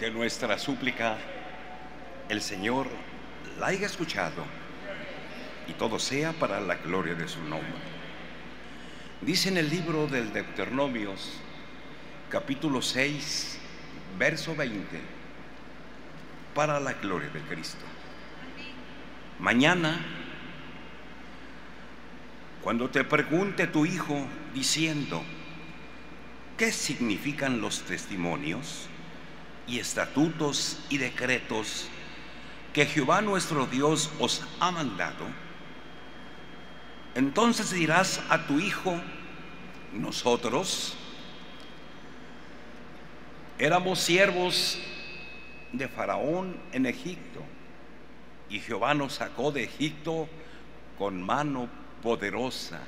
que 0.00 0.10
nuestra 0.10 0.58
súplica 0.58 1.18
el 2.30 2.40
Señor 2.40 2.86
la 3.58 3.66
haya 3.66 3.84
escuchado 3.84 4.46
y 5.68 5.74
todo 5.74 5.98
sea 5.98 6.32
para 6.32 6.58
la 6.58 6.76
gloria 6.76 7.14
de 7.14 7.28
su 7.28 7.38
nombre. 7.42 7.68
Dice 9.20 9.50
en 9.50 9.58
el 9.58 9.68
libro 9.68 10.06
del 10.06 10.32
Deuteronomios, 10.32 11.34
capítulo 12.30 12.80
6, 12.80 13.58
verso 14.18 14.56
20, 14.56 14.98
para 16.54 16.80
la 16.80 16.94
gloria 16.94 17.28
de 17.28 17.42
Cristo. 17.42 17.84
Mañana, 19.38 20.00
cuando 22.62 22.88
te 22.88 23.04
pregunte 23.04 23.66
tu 23.66 23.84
hijo 23.84 24.26
diciendo, 24.54 25.22
¿qué 26.56 26.72
significan 26.72 27.60
los 27.60 27.82
testimonios 27.82 28.89
y 29.66 29.78
estatutos 29.78 30.78
y 30.88 30.98
decretos 30.98 31.86
que 32.72 32.86
Jehová 32.86 33.20
nuestro 33.20 33.66
Dios 33.66 34.10
os 34.18 34.42
ha 34.60 34.70
mandado? 34.70 35.26
Entonces 37.14 37.70
dirás 37.70 38.20
a 38.28 38.46
tu 38.46 38.60
hijo, 38.60 39.00
nosotros 39.92 40.96
éramos 43.58 43.98
siervos 44.00 44.78
de 45.72 45.88
Faraón 45.88 46.56
en 46.72 46.86
Egipto 46.86 47.42
y 48.48 48.60
Jehová 48.60 48.94
nos 48.94 49.14
sacó 49.14 49.52
de 49.52 49.64
Egipto 49.64 50.28
con 50.98 51.22
mano 51.22 51.68
poderosa. 52.02 52.80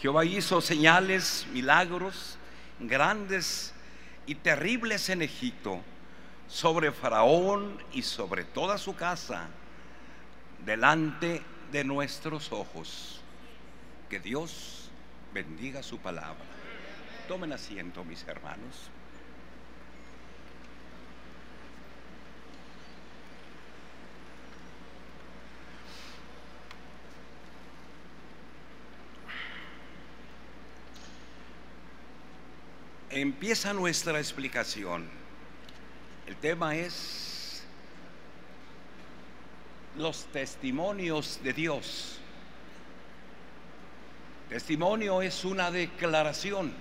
Jehová 0.00 0.24
hizo 0.24 0.60
señales, 0.60 1.46
milagros 1.52 2.38
grandes 2.80 3.72
y 4.26 4.34
terribles 4.34 5.08
en 5.08 5.22
Egipto 5.22 5.80
sobre 6.48 6.92
Faraón 6.92 7.82
y 7.92 8.02
sobre 8.02 8.44
toda 8.44 8.78
su 8.78 8.94
casa 8.94 9.48
delante 10.64 11.42
de 11.72 11.84
nuestros 11.84 12.52
ojos. 12.52 13.20
Que 14.10 14.20
Dios 14.20 14.90
bendiga 15.32 15.82
su 15.82 15.98
palabra. 15.98 16.44
Tomen 17.28 17.52
asiento, 17.52 18.04
mis 18.04 18.26
hermanos. 18.26 18.90
Empieza 33.20 33.72
nuestra 33.72 34.18
explicación. 34.18 35.08
El 36.26 36.36
tema 36.36 36.76
es 36.76 37.64
los 39.96 40.26
testimonios 40.26 41.40
de 41.42 41.52
Dios. 41.52 42.18
Testimonio 44.48 45.22
es 45.22 45.44
una 45.44 45.70
declaración 45.70 46.72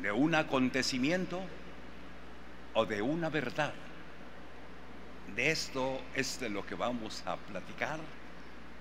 de 0.00 0.12
un 0.12 0.34
acontecimiento 0.34 1.40
o 2.74 2.86
de 2.86 3.02
una 3.02 3.28
verdad. 3.28 3.74
De 5.36 5.50
esto 5.50 6.00
es 6.14 6.40
de 6.40 6.48
lo 6.48 6.64
que 6.66 6.74
vamos 6.74 7.22
a 7.26 7.36
platicar, 7.36 8.00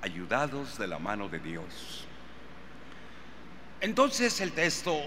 ayudados 0.02 0.77
de 0.77 0.88
la 0.88 0.97
mano 0.97 1.27
de 1.30 1.39
Dios. 1.39 2.05
Entonces 3.82 4.39
el 4.42 4.54
texto 4.54 4.99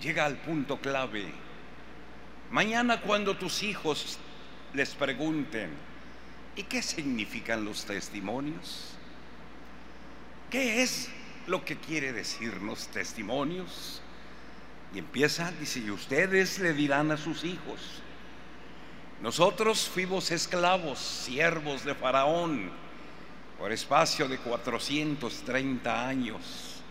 llega 0.00 0.24
al 0.24 0.36
punto 0.36 0.80
clave. 0.80 1.32
Mañana 2.50 3.00
cuando 3.00 3.36
tus 3.36 3.62
hijos 3.62 4.18
les 4.72 4.94
pregunten, 4.94 5.70
¿y 6.56 6.62
qué 6.64 6.82
significan 6.82 7.64
los 7.64 7.84
testimonios? 7.84 8.94
¿Qué 10.50 10.82
es 10.82 11.10
lo 11.46 11.64
que 11.64 11.76
quiere 11.76 12.12
decirnos 12.12 12.88
testimonios? 12.88 14.00
Y 14.94 14.98
empieza, 14.98 15.52
dice, 15.52 15.80
y 15.80 15.90
ustedes 15.90 16.58
le 16.58 16.72
dirán 16.72 17.10
a 17.10 17.18
sus 17.18 17.44
hijos, 17.44 18.02
nosotros 19.20 19.88
fuimos 19.88 20.30
esclavos, 20.30 20.98
siervos 20.98 21.84
de 21.84 21.94
Faraón, 21.94 22.70
por 23.58 23.72
espacio 23.72 24.28
de 24.28 24.38
430 24.38 26.08
años. 26.08 26.82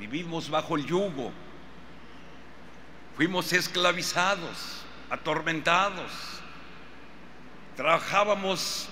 Vivimos 0.00 0.50
bajo 0.50 0.76
el 0.76 0.86
yugo 0.86 1.32
Fuimos 3.16 3.50
esclavizados, 3.54 4.84
atormentados. 5.08 6.12
Trabajábamos 7.74 8.90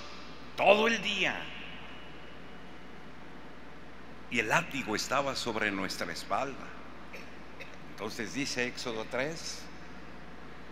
todo 0.57 0.89
el 0.89 1.03
día. 1.03 1.39
Y 4.31 4.39
el 4.39 4.49
látigo 4.49 4.97
estaba 4.97 5.37
sobre 5.37 5.71
nuestra 5.71 6.11
espalda. 6.11 6.67
Entonces 7.91 8.33
dice 8.33 8.67
Éxodo 8.67 9.07
3, 9.11 9.61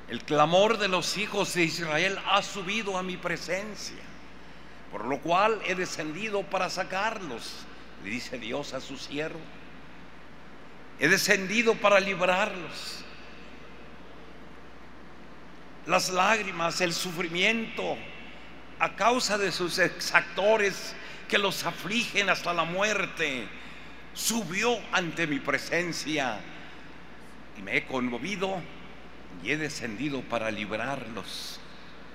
el 0.08 0.24
clamor 0.24 0.78
de 0.78 0.88
los 0.88 1.18
hijos 1.18 1.52
de 1.52 1.64
Israel 1.64 2.18
ha 2.30 2.42
subido 2.42 2.96
a 2.96 3.02
mi 3.02 3.18
presencia, 3.18 4.02
por 4.90 5.04
lo 5.04 5.20
cual 5.20 5.60
he 5.66 5.74
descendido 5.74 6.42
para 6.42 6.70
sacarlos, 6.70 7.66
le 8.02 8.10
dice 8.10 8.38
Dios 8.38 8.72
a 8.72 8.80
su 8.80 8.96
siervo. 8.96 9.40
He 10.98 11.08
descendido 11.08 11.74
para 11.74 12.00
librarlos 12.00 13.02
las 15.86 16.10
lágrimas, 16.10 16.80
el 16.80 16.92
sufrimiento 16.92 17.96
a 18.78 18.94
causa 18.96 19.38
de 19.38 19.52
sus 19.52 19.78
exactores 19.78 20.94
que 21.28 21.38
los 21.38 21.64
afligen 21.64 22.30
hasta 22.30 22.52
la 22.52 22.64
muerte, 22.64 23.46
subió 24.14 24.78
ante 24.92 25.26
mi 25.26 25.38
presencia 25.38 26.40
y 27.56 27.62
me 27.62 27.76
he 27.76 27.86
conmovido 27.86 28.60
y 29.42 29.50
he 29.50 29.56
descendido 29.56 30.20
para 30.22 30.50
librarlos. 30.50 31.58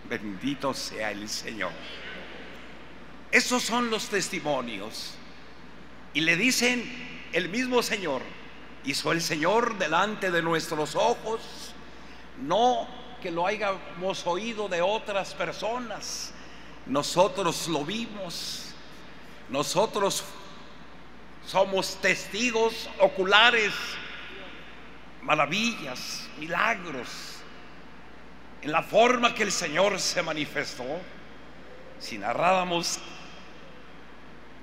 Bendito 0.10 0.74
sea 0.74 1.12
el 1.12 1.28
Señor. 1.28 1.72
Esos 3.32 3.64
son 3.64 3.90
los 3.90 4.08
testimonios. 4.08 5.16
Y 6.14 6.22
le 6.22 6.38
dicen 6.38 6.84
el 7.34 7.50
mismo 7.50 7.84
Señor, 7.84 8.22
hizo 8.86 9.12
el 9.12 9.22
Señor 9.22 9.78
delante 9.78 10.32
de 10.32 10.42
nuestros 10.42 10.96
ojos, 10.96 11.74
no 12.42 12.88
que 13.22 13.32
lo 13.32 13.48
hayamos 13.48 14.26
oído 14.28 14.68
de 14.68 14.82
otras 14.82 15.34
personas. 15.34 16.34
Nosotros 16.86 17.68
lo 17.68 17.84
vimos. 17.84 18.74
Nosotros 19.50 20.24
somos 21.46 21.96
testigos 22.02 22.90
oculares, 23.00 23.74
maravillas, 25.22 26.28
milagros, 26.38 27.38
en 28.62 28.72
la 28.72 28.84
forma 28.84 29.34
que 29.34 29.44
el 29.44 29.52
Señor 29.52 30.00
se 30.00 30.22
manifestó. 30.22 30.86
Si 32.00 32.18
narráramos 32.18 33.00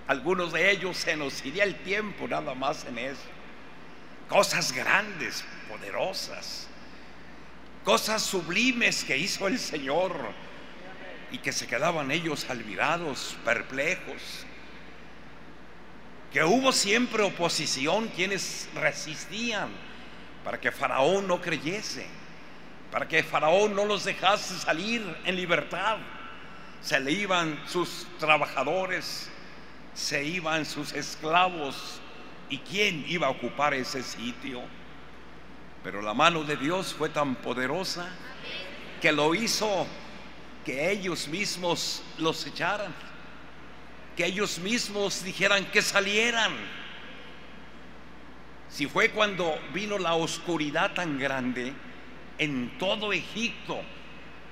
algunos 0.06 0.52
de 0.52 0.70
ellos, 0.70 0.98
se 0.98 1.16
nos 1.16 1.44
iría 1.44 1.64
el 1.64 1.82
tiempo 1.82 2.28
nada 2.28 2.54
más 2.54 2.84
en 2.84 2.98
eso. 2.98 3.22
Cosas 4.28 4.72
grandes, 4.72 5.44
poderosas 5.68 6.68
cosas 7.84 8.22
sublimes 8.22 9.04
que 9.04 9.16
hizo 9.16 9.46
el 9.46 9.58
Señor 9.58 10.16
y 11.30 11.38
que 11.38 11.52
se 11.52 11.66
quedaban 11.66 12.10
ellos 12.10 12.46
admirados, 12.48 13.36
perplejos. 13.44 14.46
Que 16.32 16.42
hubo 16.42 16.72
siempre 16.72 17.22
oposición, 17.22 18.08
quienes 18.08 18.68
resistían 18.74 19.68
para 20.44 20.60
que 20.60 20.72
Faraón 20.72 21.28
no 21.28 21.40
creyese, 21.40 22.06
para 22.90 23.06
que 23.06 23.22
Faraón 23.22 23.74
no 23.74 23.84
los 23.84 24.04
dejase 24.04 24.58
salir 24.58 25.02
en 25.24 25.36
libertad. 25.36 25.98
Se 26.80 26.98
le 27.00 27.12
iban 27.12 27.58
sus 27.66 28.06
trabajadores, 28.18 29.30
se 29.94 30.24
iban 30.24 30.64
sus 30.64 30.92
esclavos. 30.92 32.00
¿Y 32.48 32.58
quién 32.58 33.04
iba 33.08 33.26
a 33.26 33.30
ocupar 33.30 33.72
ese 33.74 34.02
sitio? 34.02 34.62
Pero 35.84 36.00
la 36.00 36.14
mano 36.14 36.44
de 36.44 36.56
Dios 36.56 36.94
fue 36.94 37.10
tan 37.10 37.36
poderosa 37.36 38.08
que 39.02 39.12
lo 39.12 39.34
hizo 39.34 39.86
que 40.64 40.90
ellos 40.90 41.28
mismos 41.28 42.02
los 42.16 42.46
echaran, 42.46 42.94
que 44.16 44.24
ellos 44.24 44.58
mismos 44.58 45.22
dijeran 45.22 45.66
que 45.66 45.82
salieran. 45.82 46.52
Si 48.70 48.86
fue 48.86 49.10
cuando 49.10 49.54
vino 49.74 49.98
la 49.98 50.14
oscuridad 50.14 50.94
tan 50.94 51.18
grande, 51.18 51.74
en 52.38 52.78
todo 52.78 53.12
Egipto 53.12 53.82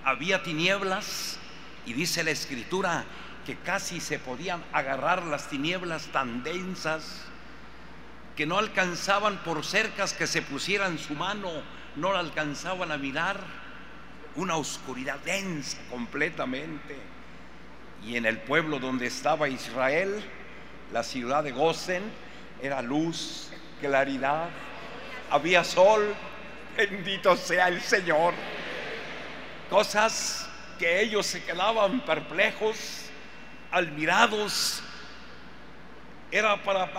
había 0.05 0.43
tinieblas 0.43 1.39
y 1.87 1.95
dice 1.95 2.23
la 2.25 2.31
escritura 2.31 3.07
que 3.47 3.57
casi 3.57 4.01
se 4.01 4.19
podían 4.19 4.63
agarrar 4.71 5.23
las 5.23 5.49
tinieblas 5.49 6.09
tan 6.09 6.43
densas 6.43 7.32
que 8.37 8.47
no 8.47 8.59
alcanzaban 8.59 9.39
por 9.45 9.65
cercas 9.65 10.15
que 10.15 10.27
se 10.27 10.43
pusieran 10.43 10.99
su 10.99 11.15
mano, 11.15 11.51
no 11.97 12.13
la 12.13 12.21
alcanzaban 12.21 12.93
a 12.93 12.97
mirar. 12.97 13.63
una 14.35 14.57
oscuridad 14.57 15.19
densa 15.19 15.77
completamente. 15.91 16.97
Y 18.03 18.17
en 18.17 18.25
el 18.25 18.39
pueblo 18.39 18.79
donde 18.79 19.07
estaba 19.07 19.47
Israel, 19.47 20.25
la 20.91 21.03
ciudad 21.03 21.45
de 21.45 21.53
Gosen, 21.53 22.03
era 22.63 22.81
luz, 22.81 23.51
claridad, 23.81 24.49
había 25.31 25.65
sol, 25.65 26.15
bendito 26.77 27.37
sea 27.37 27.69
el 27.69 27.83
Señor. 27.83 28.33
Cosas 29.69 30.49
que 30.79 31.03
ellos 31.03 31.27
se 31.27 31.45
quedaban 31.45 32.01
perplejos, 32.05 33.11
admirados, 33.71 34.83
era 36.31 36.63
para 36.63 36.91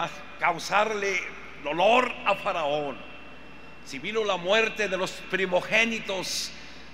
causarle 0.44 1.22
dolor 1.64 2.12
a 2.26 2.36
Faraón. 2.36 2.98
Si 3.86 3.98
vino 3.98 4.26
la 4.26 4.36
muerte 4.36 4.90
de 4.90 4.98
los 4.98 5.12
primogénitos, 5.32 6.52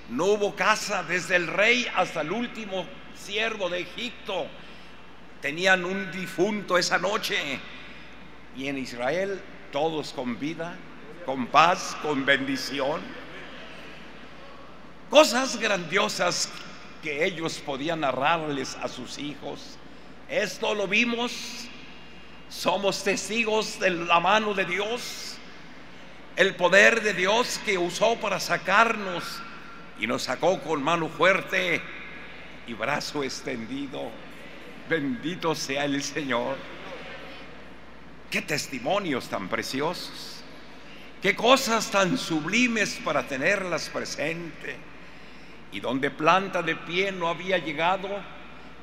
no 0.07 0.25
hubo 0.25 0.55
casa 0.55 1.01
desde 1.01 1.37
el 1.37 1.47
rey 1.47 1.87
hasta 1.95 2.21
el 2.21 2.31
último 2.31 2.85
siervo 3.15 3.67
de 3.67 3.79
Egipto. 3.79 4.45
Tenían 5.41 5.83
un 5.83 6.11
difunto 6.11 6.77
esa 6.77 6.99
noche. 6.99 7.59
Y 8.55 8.67
en 8.67 8.77
Israel 8.77 9.41
todos 9.71 10.13
con 10.13 10.39
vida, 10.39 10.75
con 11.25 11.47
paz, 11.47 11.97
con 12.03 12.27
bendición. 12.27 13.01
Cosas 15.09 15.59
grandiosas 15.59 16.51
que 17.01 17.25
ellos 17.25 17.63
podían 17.65 18.01
narrarles 18.01 18.75
a 18.75 18.87
sus 18.87 19.17
hijos. 19.17 19.79
Esto 20.29 20.75
lo 20.75 20.87
vimos, 20.87 21.67
somos 22.49 23.03
testigos 23.03 23.79
de 23.79 23.91
la 23.91 24.19
mano 24.19 24.53
de 24.53 24.65
Dios, 24.65 25.37
el 26.35 26.55
poder 26.55 27.01
de 27.01 27.13
Dios 27.13 27.59
que 27.63 27.77
usó 27.77 28.15
para 28.15 28.39
sacarnos 28.39 29.23
y 29.99 30.07
nos 30.07 30.23
sacó 30.23 30.59
con 30.61 30.81
mano 30.81 31.09
fuerte 31.09 31.81
y 32.65 32.73
brazo 32.73 33.23
extendido. 33.23 34.09
Bendito 34.89 35.53
sea 35.53 35.85
el 35.85 36.01
Señor. 36.01 36.57
Qué 38.31 38.41
testimonios 38.41 39.29
tan 39.29 39.47
preciosos. 39.47 40.43
Qué 41.21 41.35
cosas 41.35 41.91
tan 41.91 42.17
sublimes 42.17 42.99
para 43.03 43.27
tenerlas 43.27 43.89
presente. 43.89 44.77
Y 45.71 45.81
donde 45.81 46.09
planta 46.09 46.63
de 46.63 46.75
pie 46.75 47.11
no 47.11 47.27
había 47.27 47.57
llegado, 47.59 48.09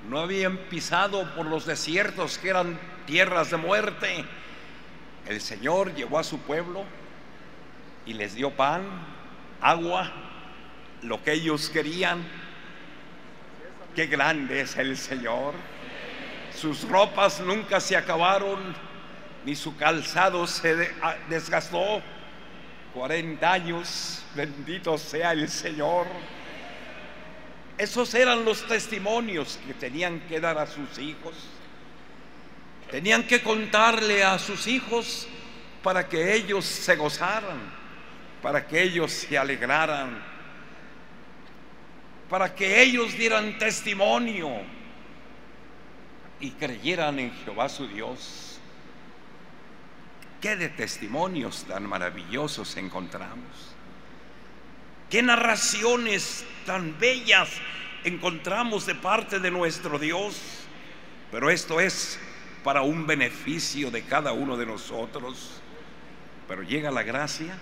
no 0.08 0.20
habían 0.20 0.56
pisado 0.56 1.34
por 1.34 1.46
los 1.46 1.66
desiertos 1.66 2.38
que 2.38 2.50
eran 2.50 2.78
tierras 3.06 3.50
de 3.50 3.56
muerte. 3.56 4.24
El 5.26 5.40
Señor 5.40 5.94
llevó 5.94 6.18
a 6.18 6.24
su 6.24 6.38
pueblo 6.40 6.84
y 8.04 8.12
les 8.12 8.34
dio 8.34 8.50
pan, 8.50 8.82
agua, 9.60 10.12
lo 11.02 11.22
que 11.22 11.32
ellos 11.32 11.70
querían 11.70 12.24
Qué 13.96 14.08
grande 14.08 14.60
es 14.60 14.76
el 14.76 14.94
Señor. 14.98 15.54
Sus 16.54 16.86
ropas 16.86 17.40
nunca 17.40 17.80
se 17.80 17.96
acabaron, 17.96 18.58
ni 19.46 19.56
su 19.56 19.74
calzado 19.74 20.46
se 20.46 20.90
ah, 21.00 21.16
desgastó. 21.30 22.02
40 22.92 23.50
años, 23.50 24.22
bendito 24.34 24.98
sea 24.98 25.32
el 25.32 25.48
Señor. 25.48 26.06
Esos 27.78 28.12
eran 28.14 28.44
los 28.44 28.66
testimonios 28.66 29.58
que 29.66 29.72
tenían 29.72 30.20
que 30.28 30.40
dar 30.40 30.58
a 30.58 30.66
sus 30.66 30.98
hijos. 30.98 31.34
Tenían 32.90 33.26
que 33.26 33.42
contarle 33.42 34.22
a 34.22 34.38
sus 34.38 34.66
hijos 34.66 35.28
para 35.82 36.08
que 36.08 36.34
ellos 36.34 36.64
se 36.64 36.96
gozaran, 36.96 37.58
para 38.42 38.66
que 38.66 38.82
ellos 38.82 39.12
se 39.12 39.36
alegraran 39.36 40.36
para 42.28 42.54
que 42.54 42.82
ellos 42.82 43.16
dieran 43.16 43.58
testimonio 43.58 44.50
y 46.40 46.50
creyeran 46.52 47.18
en 47.18 47.32
Jehová 47.44 47.68
su 47.68 47.86
Dios. 47.86 48.58
¿Qué 50.40 50.56
de 50.56 50.68
testimonios 50.68 51.64
tan 51.64 51.86
maravillosos 51.86 52.76
encontramos? 52.76 53.74
¿Qué 55.08 55.22
narraciones 55.22 56.44
tan 56.66 56.98
bellas 56.98 57.48
encontramos 58.04 58.86
de 58.86 58.96
parte 58.96 59.38
de 59.38 59.50
nuestro 59.50 59.98
Dios? 59.98 60.36
Pero 61.30 61.48
esto 61.48 61.80
es 61.80 62.18
para 62.66 62.82
un 62.82 63.06
beneficio 63.06 63.92
de 63.92 64.02
cada 64.02 64.32
uno 64.32 64.56
de 64.56 64.66
nosotros. 64.66 65.60
Pero 66.48 66.64
llega 66.64 66.90
la 66.90 67.04
gracia, 67.04 67.56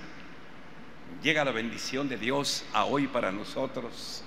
llega 1.22 1.44
la 1.44 1.52
bendición 1.52 2.08
de 2.08 2.16
Dios 2.16 2.64
a 2.72 2.86
hoy 2.86 3.06
para 3.06 3.30
nosotros. 3.30 4.24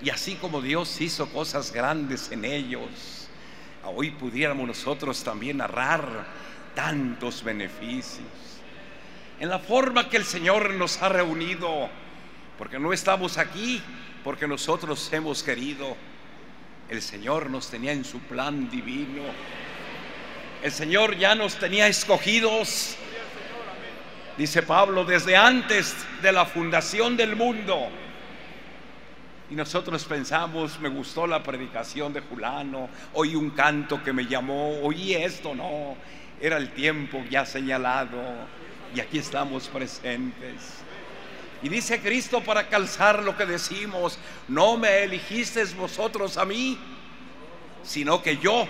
Y 0.00 0.10
así 0.10 0.36
como 0.36 0.62
Dios 0.62 1.00
hizo 1.00 1.28
cosas 1.30 1.72
grandes 1.72 2.30
en 2.30 2.44
ellos, 2.44 3.28
hoy 3.84 4.12
pudiéramos 4.12 4.68
nosotros 4.68 5.24
también 5.24 5.56
narrar 5.56 6.24
tantos 6.76 7.42
beneficios. 7.42 8.28
En 9.40 9.48
la 9.48 9.58
forma 9.58 10.08
que 10.08 10.18
el 10.18 10.24
Señor 10.24 10.72
nos 10.74 11.02
ha 11.02 11.08
reunido, 11.08 11.90
porque 12.58 12.78
no 12.78 12.92
estamos 12.92 13.38
aquí, 13.38 13.82
porque 14.22 14.46
nosotros 14.46 15.12
hemos 15.12 15.42
querido. 15.42 15.96
El 16.88 17.02
Señor 17.02 17.50
nos 17.50 17.68
tenía 17.68 17.90
en 17.90 18.04
su 18.04 18.20
plan 18.20 18.70
divino. 18.70 19.24
El 20.62 20.72
Señor 20.72 21.16
ya 21.16 21.34
nos 21.34 21.56
tenía 21.56 21.86
escogidos. 21.86 22.96
Dice 24.36 24.62
Pablo, 24.62 25.04
desde 25.04 25.36
antes 25.36 25.94
de 26.22 26.32
la 26.32 26.44
fundación 26.44 27.16
del 27.16 27.36
mundo 27.36 27.88
y 29.48 29.54
nosotros 29.54 30.04
pensamos, 30.04 30.80
me 30.80 30.88
gustó 30.88 31.26
la 31.26 31.42
predicación 31.42 32.12
de 32.12 32.20
fulano, 32.20 32.88
oí 33.14 33.36
un 33.36 33.50
canto 33.50 34.02
que 34.02 34.12
me 34.12 34.26
llamó, 34.26 34.80
oí 34.80 35.14
esto, 35.14 35.54
no, 35.54 35.96
era 36.40 36.56
el 36.56 36.70
tiempo 36.72 37.22
ya 37.30 37.46
señalado 37.46 38.18
y 38.94 39.00
aquí 39.00 39.18
estamos 39.18 39.68
presentes. 39.68 40.80
Y 41.62 41.68
dice 41.68 42.00
Cristo 42.00 42.42
para 42.42 42.68
calzar 42.68 43.22
lo 43.22 43.36
que 43.36 43.46
decimos, 43.46 44.18
no 44.48 44.76
me 44.76 45.04
elegisteis 45.04 45.74
vosotros 45.76 46.36
a 46.36 46.44
mí, 46.44 46.76
sino 47.84 48.20
que 48.22 48.36
yo 48.38 48.66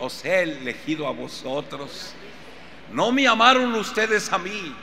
os 0.00 0.24
he 0.24 0.42
elegido 0.42 1.06
a 1.06 1.12
vosotros. 1.12 2.14
No 2.92 3.12
me 3.12 3.26
amaron 3.26 3.74
ustedes 3.74 4.32
a 4.32 4.38
mí, 4.38 4.74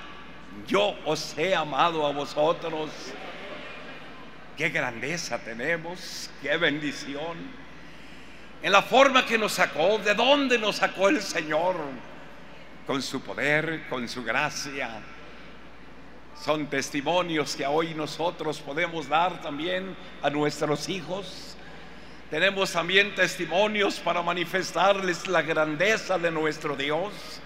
yo 0.67 0.95
os 1.05 1.37
he 1.37 1.55
amado 1.55 2.05
a 2.05 2.11
vosotros. 2.11 2.89
Qué 4.55 4.69
grandeza 4.69 5.39
tenemos, 5.39 6.29
qué 6.41 6.55
bendición. 6.57 7.65
En 8.61 8.71
la 8.71 8.81
forma 8.81 9.25
que 9.25 9.37
nos 9.37 9.53
sacó, 9.53 9.97
de 9.97 10.13
dónde 10.13 10.57
nos 10.57 10.77
sacó 10.77 11.09
el 11.09 11.21
Señor, 11.21 11.75
con 12.87 13.01
su 13.01 13.21
poder, 13.21 13.87
con 13.89 14.07
su 14.07 14.23
gracia. 14.23 15.01
Son 16.41 16.67
testimonios 16.67 17.55
que 17.55 17.65
hoy 17.65 17.93
nosotros 17.93 18.59
podemos 18.59 19.07
dar 19.07 19.41
también 19.41 19.95
a 20.21 20.29
nuestros 20.29 20.89
hijos. 20.89 21.54
Tenemos 22.29 22.71
también 22.71 23.13
testimonios 23.15 23.99
para 23.99 24.21
manifestarles 24.21 25.27
la 25.27 25.41
grandeza 25.41 26.17
de 26.17 26.31
nuestro 26.31 26.75
Dios 26.75 27.41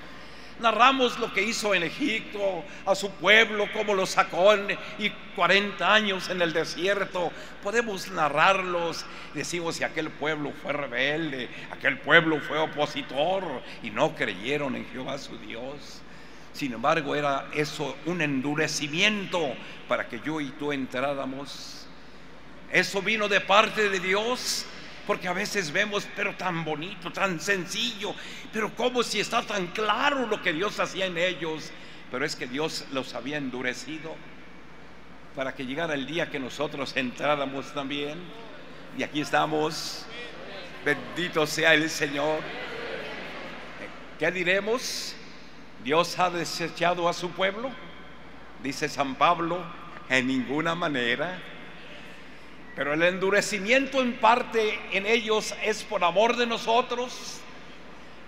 Narramos 0.59 1.17
lo 1.19 1.31
que 1.33 1.41
hizo 1.41 1.73
en 1.73 1.83
Egipto, 1.83 2.65
a 2.85 2.93
su 2.93 3.09
pueblo, 3.11 3.69
cómo 3.71 3.93
lo 3.93 4.05
sacó 4.05 4.53
y 4.97 5.09
40 5.35 5.93
años 5.93 6.29
en 6.29 6.41
el 6.41 6.51
desierto. 6.51 7.31
Podemos 7.63 8.11
narrarlos. 8.11 9.05
Decimos 9.33 9.75
si 9.75 9.85
aquel 9.85 10.09
pueblo 10.09 10.51
fue 10.61 10.73
rebelde, 10.73 11.49
aquel 11.71 11.97
pueblo 11.99 12.41
fue 12.41 12.57
opositor 12.57 13.43
y 13.83 13.89
no 13.89 14.13
creyeron 14.15 14.75
en 14.75 14.85
Jehová 14.91 15.17
su 15.17 15.37
Dios. 15.37 16.01
Sin 16.51 16.73
embargo, 16.73 17.15
era 17.15 17.47
eso 17.53 17.95
un 18.05 18.21
endurecimiento 18.21 19.53
para 19.87 20.09
que 20.09 20.19
yo 20.25 20.41
y 20.41 20.49
tú 20.49 20.73
entráramos. 20.73 21.78
Eso 22.71 23.01
vino 23.01 23.27
de 23.27 23.41
parte 23.41 23.89
de 23.89 23.99
Dios 23.99 24.65
porque 25.07 25.27
a 25.27 25.33
veces 25.33 25.71
vemos, 25.71 26.07
pero 26.15 26.35
tan 26.35 26.63
bonito, 26.63 27.11
tan 27.11 27.39
sencillo, 27.39 28.13
pero 28.53 28.75
como 28.75 29.01
si 29.01 29.19
está 29.19 29.41
tan 29.41 29.65
claro 29.67 30.27
lo 30.27 30.39
que 30.39 30.53
Dios 30.53 30.79
hacía 30.79 31.07
en 31.07 31.17
ellos, 31.17 31.71
pero 32.11 32.23
es 32.25 32.35
que 32.35 32.45
Dios 32.45 32.85
los 32.91 33.15
había 33.15 33.37
endurecido 33.37 34.15
para 35.35 35.55
que 35.55 35.65
llegara 35.65 35.95
el 35.95 36.05
día 36.05 36.29
que 36.29 36.39
nosotros 36.39 36.95
entráramos 36.95 37.73
también. 37.73 38.19
Y 38.97 39.03
aquí 39.03 39.21
estamos, 39.21 40.05
bendito 40.85 41.47
sea 41.47 41.73
el 41.73 41.89
Señor. 41.89 42.41
¿Qué 44.19 44.29
diremos? 44.31 45.15
¿Dios 45.83 46.19
ha 46.19 46.29
desechado 46.29 47.09
a 47.09 47.13
su 47.13 47.31
pueblo? 47.31 47.71
Dice 48.61 48.89
San 48.89 49.15
Pablo, 49.15 49.63
en 50.09 50.27
ninguna 50.27 50.75
manera. 50.75 51.41
Pero 52.79 52.93
el 52.93 53.03
endurecimiento 53.03 54.01
en 54.01 54.13
parte 54.13 54.79
en 54.93 55.05
ellos 55.05 55.53
es 55.65 55.83
por 55.83 56.01
amor 56.01 56.37
de 56.37 56.47
nosotros. 56.47 57.41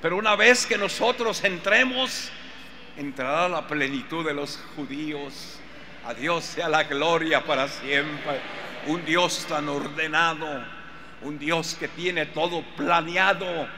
Pero 0.02 0.18
una 0.18 0.36
vez 0.36 0.66
que 0.66 0.78
nosotros 0.78 1.42
entremos, 1.46 2.30
entrará 2.98 3.48
la 3.48 3.66
plenitud 3.66 4.26
de 4.26 4.34
los 4.34 4.62
judíos. 4.76 5.58
A 6.06 6.14
Dios 6.14 6.44
sea 6.44 6.68
la 6.68 6.84
gloria 6.84 7.46
para 7.46 7.70
siempre. 7.70 8.42
un 8.88 9.06
Dios 9.06 9.46
tan 9.48 9.70
ordenado, 9.70 10.66
un 11.22 11.40
Dios 11.40 11.78
que 11.80 11.88
tiene 11.88 12.26
todo 12.26 12.62
planeado 12.76 13.70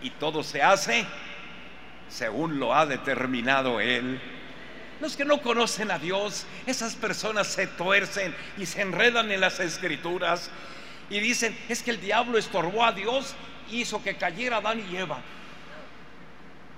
y 0.00 0.10
todo 0.10 0.44
se 0.44 0.62
hace 0.62 1.04
según 2.08 2.60
lo 2.60 2.72
ha 2.72 2.86
determinado 2.86 3.80
Él. 3.80 4.20
Los 5.04 5.18
que 5.18 5.26
no 5.26 5.42
conocen 5.42 5.90
a 5.90 5.98
Dios, 5.98 6.46
esas 6.66 6.94
personas 6.94 7.48
se 7.48 7.66
tuercen 7.66 8.34
y 8.56 8.64
se 8.64 8.80
enredan 8.80 9.30
en 9.30 9.38
las 9.38 9.60
escrituras 9.60 10.50
y 11.10 11.20
dicen, 11.20 11.54
es 11.68 11.82
que 11.82 11.90
el 11.90 12.00
diablo 12.00 12.38
estorbó 12.38 12.86
a 12.86 12.92
Dios 12.92 13.34
y 13.70 13.82
hizo 13.82 14.02
que 14.02 14.16
cayera 14.16 14.56
Adán 14.56 14.82
y 14.90 14.96
Eva. 14.96 15.18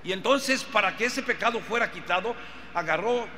Y 0.03 0.11
entonces, 0.11 0.65
para 0.65 0.97
que 0.97 1.05
ese 1.05 1.23
pecado 1.23 1.61
fuera 1.61 1.93
quitado, 1.93 2.35
agarró 2.75 3.29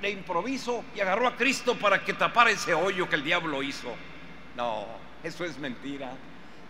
de 0.00 0.08
improviso 0.08 0.82
y 0.96 1.00
agarró 1.00 1.26
a 1.26 1.36
Cristo 1.36 1.74
para 1.74 2.02
que 2.02 2.14
tapara 2.14 2.50
ese 2.50 2.72
hoyo 2.72 3.06
que 3.06 3.16
el 3.16 3.24
diablo 3.24 3.62
hizo. 3.62 3.94
No, 4.56 4.86
eso 5.22 5.44
es 5.44 5.58
mentira. 5.58 6.10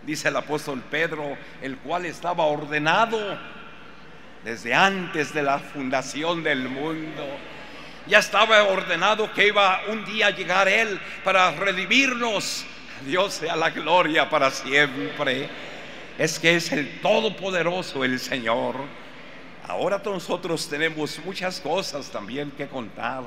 Dice 0.03 0.27
el 0.31 0.37
apóstol 0.37 0.83
Pedro, 0.91 1.39
el 1.63 1.77
cual 1.79 2.07
estaba 2.07 2.43
ordenado 2.43 3.39
desde 4.43 4.75
antes 4.75 5.33
de 5.33 5.45
la 5.45 5.61
fundación 5.61 6.43
del 6.43 6.69
mundo. 6.69 7.25
Ya 8.09 8.21
estaba 8.21 8.63
ordenado 8.65 9.31
que 9.35 9.49
iba 9.49 9.83
un 9.89 10.03
día 10.07 10.29
a 10.29 10.31
llegar 10.31 10.67
Él 10.67 10.99
para 11.23 11.51
redimirnos. 11.51 12.65
Dios 13.05 13.35
sea 13.35 13.55
la 13.55 13.69
gloria 13.69 14.31
para 14.31 14.51
siempre. 14.51 15.47
Es 16.17 16.39
que 16.39 16.57
es 16.57 16.73
el 16.73 17.01
Todopoderoso 17.03 18.05
el 18.05 18.19
Señor. 18.19 18.77
Ahora 19.67 20.01
nosotros 20.03 20.67
tenemos 20.71 21.21
muchas 21.23 21.61
cosas 21.61 22.11
también 22.11 22.51
que 22.51 22.67
contar. 22.67 23.25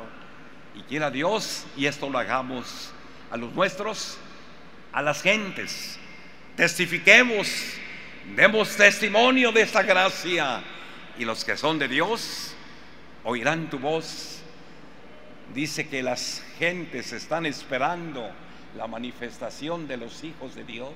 Y 0.75 0.81
quiera 0.81 1.11
Dios, 1.11 1.65
y 1.77 1.85
esto 1.85 2.09
lo 2.09 2.17
hagamos 2.17 2.91
a 3.29 3.37
los 3.37 3.53
nuestros, 3.53 4.17
a 4.91 5.03
las 5.03 5.21
gentes. 5.21 5.99
Testifiquemos, 6.55 7.47
demos 8.35 8.75
testimonio 8.75 9.51
de 9.51 9.61
esta 9.61 9.83
gracia. 9.83 10.63
Y 11.19 11.25
los 11.25 11.45
que 11.45 11.55
son 11.55 11.77
de 11.77 11.87
Dios 11.87 12.55
oirán 13.23 13.69
tu 13.69 13.77
voz. 13.77 14.40
Dice 15.53 15.87
que 15.87 16.01
las 16.01 16.43
gentes 16.57 17.11
están 17.11 17.45
esperando 17.45 18.31
la 18.77 18.87
manifestación 18.87 19.87
de 19.87 19.97
los 19.97 20.23
hijos 20.23 20.55
de 20.55 20.63
Dios. 20.63 20.93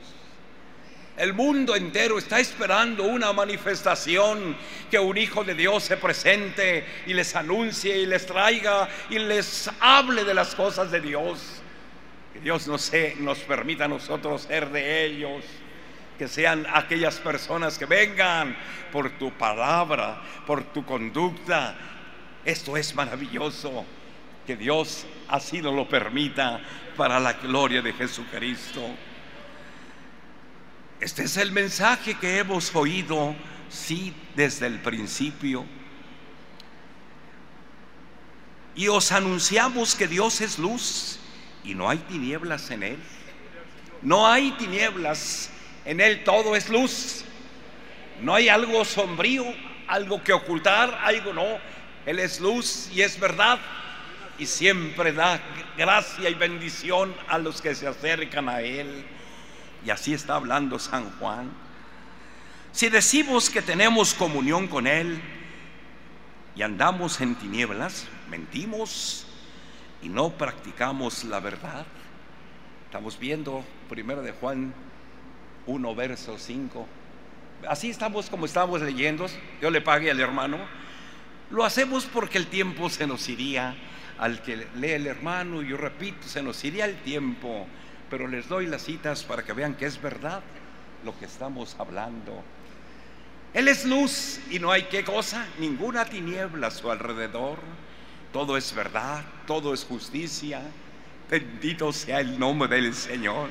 El 1.18 1.34
mundo 1.34 1.78
entero 1.78 2.18
está 2.18 2.42
esperando 2.42 3.04
una 3.04 3.32
manifestación 3.32 4.56
que 4.92 5.00
un 5.00 5.18
hijo 5.18 5.46
de 5.46 5.56
Dios 5.56 5.84
se 5.84 5.96
presente 5.96 6.86
y 7.06 7.14
les 7.14 7.34
anuncie 7.38 7.98
y 7.98 8.06
les 8.06 8.26
traiga 8.26 8.90
y 9.10 9.20
les 9.20 9.72
hable 9.80 10.26
de 10.26 10.34
las 10.34 10.54
cosas 10.56 10.92
de 10.92 11.00
Dios. 11.00 11.62
Que 12.34 12.42
Dios 12.42 12.68
nos, 12.68 12.92
nos 13.20 13.40
permita 13.40 13.86
a 13.86 13.88
nosotros 13.88 14.42
ser 14.42 14.70
de 14.72 15.06
ellos. 15.06 15.46
Que 16.18 16.28
sean 16.28 16.66
aquellas 16.74 17.16
personas 17.20 17.78
que 17.78 17.86
vengan 17.86 18.56
por 18.92 19.18
tu 19.18 19.32
palabra, 19.32 20.22
por 20.46 20.66
tu 20.66 20.86
conducta. 20.86 21.78
Esto 22.44 22.76
es 22.76 22.94
maravilloso. 22.94 23.86
Que 24.46 24.56
Dios 24.56 25.06
así 25.28 25.62
nos 25.62 25.74
lo 25.74 25.88
permita 25.90 26.62
para 26.96 27.20
la 27.20 27.34
gloria 27.34 27.82
de 27.82 27.94
Jesucristo. 27.94 28.82
Este 31.00 31.24
es 31.24 31.38
el 31.38 31.52
mensaje 31.52 32.16
que 32.16 32.40
hemos 32.40 32.74
oído, 32.76 33.36
sí, 33.70 34.14
desde 34.36 34.68
el 34.68 34.80
principio. 34.80 35.66
Y 38.76 38.88
os 38.88 39.12
anunciamos 39.12 39.96
que 39.96 40.08
Dios 40.08 40.42
es 40.42 40.60
luz 40.60 41.20
y 41.64 41.74
no 41.74 41.90
hay 41.90 41.98
tinieblas 41.98 42.70
en 42.72 42.84
Él. 42.84 43.00
No 44.02 44.28
hay 44.28 44.52
tinieblas, 44.52 45.50
en 45.86 46.00
Él 46.00 46.24
todo 46.24 46.56
es 46.56 46.70
luz. 46.70 47.24
No 48.22 48.36
hay 48.36 48.50
algo 48.50 48.86
sombrío, 48.86 49.46
algo 49.88 50.24
que 50.24 50.34
ocultar, 50.34 51.00
algo 51.04 51.34
no. 51.34 51.58
Él 52.06 52.20
es 52.20 52.40
luz 52.40 52.90
y 52.94 53.02
es 53.02 53.20
verdad. 53.20 53.60
Y 54.38 54.46
siempre 54.46 55.14
da 55.14 55.40
gracia 55.78 56.30
y 56.30 56.34
bendición 56.34 57.16
a 57.28 57.38
los 57.38 57.62
que 57.62 57.74
se 57.76 57.88
acercan 57.88 58.50
a 58.50 58.62
Él. 58.62 59.06
Y 59.86 59.90
así 59.90 60.14
está 60.14 60.36
hablando 60.36 60.80
San 60.80 61.10
Juan. 61.20 61.52
Si 62.72 62.90
decimos 62.90 63.50
que 63.50 63.62
tenemos 63.62 64.14
comunión 64.14 64.68
con 64.68 64.88
Él 64.88 65.22
y 66.56 66.62
andamos 66.62 67.22
en 67.22 67.36
tinieblas, 67.36 68.08
mentimos 68.30 69.26
y 70.02 70.10
no 70.10 70.32
practicamos 70.32 71.24
la 71.24 71.40
verdad. 71.40 71.86
Estamos 72.86 73.18
viendo 73.18 73.64
primero 73.90 74.22
de 74.22 74.34
Juan 74.34 74.74
1, 75.68 75.96
verso 75.96 76.38
5. 76.38 76.88
Así 77.68 77.90
estamos 77.90 78.30
como 78.30 78.46
estamos 78.46 78.82
leyendo. 78.82 79.28
Yo 79.62 79.70
le 79.70 79.82
pague 79.82 80.12
al 80.12 80.20
hermano. 80.20 80.58
Lo 81.52 81.64
hacemos 81.64 82.06
porque 82.06 82.38
el 82.38 82.48
tiempo 82.48 82.90
se 82.90 83.08
nos 83.08 83.28
iría. 83.30 83.76
Al 84.18 84.42
que 84.42 84.68
lee 84.76 84.92
el 84.92 85.08
hermano, 85.08 85.62
yo 85.62 85.78
repito, 85.78 86.28
se 86.28 86.42
nos 86.42 86.64
iría 86.64 86.86
el 86.86 86.96
tiempo 86.98 87.68
pero 88.10 88.28
les 88.28 88.48
doy 88.48 88.68
las 88.68 88.84
citas 88.84 89.24
para 89.24 89.44
que 89.44 89.54
vean 89.54 89.76
que 89.76 89.86
es 89.86 90.02
verdad 90.02 90.42
lo 91.04 91.18
que 91.18 91.26
estamos 91.26 91.76
hablando. 91.80 92.44
Él 93.54 93.68
es 93.68 93.86
luz 93.86 94.40
y 94.50 94.60
no 94.60 94.72
hay 94.72 94.84
qué 94.84 95.04
cosa, 95.04 95.46
ninguna 95.60 96.06
tiniebla 96.06 96.68
a 96.68 96.72
su 96.72 96.92
alrededor. 96.92 97.60
Todo 98.34 98.58
es 98.58 98.74
verdad, 98.74 99.24
todo 99.48 99.74
es 99.74 99.86
justicia. 99.86 100.62
Bendito 101.30 101.92
sea 101.94 102.20
el 102.20 102.38
nombre 102.38 102.68
del 102.68 102.94
Señor. 102.94 103.50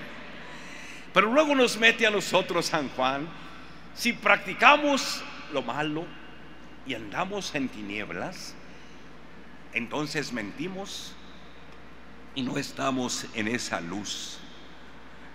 Pero 1.12 1.32
luego 1.32 1.54
nos 1.54 1.78
mete 1.78 2.06
a 2.06 2.10
nosotros 2.10 2.66
San 2.66 2.88
Juan, 2.90 3.28
si 3.94 4.12
practicamos 4.12 5.22
lo 5.52 5.62
malo 5.62 6.04
y 6.86 6.94
andamos 6.94 7.54
en 7.54 7.68
tinieblas, 7.68 8.54
entonces 9.74 10.32
mentimos 10.32 11.12
y 12.34 12.42
no 12.42 12.56
estamos 12.56 13.26
en 13.34 13.48
esa 13.48 13.80
luz. 13.80 14.38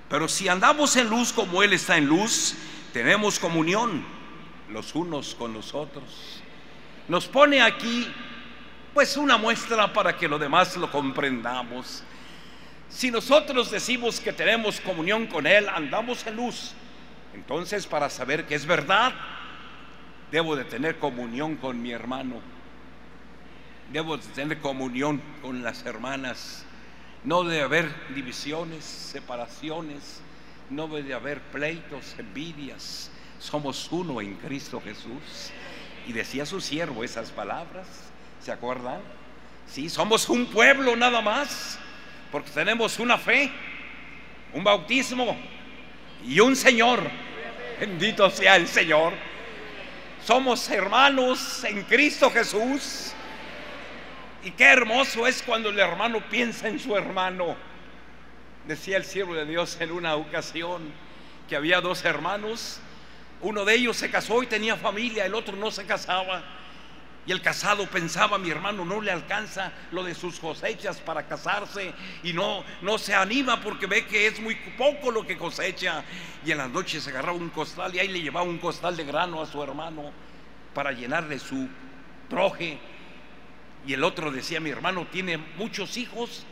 Pero 0.10 0.28
si 0.28 0.48
andamos 0.48 0.96
en 0.96 1.10
luz 1.10 1.32
como 1.32 1.62
Él 1.62 1.74
está 1.74 1.98
en 1.98 2.08
luz, 2.08 2.56
tenemos 2.94 3.38
comunión 3.38 4.04
los 4.70 4.96
unos 4.96 5.36
con 5.36 5.54
los 5.54 5.74
otros. 5.74 6.42
Nos 7.08 7.28
pone 7.28 7.62
aquí 7.62 8.12
pues 8.94 9.18
una 9.18 9.38
muestra 9.38 9.92
para 9.94 10.18
que 10.18 10.28
lo 10.28 10.40
demás 10.40 10.76
lo 10.78 10.92
comprendamos. 10.92 12.04
Si 12.90 13.12
nosotros 13.12 13.70
decimos 13.70 14.20
que 14.20 14.34
tenemos 14.34 14.80
comunión 14.82 15.28
con 15.28 15.46
Él, 15.46 15.70
andamos 15.70 16.26
en 16.26 16.36
luz. 16.36 16.74
Entonces 17.34 17.86
para 17.86 18.10
saber 18.10 18.48
que 18.48 18.56
es 18.56 18.66
verdad, 18.66 19.14
debo 20.32 20.56
de 20.56 20.66
tener 20.66 20.98
comunión 20.98 21.56
con 21.56 21.82
mi 21.82 21.92
hermano. 21.92 22.42
Debo 23.92 24.18
de 24.18 24.28
tener 24.28 24.60
comunión 24.60 25.22
con 25.42 25.64
las 25.64 25.86
hermanas 25.86 26.66
no 27.24 27.44
debe 27.44 27.64
haber 27.64 28.14
divisiones, 28.16 28.86
separaciones, 28.86 30.22
no 30.70 30.88
debe 30.88 31.14
haber 31.14 31.42
pleitos, 31.42 32.16
envidias. 32.18 33.12
Somos 33.40 33.90
uno 33.92 34.22
en 34.22 34.36
Cristo 34.36 34.82
Jesús. 34.82 35.52
Y 36.08 36.14
decía 36.14 36.46
su 36.46 36.62
siervo 36.62 37.04
esas 37.04 37.32
palabras, 37.32 37.88
¿se 38.42 38.52
acuerdan? 38.52 39.02
Sí, 39.68 39.90
somos 39.90 40.30
un 40.30 40.46
pueblo 40.48 40.96
nada 40.96 41.22
más, 41.22 41.78
porque 42.32 42.50
tenemos 42.52 42.98
una 43.00 43.18
fe, 43.18 43.52
un 44.54 44.64
bautismo 44.64 45.38
y 46.26 46.40
un 46.40 46.56
Señor. 46.56 47.02
Bendito 47.80 48.30
sea 48.30 48.56
el 48.56 48.68
Señor. 48.68 49.14
Somos 50.26 50.70
hermanos 50.70 51.64
en 51.66 51.84
Cristo 51.84 52.32
Jesús 52.32 53.14
y 54.44 54.52
qué 54.52 54.66
hermoso 54.66 55.28
es 55.28 55.44
cuando 55.44 55.70
el 55.70 55.80
hermano 55.80 56.22
piensa 56.30 56.68
en 56.68 56.80
su 56.80 56.96
hermano. 56.96 57.56
Decía 58.68 58.98
el 58.98 59.04
siervo 59.04 59.34
de 59.34 59.46
Dios 59.46 59.78
en 59.80 59.92
una 59.92 60.16
ocasión 60.16 60.94
que 61.48 61.56
había 61.56 61.82
dos 61.82 62.06
hermanos. 62.06 62.80
Uno 63.42 63.66
de 63.66 63.76
ellos 63.76 63.98
se 63.98 64.12
casó 64.12 64.42
y 64.44 64.48
tenía 64.48 64.76
familia, 64.76 65.26
el 65.26 65.36
otro 65.36 65.56
no 65.56 65.72
se 65.72 65.86
casaba. 65.86 66.44
Y 67.26 67.32
el 67.32 67.42
casado 67.42 67.86
pensaba, 67.88 68.38
mi 68.38 68.50
hermano 68.50 68.86
no 68.86 69.02
le 69.02 69.12
alcanza 69.12 69.72
lo 69.92 70.04
de 70.04 70.16
sus 70.16 70.40
cosechas 70.40 71.00
para 71.00 71.28
casarse 71.28 71.94
y 72.24 72.34
no, 72.34 72.64
no 72.82 72.98
se 72.98 73.14
anima 73.14 73.62
porque 73.62 73.86
ve 73.86 74.06
que 74.06 74.26
es 74.26 74.40
muy 74.40 74.56
poco 74.78 75.12
lo 75.12 75.28
que 75.28 75.38
cosecha. 75.38 76.04
Y 76.46 76.52
en 76.52 76.60
las 76.60 76.70
noches 76.70 77.04
se 77.04 77.10
agarraba 77.10 77.38
un 77.38 77.50
costal 77.50 77.94
y 77.94 78.00
ahí 78.00 78.08
le 78.08 78.22
llevaba 78.22 78.46
un 78.46 78.58
costal 78.58 78.96
de 78.96 79.04
grano 79.04 79.42
a 79.42 79.46
su 79.46 79.62
hermano 79.62 80.12
para 80.74 80.92
llenarle 80.92 81.40
su 81.40 81.68
troje 82.30 82.80
y 83.86 83.94
el 83.94 84.04
otro 84.04 84.32
decía, 84.32 84.60
mi 84.60 84.70
hermano 84.70 85.08
tiene 85.12 85.38
muchos 85.58 85.98
hijos, 85.98 86.46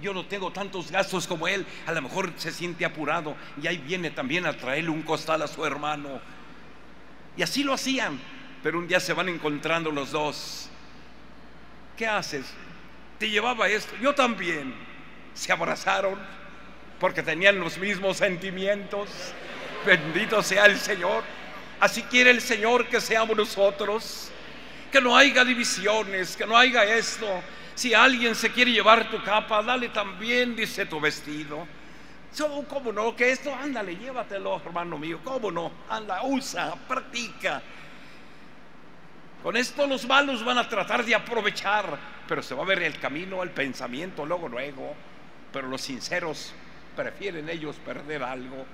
yo 0.00 0.14
no 0.14 0.26
tengo 0.26 0.52
tantos 0.52 0.90
gastos 0.90 1.26
como 1.26 1.48
él, 1.48 1.66
a 1.86 1.92
lo 1.92 2.02
mejor 2.02 2.32
se 2.36 2.52
siente 2.52 2.84
apurado 2.84 3.36
y 3.60 3.66
ahí 3.66 3.78
viene 3.78 4.10
también 4.10 4.46
a 4.46 4.56
traerle 4.56 4.90
un 4.90 5.02
costal 5.02 5.42
a 5.42 5.48
su 5.48 5.64
hermano. 5.64 6.20
Y 7.36 7.42
así 7.42 7.62
lo 7.62 7.72
hacían, 7.72 8.18
pero 8.62 8.78
un 8.78 8.88
día 8.88 9.00
se 9.00 9.12
van 9.12 9.28
encontrando 9.28 9.90
los 9.90 10.12
dos. 10.12 10.68
¿Qué 11.96 12.06
haces? 12.06 12.46
Te 13.18 13.28
llevaba 13.28 13.68
esto, 13.68 13.94
yo 14.00 14.14
también. 14.14 14.74
se 15.34 15.52
abrazaron 15.52 16.18
porque 16.98 17.22
tenían 17.22 17.60
los 17.60 17.78
mismos 17.78 18.16
sentimientos. 18.16 19.08
Bendito 19.86 20.42
sea 20.42 20.66
el 20.66 20.78
Señor. 20.78 21.22
Así 21.80 22.02
quiere 22.02 22.30
el 22.30 22.40
Señor 22.40 22.86
que 22.88 23.00
seamos 23.00 23.36
nosotros. 23.36 24.32
Que 24.90 25.00
no 25.00 25.16
haya 25.16 25.44
divisiones, 25.44 26.36
que 26.36 26.46
no 26.46 26.56
haya 26.56 26.84
esto. 26.84 27.26
Si 27.74 27.94
alguien 27.94 28.34
se 28.34 28.50
quiere 28.50 28.72
llevar 28.72 29.10
tu 29.10 29.22
capa, 29.22 29.62
dale 29.62 29.88
también, 29.90 30.56
dice 30.56 30.86
tu 30.86 30.98
vestido. 30.98 31.66
¿Cómo 32.68 32.92
no? 32.92 33.16
Que 33.16 33.30
esto, 33.32 33.54
ándale, 33.54 33.96
llévatelo, 33.96 34.60
hermano 34.64 34.98
mío. 34.98 35.20
¿Cómo 35.24 35.50
no? 35.50 35.72
Anda, 35.88 36.22
usa, 36.24 36.74
practica. 36.86 37.62
Con 39.42 39.56
esto 39.56 39.86
los 39.86 40.06
malos 40.06 40.44
van 40.44 40.58
a 40.58 40.68
tratar 40.68 41.04
de 41.04 41.14
aprovechar, 41.14 41.98
pero 42.26 42.42
se 42.42 42.54
va 42.54 42.62
a 42.62 42.66
ver 42.66 42.82
el 42.82 42.98
camino, 42.98 43.42
el 43.42 43.50
pensamiento, 43.50 44.26
luego, 44.26 44.48
luego. 44.48 44.94
Pero 45.52 45.68
los 45.68 45.80
sinceros 45.80 46.52
prefieren 46.96 47.48
ellos 47.48 47.76
perder 47.76 48.22
algo. 48.22 48.66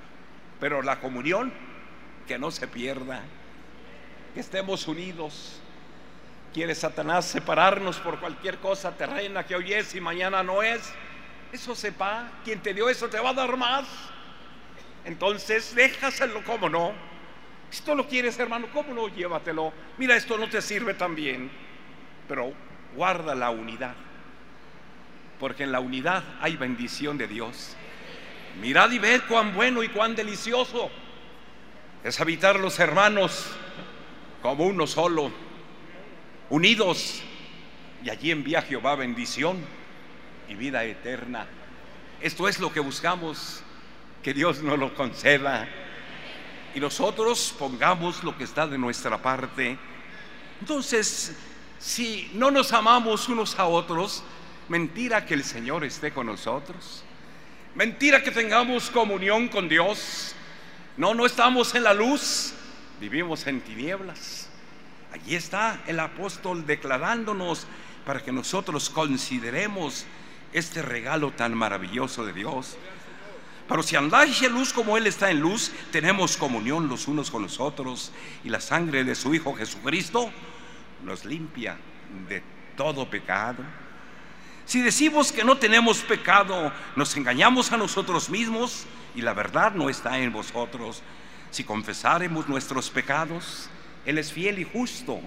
Pero 0.58 0.82
la 0.82 0.98
comunión, 1.00 1.52
que 2.26 2.38
no 2.38 2.50
se 2.50 2.66
pierda, 2.66 3.22
que 4.32 4.40
estemos 4.40 4.88
unidos. 4.88 5.60
Quiere 6.54 6.76
Satanás 6.76 7.24
separarnos 7.24 7.98
por 7.98 8.20
cualquier 8.20 8.58
cosa 8.58 8.96
terrena 8.96 9.44
que 9.44 9.56
hoy 9.56 9.72
es 9.72 9.92
y 9.96 10.00
mañana 10.00 10.44
no 10.44 10.62
es. 10.62 10.94
Eso 11.52 11.74
sepa, 11.74 12.30
quien 12.44 12.60
te 12.60 12.72
dio 12.72 12.88
eso 12.88 13.08
te 13.08 13.18
va 13.18 13.30
a 13.30 13.34
dar 13.34 13.56
más. 13.56 13.84
Entonces, 15.04 15.74
déjaselo, 15.74 16.44
como 16.44 16.68
no? 16.68 16.92
Si 17.70 17.82
tú 17.82 17.96
lo 17.96 18.06
quieres, 18.06 18.38
hermano, 18.38 18.68
¿cómo 18.72 18.94
no? 18.94 19.08
Llévatelo. 19.08 19.72
Mira, 19.98 20.14
esto 20.14 20.38
no 20.38 20.48
te 20.48 20.62
sirve 20.62 20.94
tan 20.94 21.16
bien, 21.16 21.50
pero 22.28 22.52
guarda 22.94 23.34
la 23.34 23.50
unidad. 23.50 23.96
Porque 25.40 25.64
en 25.64 25.72
la 25.72 25.80
unidad 25.80 26.22
hay 26.40 26.56
bendición 26.56 27.18
de 27.18 27.26
Dios. 27.26 27.76
Mirad 28.60 28.92
y 28.92 29.00
ved 29.00 29.22
cuán 29.28 29.54
bueno 29.54 29.82
y 29.82 29.88
cuán 29.88 30.14
delicioso 30.14 30.88
es 32.04 32.20
habitar 32.20 32.60
los 32.60 32.78
hermanos 32.78 33.50
como 34.40 34.66
uno 34.66 34.86
solo, 34.86 35.32
unidos. 36.50 37.22
Y 38.02 38.10
allí 38.10 38.30
envía 38.30 38.62
Jehová 38.62 38.96
bendición 38.96 39.58
y 40.48 40.54
vida 40.54 40.84
eterna. 40.84 41.46
Esto 42.20 42.48
es 42.48 42.58
lo 42.58 42.72
que 42.72 42.80
buscamos, 42.80 43.62
que 44.22 44.34
Dios 44.34 44.62
nos 44.62 44.78
lo 44.78 44.94
conceda. 44.94 45.68
Y 46.74 46.80
nosotros 46.80 47.54
pongamos 47.58 48.24
lo 48.24 48.36
que 48.36 48.44
está 48.44 48.66
de 48.66 48.78
nuestra 48.78 49.20
parte. 49.22 49.78
Entonces, 50.60 51.36
si 51.78 52.30
no 52.34 52.50
nos 52.50 52.72
amamos 52.72 53.28
unos 53.28 53.58
a 53.58 53.66
otros, 53.66 54.22
mentira 54.68 55.24
que 55.26 55.34
el 55.34 55.44
Señor 55.44 55.84
esté 55.84 56.12
con 56.12 56.26
nosotros. 56.26 57.04
Mentira 57.74 58.22
que 58.22 58.30
tengamos 58.30 58.90
comunión 58.90 59.48
con 59.48 59.68
Dios. 59.68 60.34
No, 60.96 61.12
no 61.12 61.26
estamos 61.26 61.74
en 61.74 61.82
la 61.82 61.92
luz, 61.92 62.54
vivimos 63.00 63.46
en 63.46 63.60
tinieblas. 63.60 64.43
Allí 65.14 65.36
está 65.36 65.80
el 65.86 66.00
apóstol 66.00 66.66
declarándonos 66.66 67.68
para 68.04 68.20
que 68.20 68.32
nosotros 68.32 68.90
consideremos 68.90 70.06
este 70.52 70.82
regalo 70.82 71.30
tan 71.30 71.54
maravilloso 71.54 72.26
de 72.26 72.32
Dios. 72.32 72.76
Pero 73.68 73.84
si 73.84 73.94
andáis 73.94 74.42
en 74.42 74.52
luz 74.52 74.72
como 74.72 74.96
Él 74.96 75.06
está 75.06 75.30
en 75.30 75.38
luz, 75.38 75.70
tenemos 75.92 76.36
comunión 76.36 76.88
los 76.88 77.06
unos 77.06 77.30
con 77.30 77.42
los 77.42 77.60
otros 77.60 78.10
y 78.42 78.48
la 78.48 78.60
sangre 78.60 79.04
de 79.04 79.14
su 79.14 79.32
Hijo 79.32 79.54
Jesucristo 79.54 80.32
nos 81.04 81.24
limpia 81.24 81.76
de 82.28 82.42
todo 82.76 83.08
pecado. 83.08 83.62
Si 84.66 84.82
decimos 84.82 85.30
que 85.30 85.44
no 85.44 85.58
tenemos 85.58 85.98
pecado, 85.98 86.72
nos 86.96 87.16
engañamos 87.16 87.70
a 87.70 87.76
nosotros 87.76 88.30
mismos 88.30 88.84
y 89.14 89.22
la 89.22 89.32
verdad 89.32 89.74
no 89.74 89.88
está 89.88 90.18
en 90.18 90.32
vosotros. 90.32 91.04
Si 91.52 91.62
confesaremos 91.62 92.48
nuestros 92.48 92.90
pecados, 92.90 93.70
Él 94.04 94.18
es 94.18 94.32
fiel 94.32 94.58
y 94.58 94.64
justo 94.64 95.20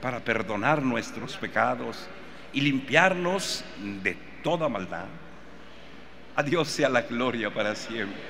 para 0.00 0.20
perdonar 0.20 0.82
nuestros 0.82 1.36
pecados 1.36 2.08
y 2.52 2.60
limpiarnos 2.60 3.64
de 4.02 4.16
toda 4.42 4.68
maldad. 4.68 5.06
A 6.36 6.42
Dios 6.42 6.68
sea 6.68 6.88
la 6.88 7.02
gloria 7.02 7.52
para 7.52 7.74
siempre. 7.74 8.20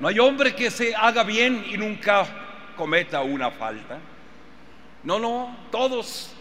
No 0.00 0.08
hay 0.08 0.18
hombre 0.18 0.54
que 0.54 0.70
se 0.70 0.94
haga 0.94 1.22
bien 1.24 1.64
y 1.70 1.76
nunca 1.76 2.26
cometa 2.76 3.22
una 3.22 3.50
falta. 3.50 3.98
No, 5.02 5.18
no, 5.18 5.56
todos. 5.70 6.32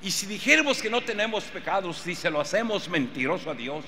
Y 0.00 0.10
si 0.10 0.26
dijéramos 0.26 0.80
que 0.80 0.88
no 0.88 1.00
tenemos 1.00 1.44
pecados, 1.44 2.04
dice, 2.04 2.30
lo 2.30 2.40
hacemos 2.40 2.88
mentiroso 2.88 3.50
a 3.50 3.54
Dios. 3.54 3.84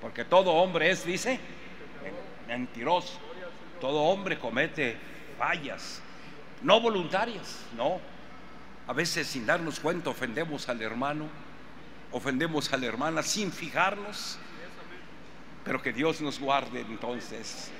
Porque 0.00 0.24
todo 0.24 0.52
hombre 0.52 0.90
es, 0.90 1.04
dice, 1.04 1.38
mentiroso. 2.46 3.18
Todo 3.80 4.00
hombre 4.02 4.38
comete 4.38 4.96
fallas, 5.38 6.02
no 6.62 6.80
voluntarias, 6.80 7.64
no. 7.76 8.00
A 8.86 8.92
veces 8.92 9.26
sin 9.26 9.44
darnos 9.44 9.80
cuenta 9.80 10.10
ofendemos 10.10 10.68
al 10.68 10.80
hermano, 10.80 11.28
ofendemos 12.12 12.72
a 12.72 12.76
la 12.76 12.86
hermana 12.86 13.22
sin 13.22 13.52
fijarnos, 13.52 14.38
pero 15.64 15.82
que 15.82 15.92
Dios 15.92 16.20
nos 16.20 16.38
guarde 16.38 16.80
entonces. 16.80 17.70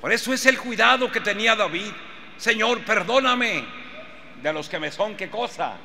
Por 0.00 0.12
eso 0.12 0.32
es 0.32 0.44
el 0.46 0.58
cuidado 0.58 1.10
que 1.10 1.20
tenía 1.20 1.54
David. 1.56 1.92
Señor, 2.36 2.84
perdóname 2.84 3.64
de 4.42 4.52
los 4.52 4.68
que 4.68 4.78
me 4.78 4.90
son, 4.90 5.16
¿qué 5.16 5.30
cosa? 5.30 5.76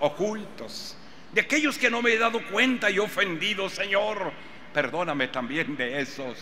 Ocultos. 0.00 0.96
De 1.32 1.40
aquellos 1.40 1.76
que 1.78 1.90
no 1.90 2.02
me 2.02 2.12
he 2.12 2.18
dado 2.18 2.40
cuenta 2.50 2.90
y 2.90 2.98
ofendido, 2.98 3.68
Señor, 3.68 4.32
perdóname 4.72 5.28
también 5.28 5.76
de 5.76 6.00
esos 6.00 6.36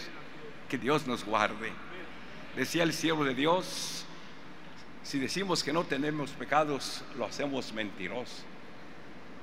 que 0.69 0.77
Dios 0.77 1.07
nos 1.07 1.25
guarde. 1.25 1.73
Decía 2.57 2.83
el 2.83 2.93
siervo 2.93 3.25
de 3.25 3.35
Dios, 3.35 4.04
si 5.05 5.19
decimos 5.19 5.63
que 5.63 5.73
no 5.73 5.85
tenemos 5.85 6.31
pecados, 6.31 7.05
lo 7.17 7.27
hacemos 7.27 7.73
mentiroso. 7.73 8.43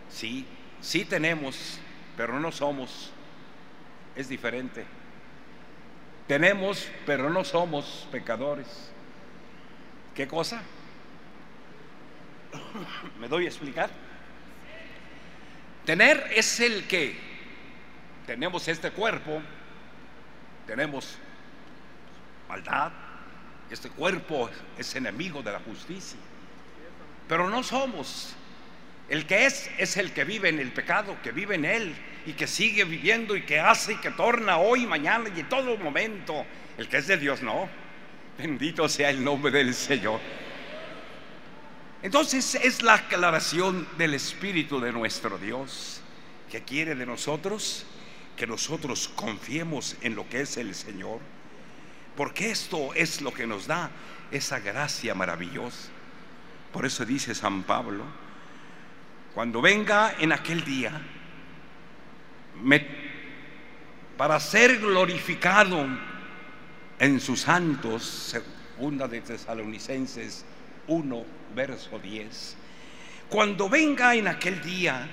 Sí, 0.10 0.46
sí 0.82 1.06
tenemos, 1.06 1.80
pero 2.18 2.40
no 2.40 2.52
somos. 2.52 3.12
Es 4.16 4.28
diferente. 4.28 4.86
Tenemos, 6.28 6.90
pero 7.06 7.30
no 7.30 7.44
somos 7.44 8.08
pecadores. 8.12 8.92
¿Qué 10.16 10.28
cosa? 10.28 10.62
¿Me 13.20 13.28
doy 13.28 13.46
a 13.46 13.48
explicar? 13.48 13.90
Tener 15.86 16.32
es 16.36 16.60
el 16.60 16.88
que 16.88 17.18
tenemos 18.26 18.68
este 18.68 18.92
cuerpo, 18.92 19.42
tenemos 20.66 21.18
maldad, 22.50 22.92
este 23.72 23.90
cuerpo 23.90 24.50
es 24.78 24.96
enemigo 24.96 25.42
de 25.42 25.52
la 25.52 25.60
justicia, 25.60 26.20
pero 27.28 27.50
no 27.50 27.64
somos. 27.64 28.36
El 29.10 29.26
que 29.26 29.46
es 29.46 29.70
es 29.78 29.98
el 29.98 30.14
que 30.14 30.24
vive 30.24 30.50
en 30.50 30.60
el 30.60 30.72
pecado, 30.72 31.18
que 31.22 31.32
vive 31.32 31.56
en 31.56 31.66
él 31.66 31.96
y 32.26 32.34
que 32.34 32.48
sigue 32.48 32.84
viviendo 32.86 33.36
y 33.36 33.44
que 33.44 33.60
hace 33.60 33.94
y 33.94 33.98
que 33.98 34.12
torna 34.12 34.58
hoy, 34.58 34.86
mañana 34.86 35.30
y 35.36 35.40
en 35.40 35.50
todo 35.50 35.78
momento. 35.78 36.46
El 36.78 36.88
que 36.88 36.98
es 36.98 37.08
de 37.08 37.18
Dios 37.18 37.42
no. 37.42 37.70
Bendito 38.38 38.88
sea 38.88 39.10
el 39.10 39.24
nombre 39.24 39.52
del 39.52 39.74
Señor. 39.74 40.20
Entonces 42.02 42.56
es 42.56 42.82
la 42.82 42.96
aclaración 42.96 43.88
del 43.98 44.14
Espíritu 44.14 44.80
de 44.80 44.92
nuestro 44.92 45.38
Dios 45.38 46.02
que 46.50 46.64
quiere 46.64 46.96
de 46.96 47.06
nosotros 47.06 47.86
que 48.42 48.48
nosotros 48.48 49.08
confiemos 49.10 49.96
en 50.02 50.16
lo 50.16 50.28
que 50.28 50.42
es 50.42 50.58
el 50.58 50.74
Señor, 50.74 51.20
porque 52.22 52.52
esto 52.52 52.94
es 52.94 53.20
lo 53.22 53.34
que 53.34 53.48
nos 53.48 53.66
da 53.66 53.90
esa 54.30 54.60
gracia 54.60 55.16
maravillosa. 55.16 55.90
Por 56.72 56.86
eso 56.86 57.04
dice 57.04 57.34
San 57.34 57.64
Pablo, 57.64 58.04
cuando 59.34 59.60
venga 59.60 60.14
en 60.20 60.32
aquel 60.32 60.64
día, 60.64 61.02
para 64.18 64.40
ser 64.40 64.78
glorificado 64.78 65.84
en 67.00 67.20
sus 67.20 67.42
santos, 67.42 68.04
segunda 68.78 69.08
de 69.08 69.22
Tesalonicenses 69.22 70.46
1, 70.86 71.26
verso 71.56 71.98
10, 71.98 72.56
cuando 73.30 73.68
venga 73.68 74.14
en 74.14 74.28
aquel 74.28 74.62
día, 74.62 75.10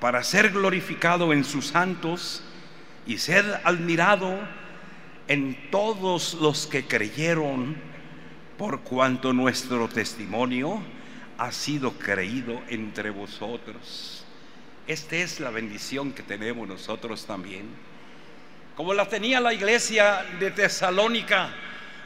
para 0.00 0.22
ser 0.22 0.50
glorificado 0.50 1.32
en 1.32 1.44
sus 1.44 1.68
santos 1.68 2.42
y 3.06 3.16
ser 3.16 3.58
admirado 3.64 4.38
en 5.28 5.70
todos 5.70 6.34
los 6.34 6.66
que 6.66 6.86
creyeron 6.86 7.76
por 8.56 8.80
cuanto 8.80 9.32
nuestro 9.32 9.88
testimonio 9.88 10.80
ha 11.38 11.52
sido 11.52 11.92
creído 11.92 12.62
entre 12.68 13.10
vosotros. 13.10 14.24
Esta 14.86 15.16
es 15.16 15.40
la 15.40 15.50
bendición 15.50 16.12
que 16.12 16.22
tenemos 16.22 16.66
nosotros 16.66 17.26
también. 17.26 17.66
Como 18.76 18.94
la 18.94 19.08
tenía 19.08 19.40
la 19.40 19.52
iglesia 19.52 20.24
de 20.38 20.50
Tesalónica, 20.50 21.50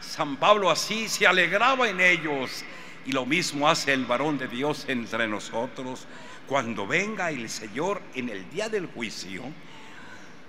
San 0.01 0.37
Pablo 0.37 0.71
así 0.71 1.09
se 1.09 1.27
alegraba 1.27 1.89
en 1.89 2.01
ellos 2.01 2.65
y 3.05 3.13
lo 3.13 3.27
mismo 3.27 3.69
hace 3.69 3.93
el 3.93 4.07
varón 4.07 4.39
de 4.39 4.49
Dios 4.49 4.85
entre 4.89 5.29
nosotros 5.29 6.07
cuando 6.47 6.87
venga 6.87 7.31
el 7.31 7.49
Señor 7.49 8.01
en 8.15 8.29
el 8.29 8.49
día 8.51 8.69
del 8.69 8.87
juicio, 8.87 9.43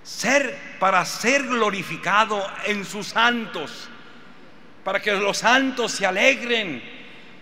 ser 0.02 0.56
para 0.78 1.04
ser 1.04 1.44
glorificado 1.44 2.44
en 2.66 2.84
sus 2.84 3.08
santos, 3.08 3.88
para 4.84 5.00
que 5.00 5.12
los 5.12 5.38
santos 5.38 5.92
se 5.92 6.06
alegren. 6.06 6.82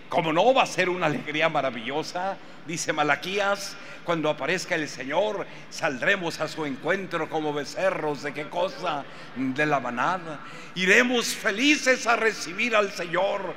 Como 0.09 0.33
no 0.33 0.53
va 0.53 0.63
a 0.63 0.67
ser 0.67 0.89
una 0.89 1.05
alegría 1.05 1.47
maravillosa, 1.47 2.37
dice 2.67 2.91
Malaquías, 2.91 3.77
cuando 4.03 4.29
aparezca 4.29 4.75
el 4.75 4.89
Señor, 4.89 5.45
saldremos 5.69 6.39
a 6.41 6.47
su 6.47 6.65
encuentro 6.65 7.29
como 7.29 7.53
becerros 7.53 8.23
de 8.23 8.33
qué 8.33 8.49
cosa? 8.49 9.05
De 9.35 9.65
la 9.65 9.79
manada. 9.79 10.41
Iremos 10.75 11.27
felices 11.27 12.07
a 12.07 12.15
recibir 12.15 12.75
al 12.75 12.91
Señor. 12.91 13.53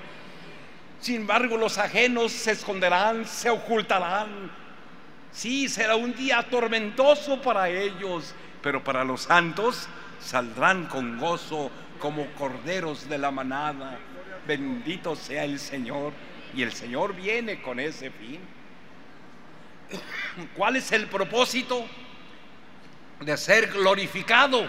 Sin 1.00 1.16
embargo, 1.16 1.56
los 1.56 1.78
ajenos 1.78 2.32
se 2.32 2.52
esconderán, 2.52 3.26
se 3.26 3.50
ocultarán. 3.50 4.50
Sí, 5.32 5.68
será 5.68 5.96
un 5.96 6.14
día 6.14 6.46
tormentoso 6.48 7.42
para 7.42 7.68
ellos, 7.68 8.34
pero 8.64 8.82
para 8.82 9.04
los 9.04 9.24
santos 9.24 9.86
saldrán 10.20 10.86
con 10.86 11.18
gozo 11.18 11.70
como 11.98 12.26
corderos 12.28 13.10
de 13.10 13.18
la 13.18 13.30
manada. 13.30 13.98
Bendito 14.48 15.14
sea 15.16 15.44
el 15.44 15.58
Señor. 15.58 16.14
Y 16.54 16.62
el 16.62 16.72
Señor 16.72 17.14
viene 17.14 17.60
con 17.60 17.78
ese 17.78 18.10
fin. 18.10 18.40
¿Cuál 20.56 20.76
es 20.76 20.90
el 20.92 21.08
propósito? 21.08 21.84
De 23.20 23.36
ser 23.36 23.66
glorificado 23.70 24.66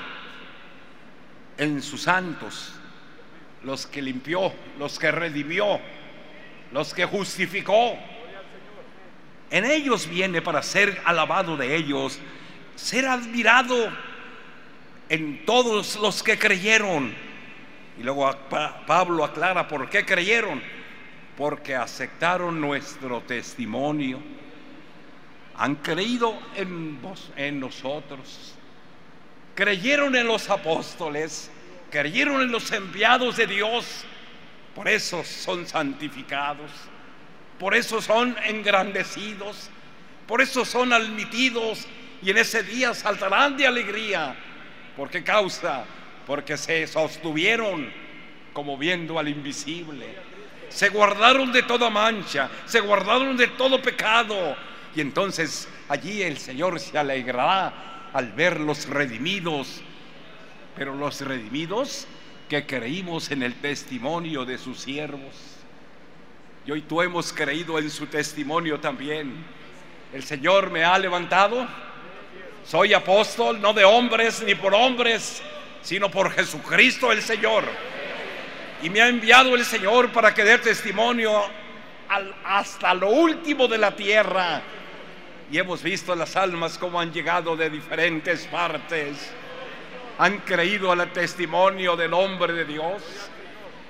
en 1.58 1.82
sus 1.82 2.02
santos, 2.02 2.74
los 3.64 3.88
que 3.88 4.02
limpió, 4.02 4.52
los 4.78 5.00
que 5.00 5.10
redimió, 5.10 5.80
los 6.74 6.94
que 6.94 7.06
justificó. 7.06 7.98
En 9.52 9.64
ellos 9.64 10.06
viene 10.10 10.42
para 10.42 10.62
ser 10.64 11.02
alabado 11.06 11.56
de 11.56 11.78
ellos, 11.78 12.20
ser 12.76 13.08
admirado 13.08 13.92
en 15.10 15.46
todos 15.46 15.96
los 15.98 16.24
que 16.24 16.38
creyeron. 16.38 17.14
Y 17.98 18.04
luego 18.04 18.30
Pablo 18.86 19.24
aclara 19.24 19.68
por 19.68 19.90
qué 19.90 20.06
creyeron, 20.06 20.62
porque 21.38 21.76
aceptaron 21.76 22.60
nuestro 22.60 23.22
testimonio. 23.22 24.20
Han 25.58 25.76
creído 25.76 26.38
en, 26.56 27.02
vos, 27.02 27.32
en 27.38 27.62
nosotros, 27.62 28.56
creyeron 29.54 30.16
en 30.16 30.28
los 30.28 30.50
apóstoles, 30.50 31.50
creyeron 31.90 32.42
en 32.42 32.52
los 32.52 32.70
enviados 32.74 33.38
de 33.38 33.48
Dios, 33.48 34.04
por 34.76 34.90
eso 34.90 35.24
son 35.24 35.66
santificados, 35.66 36.70
por 37.58 37.74
eso 37.74 38.02
son 38.02 38.36
engrandecidos, 38.44 39.70
por 40.28 40.42
eso 40.42 40.66
son 40.66 40.92
admitidos 40.92 41.88
y 42.26 42.32
en 42.32 42.40
ese 42.40 42.64
día 42.64 42.92
saltarán 42.96 43.56
de 43.56 43.68
alegría. 43.68 44.36
¿Por 44.98 45.12
qué 45.12 45.24
causa? 45.24 45.86
Porque 46.26 46.58
se 46.58 46.88
sostuvieron 46.88 47.88
como 48.52 48.80
viendo 48.80 49.20
al 49.20 49.28
invisible. 49.30 50.08
Se 50.70 50.90
guardaron 50.90 51.52
de 51.52 51.62
toda 51.62 51.92
mancha, 51.92 52.50
se 52.66 52.80
guardaron 52.80 53.38
de 53.38 53.50
todo 53.50 53.80
pecado, 53.80 54.58
y 54.96 55.02
entonces 55.02 55.70
allí 55.88 56.24
el 56.24 56.40
Señor 56.40 56.80
se 56.80 56.98
alegrará 56.98 58.10
al 58.12 58.32
ver 58.32 58.60
los 58.60 58.88
redimidos, 58.88 59.84
pero 60.76 60.96
los 60.96 61.22
redimidos 61.22 62.08
que 62.50 62.66
creímos 62.66 63.30
en 63.30 63.44
el 63.44 63.54
testimonio 63.54 64.46
de 64.46 64.58
sus 64.58 64.80
siervos. 64.80 65.60
Y 66.66 66.72
hoy 66.72 66.82
tú 66.82 67.04
hemos 67.04 67.32
creído 67.32 67.78
en 67.78 67.92
su 67.92 68.08
testimonio 68.08 68.80
también. 68.80 69.46
El 70.12 70.24
Señor 70.24 70.72
me 70.72 70.84
ha 70.84 70.98
levantado. 70.98 71.68
Soy 72.66 72.94
apóstol 72.94 73.62
no 73.62 73.74
de 73.74 73.86
hombres 73.86 74.42
ni 74.42 74.56
por 74.56 74.74
hombres, 74.74 75.42
sino 75.82 76.10
por 76.10 76.32
Jesucristo 76.32 77.12
el 77.12 77.22
Señor. 77.22 77.64
Y 78.82 78.90
me 78.90 79.02
ha 79.02 79.08
enviado 79.08 79.56
el 79.56 79.64
Señor 79.64 80.12
para 80.12 80.34
que 80.34 80.44
dé 80.44 80.58
testimonio 80.58 81.44
hasta 82.44 82.94
lo 82.94 83.10
último 83.10 83.68
de 83.68 83.78
la 83.78 83.96
tierra 83.96 84.62
y 85.52 85.60
hemos 85.60 85.84
visto 85.84 86.16
las 86.16 86.36
almas 86.36 86.78
como 86.78 87.00
han 87.00 87.14
llegado 87.14 87.56
de 87.56 87.70
diferentes 87.70 88.48
partes, 88.48 89.32
han 90.18 90.40
creído 90.40 90.92
al 90.92 91.12
testimonio 91.14 91.96
del 91.96 92.14
hombre 92.14 92.54
de 92.54 92.66
Dios. 92.66 93.04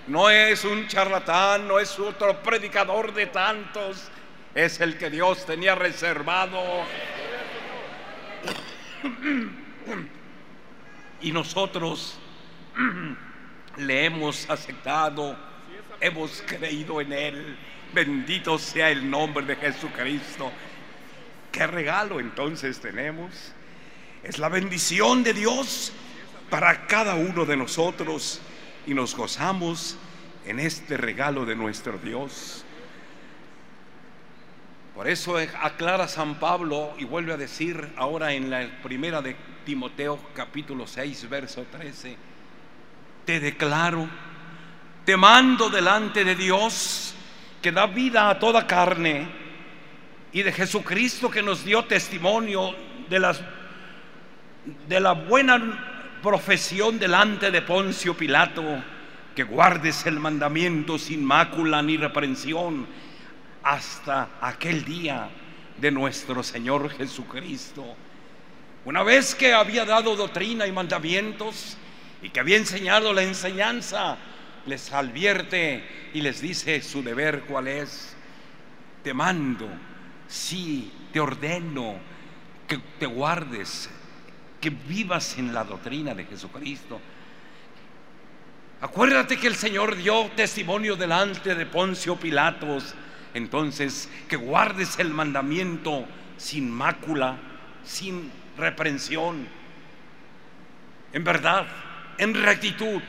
No 0.07 0.29
es 0.29 0.65
un 0.65 0.87
charlatán, 0.87 1.67
no 1.67 1.79
es 1.79 1.97
otro 1.97 2.41
predicador 2.43 3.13
de 3.13 3.27
tantos, 3.27 4.09
es 4.53 4.81
el 4.81 4.97
que 4.97 5.09
Dios 5.09 5.45
tenía 5.45 5.75
reservado. 5.75 6.61
Y 11.21 11.31
nosotros 11.31 12.17
le 13.77 14.05
hemos 14.05 14.49
aceptado, 14.49 15.37
hemos 15.99 16.43
creído 16.45 17.01
en 17.01 17.13
Él. 17.13 17.57
Bendito 17.93 18.57
sea 18.59 18.89
el 18.89 19.09
nombre 19.09 19.45
de 19.45 19.55
Jesucristo. 19.55 20.51
¿Qué 21.51 21.65
regalo 21.67 22.19
entonces 22.19 22.79
tenemos? 22.79 23.53
Es 24.23 24.39
la 24.39 24.49
bendición 24.49 25.23
de 25.23 25.33
Dios 25.33 25.93
para 26.49 26.87
cada 26.87 27.15
uno 27.15 27.45
de 27.45 27.55
nosotros 27.55 28.41
y 28.85 28.93
nos 28.93 29.15
gozamos 29.15 29.97
en 30.45 30.59
este 30.59 30.97
regalo 30.97 31.45
de 31.45 31.55
nuestro 31.55 31.97
Dios. 31.97 32.64
Por 34.95 35.09
eso 35.09 35.35
aclara 35.61 36.07
San 36.07 36.35
Pablo 36.35 36.93
y 36.97 37.03
vuelve 37.03 37.33
a 37.33 37.37
decir 37.37 37.89
ahora 37.97 38.31
en 38.31 38.49
la 38.49 38.65
primera 38.81 39.21
de 39.21 39.35
Timoteo 39.65 40.17
capítulo 40.33 40.87
6 40.87 41.29
verso 41.29 41.65
13, 41.69 42.15
te 43.25 43.41
declaro, 43.41 44.07
te 45.03 45.17
mando 45.17 45.69
delante 45.69 46.23
de 46.23 46.33
Dios 46.35 47.13
que 47.61 47.73
da 47.73 47.87
vida 47.87 48.29
a 48.29 48.39
toda 48.39 48.65
carne 48.65 49.27
y 50.31 50.43
de 50.43 50.53
Jesucristo 50.53 51.29
que 51.29 51.43
nos 51.43 51.65
dio 51.65 51.83
testimonio 51.83 52.73
de, 53.09 53.19
las, 53.19 53.41
de 54.87 54.99
la 55.01 55.11
buena 55.11 56.19
profesión 56.23 56.99
delante 56.99 57.51
de 57.51 57.61
Poncio 57.61 58.15
Pilato, 58.15 58.63
que 59.35 59.43
guardes 59.43 60.05
el 60.05 60.21
mandamiento 60.21 60.97
sin 60.97 61.21
mácula 61.21 61.81
ni 61.81 61.97
reprensión 61.97 62.87
hasta 63.65 64.29
aquel 64.39 64.85
día 64.85 65.27
de 65.77 65.91
nuestro 65.91 66.41
Señor 66.43 66.89
Jesucristo. 66.91 67.83
Una 68.85 69.03
vez 69.03 69.35
que 69.35 69.53
había 69.53 69.83
dado 69.83 70.15
doctrina 70.15 70.67
y 70.67 70.71
mandamientos 70.71 71.75
y 72.21 72.29
que 72.29 72.39
había 72.39 72.57
enseñado 72.57 73.11
la 73.11 73.23
enseñanza, 73.23 74.17
les 74.67 74.93
advierte 74.93 75.83
y 76.13 76.21
les 76.21 76.39
dice 76.39 76.81
su 76.81 77.03
deber 77.03 77.41
cuál 77.47 77.67
es. 77.67 78.15
Te 79.03 79.13
mando 79.13 79.67
sí, 80.27 80.91
te 81.11 81.19
ordeno 81.19 81.95
que 82.67 82.79
te 82.99 83.05
guardes, 83.05 83.89
que 84.59 84.69
vivas 84.69 85.37
en 85.37 85.53
la 85.53 85.63
doctrina 85.63 86.13
de 86.13 86.25
Jesucristo. 86.25 86.99
Acuérdate 88.81 89.37
que 89.37 89.47
el 89.47 89.55
Señor 89.55 89.95
dio 89.95 90.29
testimonio 90.35 90.95
delante 90.95 91.55
de 91.55 91.65
Poncio 91.65 92.15
Pilatos, 92.15 92.93
entonces 93.35 94.09
que 94.27 94.37
guardes 94.37 94.97
el 94.97 95.09
mandamiento 95.09 96.05
sin 96.37 96.71
mácula, 96.71 97.37
sin 97.83 98.31
reprensión, 98.57 99.47
en 101.13 101.23
verdad, 101.23 101.67
en 102.17 102.33
rectitud, 102.33 103.01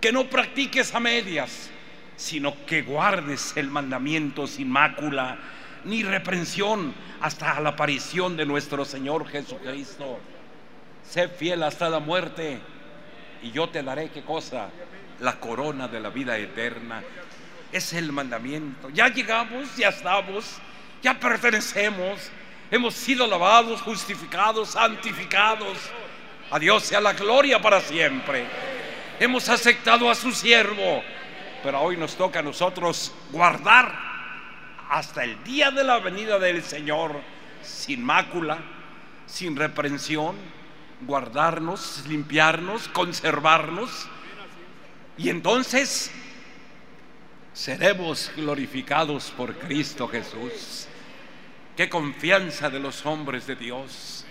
que 0.00 0.12
no 0.12 0.24
practiques 0.24 0.94
a 0.94 1.00
medias, 1.00 1.70
sino 2.16 2.54
que 2.66 2.82
guardes 2.82 3.56
el 3.56 3.70
mandamiento 3.70 4.46
sin 4.46 4.70
mácula, 4.70 5.38
ni 5.84 6.02
reprensión 6.02 6.94
hasta 7.22 7.58
la 7.60 7.70
aparición 7.70 8.36
de 8.36 8.44
nuestro 8.44 8.84
Señor 8.84 9.26
Jesucristo. 9.26 10.18
Sé 11.02 11.28
fiel 11.28 11.62
hasta 11.62 11.88
la 11.88 11.98
muerte 11.98 12.60
y 13.42 13.50
yo 13.52 13.70
te 13.70 13.82
daré 13.82 14.10
qué 14.10 14.22
cosa? 14.22 14.68
La 15.20 15.40
corona 15.40 15.88
de 15.88 16.00
la 16.00 16.10
vida 16.10 16.36
eterna. 16.36 17.02
Es 17.74 17.92
el 17.92 18.12
mandamiento. 18.12 18.88
Ya 18.90 19.08
llegamos, 19.08 19.76
ya 19.76 19.88
estamos, 19.88 20.58
ya 21.02 21.18
pertenecemos. 21.18 22.30
Hemos 22.70 22.94
sido 22.94 23.26
lavados, 23.26 23.82
justificados, 23.82 24.68
santificados. 24.70 25.76
A 26.52 26.60
Dios 26.60 26.84
sea 26.84 27.00
la 27.00 27.14
gloria 27.14 27.60
para 27.60 27.80
siempre. 27.80 28.46
Hemos 29.18 29.48
aceptado 29.48 30.08
a 30.08 30.14
su 30.14 30.30
siervo, 30.30 31.02
pero 31.64 31.80
hoy 31.80 31.96
nos 31.96 32.14
toca 32.14 32.38
a 32.38 32.42
nosotros 32.42 33.12
guardar 33.32 33.92
hasta 34.88 35.24
el 35.24 35.42
día 35.42 35.72
de 35.72 35.82
la 35.82 35.98
venida 35.98 36.38
del 36.38 36.62
Señor 36.62 37.20
sin 37.60 38.04
mácula, 38.04 38.58
sin 39.26 39.56
reprensión, 39.56 40.36
guardarnos, 41.00 42.04
limpiarnos, 42.06 42.86
conservarnos. 42.86 44.06
Y 45.18 45.28
entonces 45.28 46.12
seremos 47.54 48.32
glorificados 48.36 49.30
por 49.30 49.56
Cristo 49.56 50.08
Jesús. 50.08 50.88
Qué 51.76 51.88
confianza 51.88 52.68
de 52.68 52.80
los 52.80 53.06
hombres 53.06 53.46
de 53.46 53.54
Dios. 53.54 54.24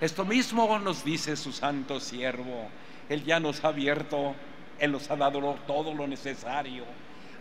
Esto 0.00 0.24
mismo 0.24 0.78
nos 0.78 1.04
dice 1.04 1.36
su 1.36 1.52
santo 1.52 2.00
siervo. 2.00 2.70
Él 3.10 3.22
ya 3.24 3.38
nos 3.38 3.62
ha 3.64 3.68
abierto, 3.68 4.34
Él 4.78 4.92
nos 4.92 5.10
ha 5.10 5.16
dado 5.16 5.58
todo 5.66 5.92
lo 5.94 6.06
necesario. 6.06 6.84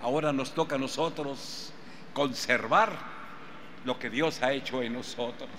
Ahora 0.01 0.33
nos 0.33 0.53
toca 0.53 0.75
a 0.75 0.79
nosotros 0.79 1.73
conservar 2.13 2.91
lo 3.85 3.97
que 3.97 4.09
Dios 4.09 4.41
ha 4.41 4.51
hecho 4.51 4.83
en 4.83 4.93
nosotros. 4.93 5.49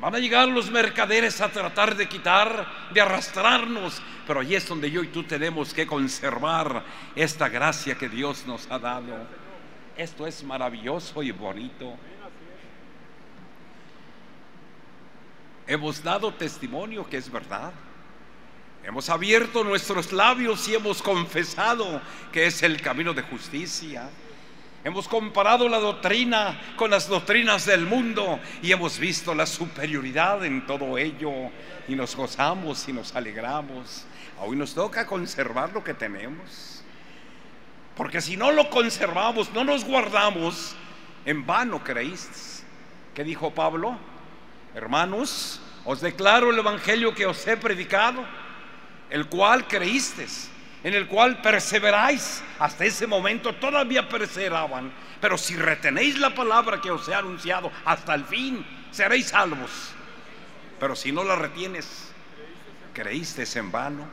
Van 0.00 0.14
a 0.14 0.18
llegar 0.18 0.48
los 0.48 0.70
mercaderes 0.70 1.42
a 1.42 1.50
tratar 1.50 1.94
de 1.94 2.08
quitar, 2.08 2.66
de 2.90 3.02
arrastrarnos, 3.02 4.00
pero 4.26 4.40
allí 4.40 4.54
es 4.54 4.66
donde 4.66 4.90
yo 4.90 5.02
y 5.02 5.08
tú 5.08 5.24
tenemos 5.24 5.74
que 5.74 5.86
conservar 5.86 6.82
esta 7.14 7.50
gracia 7.50 7.96
que 7.96 8.08
Dios 8.08 8.46
nos 8.46 8.66
ha 8.70 8.78
dado. 8.78 9.26
Esto 9.98 10.26
es 10.26 10.42
maravilloso 10.42 11.22
y 11.22 11.32
bonito. 11.32 11.94
Hemos 15.66 16.02
dado 16.02 16.32
testimonio 16.32 17.06
que 17.06 17.18
es 17.18 17.30
verdad. 17.30 17.72
Hemos 18.82 19.10
abierto 19.10 19.62
nuestros 19.62 20.12
labios 20.12 20.66
y 20.66 20.76
hemos 20.76 21.02
confesado 21.02 22.00
que 22.32 22.46
es 22.46 22.62
el 22.62 22.80
camino 22.80 23.12
de 23.12 23.20
justicia. 23.20 24.08
Hemos 24.82 25.08
comparado 25.08 25.68
la 25.68 25.78
doctrina 25.78 26.58
con 26.76 26.90
las 26.90 27.06
doctrinas 27.06 27.66
del 27.66 27.84
mundo 27.84 28.40
y 28.62 28.72
hemos 28.72 28.98
visto 28.98 29.34
la 29.34 29.44
superioridad 29.44 30.42
en 30.42 30.66
todo 30.66 30.96
ello 30.96 31.32
y 31.86 31.94
nos 31.94 32.16
gozamos 32.16 32.88
y 32.88 32.94
nos 32.94 33.14
alegramos. 33.14 34.06
Hoy 34.40 34.56
nos 34.56 34.72
toca 34.72 35.06
conservar 35.06 35.74
lo 35.74 35.84
que 35.84 35.92
tenemos. 35.92 36.82
Porque 37.94 38.22
si 38.22 38.38
no 38.38 38.52
lo 38.52 38.70
conservamos, 38.70 39.52
no 39.52 39.64
nos 39.64 39.84
guardamos, 39.84 40.74
en 41.26 41.44
vano 41.44 41.84
creíste. 41.84 42.64
¿Qué 43.14 43.22
dijo 43.22 43.50
Pablo? 43.50 43.98
Hermanos, 44.74 45.60
os 45.84 46.00
declaro 46.00 46.50
el 46.50 46.58
Evangelio 46.58 47.14
que 47.14 47.26
os 47.26 47.46
he 47.46 47.58
predicado, 47.58 48.24
el 49.10 49.26
cual 49.26 49.68
creísteis 49.68 50.49
en 50.82 50.94
el 50.94 51.06
cual 51.06 51.40
perseveráis. 51.42 52.42
Hasta 52.58 52.84
ese 52.84 53.06
momento 53.06 53.54
todavía 53.54 54.08
perseveraban. 54.08 54.92
Pero 55.20 55.36
si 55.36 55.56
retenéis 55.56 56.18
la 56.18 56.34
palabra 56.34 56.80
que 56.80 56.90
os 56.90 57.06
he 57.08 57.14
anunciado 57.14 57.70
hasta 57.84 58.14
el 58.14 58.24
fin, 58.24 58.64
seréis 58.90 59.28
salvos. 59.28 59.70
Pero 60.78 60.96
si 60.96 61.12
no 61.12 61.24
la 61.24 61.36
retienes, 61.36 62.10
creíste 62.94 63.44
en 63.58 63.70
vano. 63.70 64.08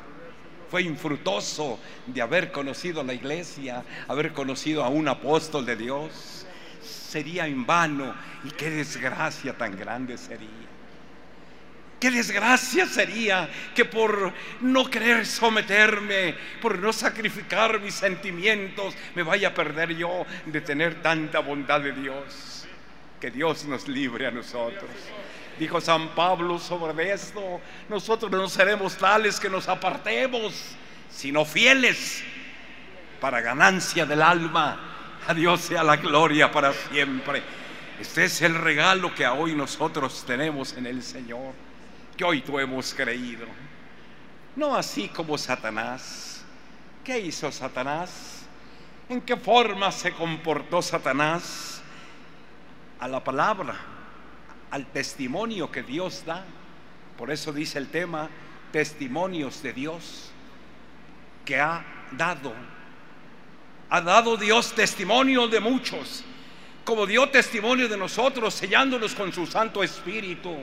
Fue 0.69 0.81
infructuoso 0.81 1.79
de 2.05 2.21
haber 2.21 2.51
conocido 2.51 3.01
la 3.03 3.13
iglesia, 3.13 3.85
haber 4.09 4.33
conocido 4.33 4.83
a 4.83 4.89
un 4.89 5.07
apóstol 5.07 5.65
de 5.65 5.77
Dios. 5.77 6.45
Sería 6.81 7.47
en 7.47 7.65
vano 7.65 8.13
y 8.43 8.51
qué 8.51 8.69
desgracia 8.69 9.57
tan 9.57 9.77
grande 9.77 10.17
sería. 10.17 10.66
Qué 11.99 12.11
desgracia 12.11 12.85
sería 12.85 13.49
que 13.73 13.83
por 13.83 14.31
no 14.61 14.87
querer 14.87 15.25
someterme, 15.25 16.35
por 16.61 16.77
no 16.77 16.93
sacrificar 16.93 17.79
mis 17.79 17.95
sentimientos, 17.95 18.93
me 19.15 19.23
vaya 19.23 19.47
a 19.47 19.53
perder 19.53 19.95
yo 19.95 20.25
de 20.45 20.61
tener 20.61 21.01
tanta 21.01 21.39
bondad 21.39 21.81
de 21.81 21.93
Dios. 21.93 22.67
Que 23.19 23.31
Dios 23.31 23.65
nos 23.65 23.87
libre 23.87 24.27
a 24.27 24.31
nosotros. 24.31 24.91
Dijo 25.57 25.81
San 25.81 26.09
Pablo 26.09 26.59
sobre 26.59 27.11
esto, 27.11 27.59
nosotros 27.89 28.31
no 28.31 28.47
seremos 28.47 28.95
tales 28.95 29.39
que 29.39 29.49
nos 29.49 29.67
apartemos, 29.67 30.53
sino 31.09 31.45
fieles 31.45 32.23
para 33.19 33.41
ganancia 33.41 34.05
del 34.05 34.21
alma. 34.21 35.15
A 35.27 35.33
Dios 35.33 35.61
sea 35.61 35.83
la 35.83 35.95
gloria 35.95 36.51
para 36.51 36.73
siempre. 36.73 37.41
Este 37.99 38.25
es 38.25 38.39
el 38.43 38.53
regalo 38.53 39.15
que 39.15 39.25
hoy 39.25 39.55
nosotros 39.55 40.23
tenemos 40.27 40.73
en 40.77 40.85
el 40.85 41.01
Señor 41.01 41.66
que 42.17 42.25
hoy 42.25 42.41
tú 42.41 42.59
hemos 42.59 42.93
creído. 42.93 43.45
No 44.55 44.75
así 44.75 45.07
como 45.07 45.37
Satanás. 45.37 46.43
¿Qué 47.03 47.19
hizo 47.19 47.51
Satanás? 47.51 48.45
¿En 49.07 49.21
qué 49.21 49.37
forma 49.37 49.91
se 49.91 50.11
comportó 50.11 50.81
Satanás 50.81 51.81
a 52.99 53.07
la 53.07 53.23
palabra, 53.23 53.75
al 54.71 54.87
testimonio 54.87 55.71
que 55.71 55.83
Dios 55.83 56.25
da? 56.25 56.43
Por 57.17 57.31
eso 57.31 57.53
dice 57.53 57.77
el 57.77 57.87
tema, 57.87 58.29
testimonios 58.71 59.61
de 59.61 59.73
Dios 59.73 60.31
que 61.45 61.59
ha 61.59 61.85
dado. 62.11 62.53
Ha 63.89 64.01
dado 64.01 64.35
Dios 64.35 64.73
testimonio 64.73 65.47
de 65.47 65.61
muchos, 65.61 66.25
como 66.83 67.05
dio 67.05 67.29
testimonio 67.29 67.87
de 67.87 67.95
nosotros, 67.95 68.53
sellándonos 68.55 69.15
con 69.15 69.31
su 69.31 69.45
Santo 69.45 69.81
Espíritu. 69.81 70.53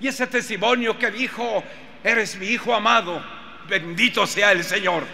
Y 0.00 0.08
ese 0.08 0.26
testimonio 0.26 0.98
que 0.98 1.10
dijo, 1.10 1.64
eres 2.04 2.36
mi 2.36 2.46
hijo 2.46 2.74
amado, 2.74 3.22
bendito 3.68 4.26
sea 4.26 4.52
el 4.52 4.62
Señor. 4.62 5.04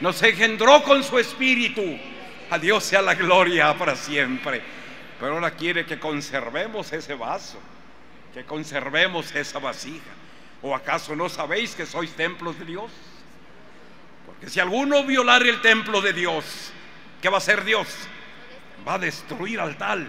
Nos 0.00 0.22
engendró 0.22 0.82
con 0.82 1.02
su 1.04 1.18
espíritu. 1.18 1.98
A 2.50 2.58
Dios 2.58 2.84
sea 2.84 3.02
la 3.02 3.14
gloria 3.14 3.76
para 3.76 3.94
siempre. 3.94 4.62
Pero 5.20 5.34
ahora 5.34 5.50
quiere 5.50 5.84
que 5.84 5.98
conservemos 5.98 6.92
ese 6.92 7.14
vaso, 7.14 7.60
que 8.32 8.44
conservemos 8.44 9.34
esa 9.34 9.58
vasija. 9.58 10.10
¿O 10.62 10.74
acaso 10.74 11.14
no 11.14 11.28
sabéis 11.28 11.74
que 11.74 11.86
sois 11.86 12.10
templos 12.12 12.58
de 12.58 12.64
Dios? 12.64 12.90
Porque 14.26 14.48
si 14.48 14.60
alguno 14.60 15.04
violar 15.04 15.42
el 15.42 15.60
templo 15.60 16.00
de 16.00 16.12
Dios, 16.12 16.72
¿qué 17.22 17.28
va 17.28 17.36
a 17.36 17.38
hacer 17.38 17.64
Dios? 17.64 17.88
Va 18.86 18.94
a 18.94 18.98
destruir 18.98 19.60
al 19.60 19.76
tal 19.76 20.08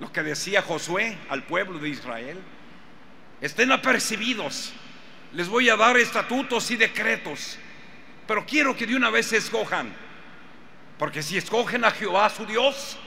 lo 0.00 0.12
que 0.12 0.22
decía 0.22 0.62
Josué 0.62 1.16
al 1.28 1.44
pueblo 1.44 1.78
de 1.78 1.88
Israel. 1.88 2.38
Estén 3.40 3.72
apercibidos, 3.72 4.72
les 5.32 5.48
voy 5.48 5.68
a 5.68 5.76
dar 5.76 5.96
estatutos 5.96 6.70
y 6.70 6.76
decretos, 6.76 7.58
pero 8.26 8.44
quiero 8.44 8.76
que 8.76 8.86
de 8.86 8.96
una 8.96 9.10
vez 9.10 9.26
se 9.26 9.36
escojan, 9.36 9.94
porque 10.98 11.22
si 11.22 11.36
escogen 11.36 11.84
a 11.84 11.90
Jehová 11.90 12.28
su 12.30 12.46
Dios 12.46 12.98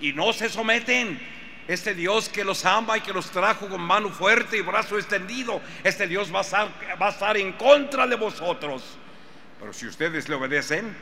y 0.00 0.12
no 0.12 0.32
se 0.32 0.48
someten, 0.48 1.20
este 1.66 1.94
Dios 1.94 2.28
que 2.28 2.44
los 2.44 2.64
ama 2.64 2.98
y 2.98 3.00
que 3.00 3.12
los 3.12 3.30
trajo 3.30 3.68
con 3.68 3.80
mano 3.80 4.10
fuerte 4.10 4.56
y 4.56 4.60
brazo 4.60 4.98
extendido, 4.98 5.60
este 5.84 6.06
Dios 6.06 6.32
va 6.34 6.40
a 6.40 7.10
estar, 7.10 7.36
en 7.36 7.52
contra 7.52 8.06
de 8.06 8.16
vosotros. 8.16 8.96
Pero 9.58 9.72
si 9.72 9.86
ustedes 9.86 10.28
le 10.28 10.34
obedecen, 10.34 10.96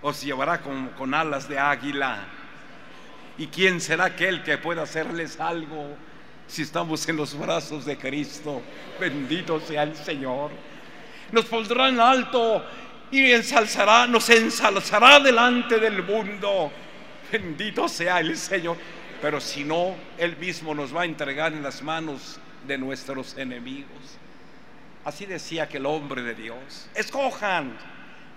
os 0.00 0.22
llevará 0.22 0.60
con 0.60 1.14
alas 1.14 1.48
de 1.48 1.58
águila 1.58 2.26
¿Y 3.36 3.48
quién 3.48 3.80
será 3.80 4.06
aquel 4.06 4.42
que 4.42 4.58
pueda 4.58 4.82
hacerles 4.82 5.40
algo 5.40 5.96
si 6.46 6.62
estamos 6.62 7.08
en 7.08 7.16
los 7.16 7.36
brazos 7.36 7.84
de 7.84 7.96
Cristo? 7.96 8.62
Bendito 9.00 9.60
sea 9.60 9.82
el 9.82 9.96
Señor. 9.96 10.50
Nos 11.32 11.46
pondrá 11.46 11.88
en 11.88 11.98
alto 11.98 12.64
y 13.10 13.32
ensalzará, 13.32 14.06
nos 14.06 14.28
ensalzará 14.30 15.18
delante 15.18 15.78
del 15.78 16.02
mundo. 16.02 16.70
Bendito 17.32 17.88
sea 17.88 18.20
el 18.20 18.36
Señor. 18.36 18.76
Pero 19.20 19.40
si 19.40 19.64
no, 19.64 19.96
Él 20.18 20.36
mismo 20.36 20.74
nos 20.74 20.94
va 20.94 21.02
a 21.02 21.04
entregar 21.06 21.52
en 21.52 21.62
las 21.62 21.82
manos 21.82 22.38
de 22.66 22.78
nuestros 22.78 23.36
enemigos. 23.36 24.18
Así 25.04 25.26
decía 25.26 25.68
que 25.68 25.78
el 25.78 25.86
hombre 25.86 26.22
de 26.22 26.34
Dios. 26.34 26.88
Escojan 26.94 27.76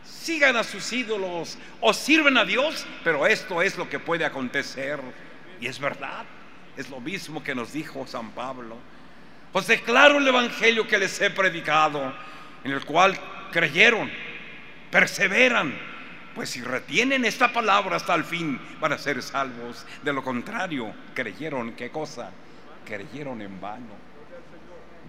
sigan 0.07 0.55
a 0.55 0.63
sus 0.63 0.91
ídolos 0.91 1.57
o 1.79 1.93
sirven 1.93 2.37
a 2.37 2.45
Dios, 2.45 2.85
pero 3.03 3.25
esto 3.25 3.61
es 3.61 3.77
lo 3.77 3.89
que 3.89 3.99
puede 3.99 4.25
acontecer. 4.25 4.99
Y 5.61 5.67
es 5.67 5.79
verdad, 5.79 6.25
es 6.75 6.89
lo 6.89 6.99
mismo 6.99 7.43
que 7.43 7.55
nos 7.55 7.73
dijo 7.73 8.05
San 8.07 8.31
Pablo. 8.31 8.77
Os 9.53 9.67
declaro 9.67 10.17
el 10.17 10.27
Evangelio 10.27 10.87
que 10.87 10.97
les 10.97 11.19
he 11.21 11.29
predicado, 11.29 12.13
en 12.63 12.71
el 12.71 12.83
cual 12.85 13.17
creyeron, 13.51 14.11
perseveran, 14.91 15.73
pues 16.35 16.49
si 16.49 16.61
retienen 16.61 17.25
esta 17.25 17.51
palabra 17.51 17.95
hasta 17.95 18.13
el 18.13 18.23
fin, 18.23 18.59
van 18.79 18.93
a 18.93 18.97
ser 18.97 19.23
salvos. 19.23 19.85
De 20.03 20.13
lo 20.13 20.23
contrario, 20.23 20.93
creyeron, 21.13 21.71
¿qué 21.71 21.89
cosa? 21.89 22.31
Creyeron 22.85 23.41
en 23.41 23.59
vano. 23.59 24.07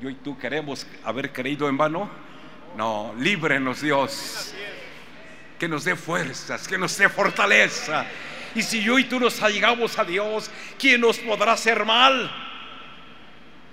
Yo 0.00 0.08
y 0.08 0.14
tú 0.14 0.38
queremos 0.38 0.86
haber 1.04 1.32
creído 1.32 1.68
en 1.68 1.76
vano. 1.76 2.08
No, 2.76 3.14
líbrenos 3.18 3.80
Dios 3.80 4.54
que 5.58 5.68
nos 5.68 5.84
dé 5.84 5.96
fuerzas, 5.96 6.68
que 6.68 6.78
nos 6.78 6.96
dé 6.96 7.08
fortaleza. 7.08 8.06
Y 8.54 8.62
si 8.62 8.82
yo 8.82 8.98
y 8.98 9.04
tú 9.04 9.18
nos 9.18 9.42
allegamos 9.42 9.98
a 9.98 10.04
Dios, 10.04 10.50
¿quién 10.78 11.00
nos 11.00 11.18
podrá 11.18 11.52
hacer 11.52 11.84
mal? 11.84 12.30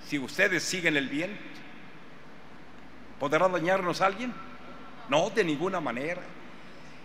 Si 0.08 0.20
ustedes 0.20 0.64
siguen 0.64 0.98
el 0.98 1.08
bien, 1.08 1.38
¿podrá 3.20 3.48
dañarnos 3.48 4.02
alguien? 4.02 4.34
No, 5.10 5.30
de 5.30 5.44
ninguna 5.44 5.80
manera. 5.80 6.22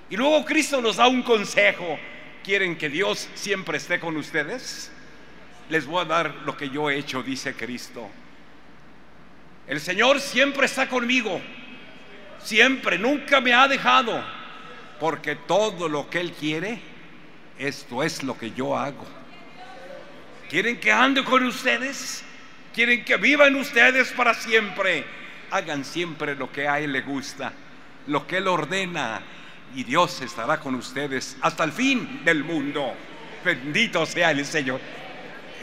Y 0.09 0.17
luego 0.17 0.45
Cristo 0.45 0.81
nos 0.81 0.97
da 0.97 1.07
un 1.07 1.23
consejo. 1.23 1.99
¿Quieren 2.43 2.77
que 2.77 2.89
Dios 2.89 3.29
siempre 3.35 3.77
esté 3.77 4.01
con 4.01 4.17
ustedes? 4.17 4.91
Les 5.69 5.87
voy 5.87 6.03
a 6.03 6.07
dar 6.07 6.35
lo 6.47 6.57
que 6.57 6.71
yo 6.71 6.91
he 6.91 6.97
hecho, 6.97 7.23
dice 7.23 7.55
Cristo. 7.55 8.09
El 9.69 9.79
Señor 9.79 10.21
siempre 10.21 10.67
está 10.67 10.89
conmigo. 10.89 11.41
Siempre, 12.43 12.99
nunca 12.99 13.41
me 13.41 13.53
ha 13.53 13.69
dejado 13.69 14.40
porque 15.01 15.35
todo 15.35 15.89
lo 15.89 16.09
que 16.09 16.21
Él 16.21 16.33
quiere, 16.33 16.81
esto 17.59 18.03
es 18.03 18.23
lo 18.23 18.39
que 18.39 18.53
yo 18.53 18.77
hago. 18.77 19.07
¿Quieren 20.49 20.79
que 20.79 20.93
ande 20.93 21.25
con 21.25 21.45
ustedes? 21.45 22.25
quieren 22.75 23.05
que 23.05 23.17
vivan 23.17 23.57
ustedes 23.57 24.13
para 24.13 24.35
siempre. 24.35 25.05
Hagan 25.51 25.85
siempre 25.85 26.35
lo 26.35 26.51
que 26.53 26.69
a 26.69 26.79
Él 26.81 26.93
le 26.93 27.03
gusta, 27.03 27.53
lo 28.07 28.27
que 28.27 28.39
Él 28.39 28.49
ordena, 28.49 29.21
y 29.75 29.85
Dios 29.85 30.21
estará 30.21 30.59
con 30.59 30.75
ustedes 30.75 31.37
hasta 31.43 31.65
el 31.65 31.73
fin 31.73 32.25
del 32.25 32.45
mundo. 32.45 32.95
Bendito 33.45 34.05
sea 34.07 34.31
el 34.31 34.45
Señor. 34.45 34.81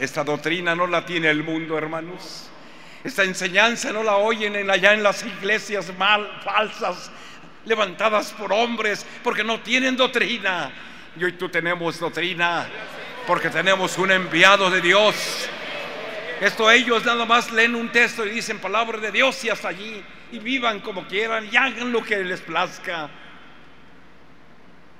Esta 0.00 0.24
doctrina 0.24 0.74
no 0.74 0.86
la 0.86 1.04
tiene 1.04 1.28
el 1.28 1.42
mundo, 1.42 1.76
hermanos. 1.76 2.48
Esta 3.04 3.24
enseñanza 3.24 3.92
no 3.92 4.02
la 4.02 4.16
oyen 4.16 4.56
en 4.56 4.70
allá 4.70 4.92
en 4.92 5.02
las 5.02 5.24
iglesias 5.24 5.92
mal, 5.98 6.40
falsas, 6.42 7.10
levantadas 7.68 8.32
por 8.32 8.52
hombres, 8.52 9.06
porque 9.22 9.44
no 9.44 9.60
tienen 9.60 9.96
doctrina. 9.96 10.72
Yo 11.16 11.28
y 11.28 11.32
tú 11.32 11.48
tenemos 11.48 12.00
doctrina, 12.00 12.66
porque 13.26 13.50
tenemos 13.50 13.96
un 13.98 14.10
enviado 14.10 14.70
de 14.70 14.80
Dios. 14.80 15.48
Esto 16.40 16.70
ellos 16.70 17.04
nada 17.04 17.24
más 17.24 17.52
leen 17.52 17.74
un 17.74 17.90
texto 17.90 18.24
y 18.24 18.30
dicen 18.30 18.58
palabra 18.58 18.98
de 18.98 19.10
Dios 19.10 19.44
y 19.44 19.50
hasta 19.50 19.68
allí, 19.68 20.02
y 20.32 20.38
vivan 20.38 20.80
como 20.80 21.06
quieran 21.06 21.48
y 21.50 21.56
hagan 21.56 21.92
lo 21.92 22.02
que 22.02 22.16
les 22.18 22.40
plazca. 22.40 23.10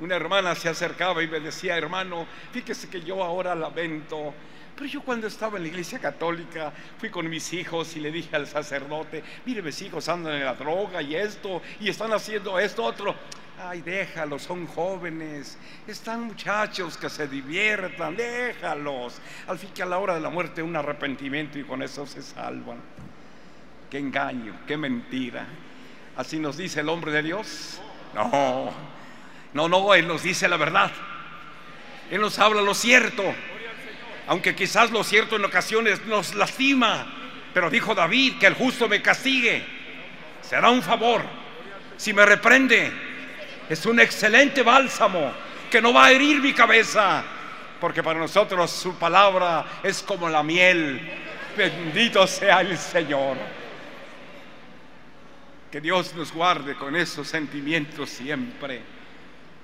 Una 0.00 0.16
hermana 0.16 0.54
se 0.54 0.68
acercaba 0.68 1.22
y 1.22 1.28
me 1.28 1.40
decía, 1.40 1.76
hermano, 1.76 2.26
fíjese 2.52 2.88
que 2.88 3.00
yo 3.00 3.22
ahora 3.22 3.54
lamento 3.54 4.34
pero 4.78 4.88
yo 4.88 5.00
cuando 5.00 5.26
estaba 5.26 5.56
en 5.56 5.64
la 5.64 5.70
iglesia 5.70 5.98
católica 5.98 6.72
fui 6.98 7.10
con 7.10 7.28
mis 7.28 7.52
hijos 7.52 7.96
y 7.96 8.00
le 8.00 8.12
dije 8.12 8.36
al 8.36 8.46
sacerdote, 8.46 9.24
mire 9.44 9.60
mis 9.60 9.82
hijos 9.82 10.08
andan 10.08 10.34
en 10.34 10.44
la 10.44 10.54
droga 10.54 11.02
y 11.02 11.16
esto, 11.16 11.60
y 11.80 11.88
están 11.88 12.12
haciendo 12.12 12.60
esto, 12.60 12.84
otro. 12.84 13.12
Ay, 13.60 13.80
déjalos, 13.80 14.42
son 14.42 14.68
jóvenes, 14.68 15.58
están 15.84 16.20
muchachos 16.20 16.96
que 16.96 17.10
se 17.10 17.26
diviertan, 17.26 18.14
déjalos. 18.14 19.20
Al 19.48 19.58
fin 19.58 19.70
que 19.74 19.82
a 19.82 19.86
la 19.86 19.98
hora 19.98 20.14
de 20.14 20.20
la 20.20 20.30
muerte 20.30 20.62
un 20.62 20.76
arrepentimiento 20.76 21.58
y 21.58 21.64
con 21.64 21.82
eso 21.82 22.06
se 22.06 22.22
salvan. 22.22 22.78
Qué 23.90 23.98
engaño, 23.98 24.60
qué 24.64 24.76
mentira. 24.76 25.44
Así 26.16 26.38
nos 26.38 26.56
dice 26.56 26.78
el 26.80 26.88
hombre 26.88 27.10
de 27.10 27.22
Dios. 27.24 27.80
No, 28.14 28.70
no, 29.54 29.68
no, 29.68 29.92
Él 29.92 30.06
nos 30.06 30.22
dice 30.22 30.46
la 30.46 30.56
verdad. 30.56 30.92
Él 32.12 32.20
nos 32.20 32.38
habla 32.38 32.62
lo 32.62 32.74
cierto 32.74 33.24
aunque 34.28 34.54
quizás 34.54 34.90
lo 34.90 35.02
cierto 35.02 35.36
en 35.36 35.44
ocasiones 35.46 36.04
nos 36.04 36.34
lastima, 36.34 37.06
pero 37.54 37.70
dijo 37.70 37.94
David 37.94 38.38
que 38.38 38.46
el 38.46 38.54
justo 38.54 38.86
me 38.86 39.00
castigue, 39.00 39.64
será 40.42 40.68
un 40.68 40.82
favor. 40.82 41.22
Si 41.96 42.12
me 42.12 42.26
reprende, 42.26 42.92
es 43.70 43.86
un 43.86 43.98
excelente 44.00 44.62
bálsamo 44.62 45.32
que 45.70 45.80
no 45.80 45.94
va 45.94 46.06
a 46.06 46.10
herir 46.12 46.42
mi 46.42 46.52
cabeza, 46.52 47.24
porque 47.80 48.02
para 48.02 48.18
nosotros 48.18 48.70
su 48.70 48.96
palabra 48.96 49.64
es 49.82 50.02
como 50.02 50.28
la 50.28 50.42
miel. 50.42 51.00
Bendito 51.56 52.26
sea 52.26 52.60
el 52.60 52.76
Señor. 52.76 53.38
Que 55.72 55.80
Dios 55.80 56.14
nos 56.14 56.32
guarde 56.32 56.74
con 56.74 56.94
esos 56.94 57.26
sentimientos 57.26 58.10
siempre. 58.10 58.82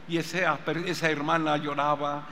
Y 0.09 0.17
esa, 0.17 0.59
esa 0.87 1.11
hermana 1.11 1.59
lloraba 1.59 2.27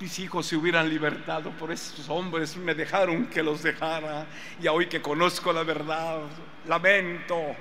mis 0.00 0.18
hijos 0.18 0.46
se 0.46 0.56
hubieran 0.56 0.88
libertado 0.88 1.50
por 1.50 1.70
esos 1.70 2.08
hombres, 2.08 2.56
me 2.56 2.74
dejaron 2.74 3.26
que 3.26 3.42
los 3.42 3.62
dejara. 3.62 4.26
Y 4.60 4.66
hoy 4.68 4.86
que 4.86 5.00
conozco 5.00 5.52
la 5.52 5.62
verdad, 5.62 6.20
lamento. 6.66 7.54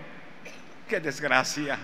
Qué 0.87 0.99
desgracia. 0.99 1.77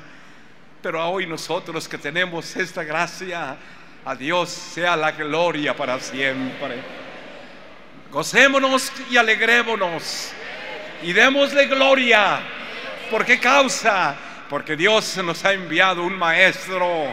Pero 0.82 1.08
hoy 1.10 1.28
nosotros 1.28 1.88
que 1.88 1.98
tenemos 1.98 2.56
esta 2.56 2.84
gracia, 2.84 3.58
a 4.04 4.16
Dios 4.16 4.50
sea 4.50 4.96
la 4.96 5.12
gloria 5.12 5.76
para 5.76 6.00
siempre. 6.00 6.82
Gocémonos 8.12 8.92
y 9.12 9.18
alegrémonos 9.18 10.32
y 11.04 11.14
démosle 11.14 11.68
gloria. 11.68 12.40
¿Por 13.12 13.24
qué 13.24 13.40
causa? 13.40 14.16
Porque 14.50 14.76
Dios 14.76 15.18
nos 15.24 15.46
ha 15.46 15.54
enviado 15.54 16.04
un 16.04 16.18
maestro 16.18 17.08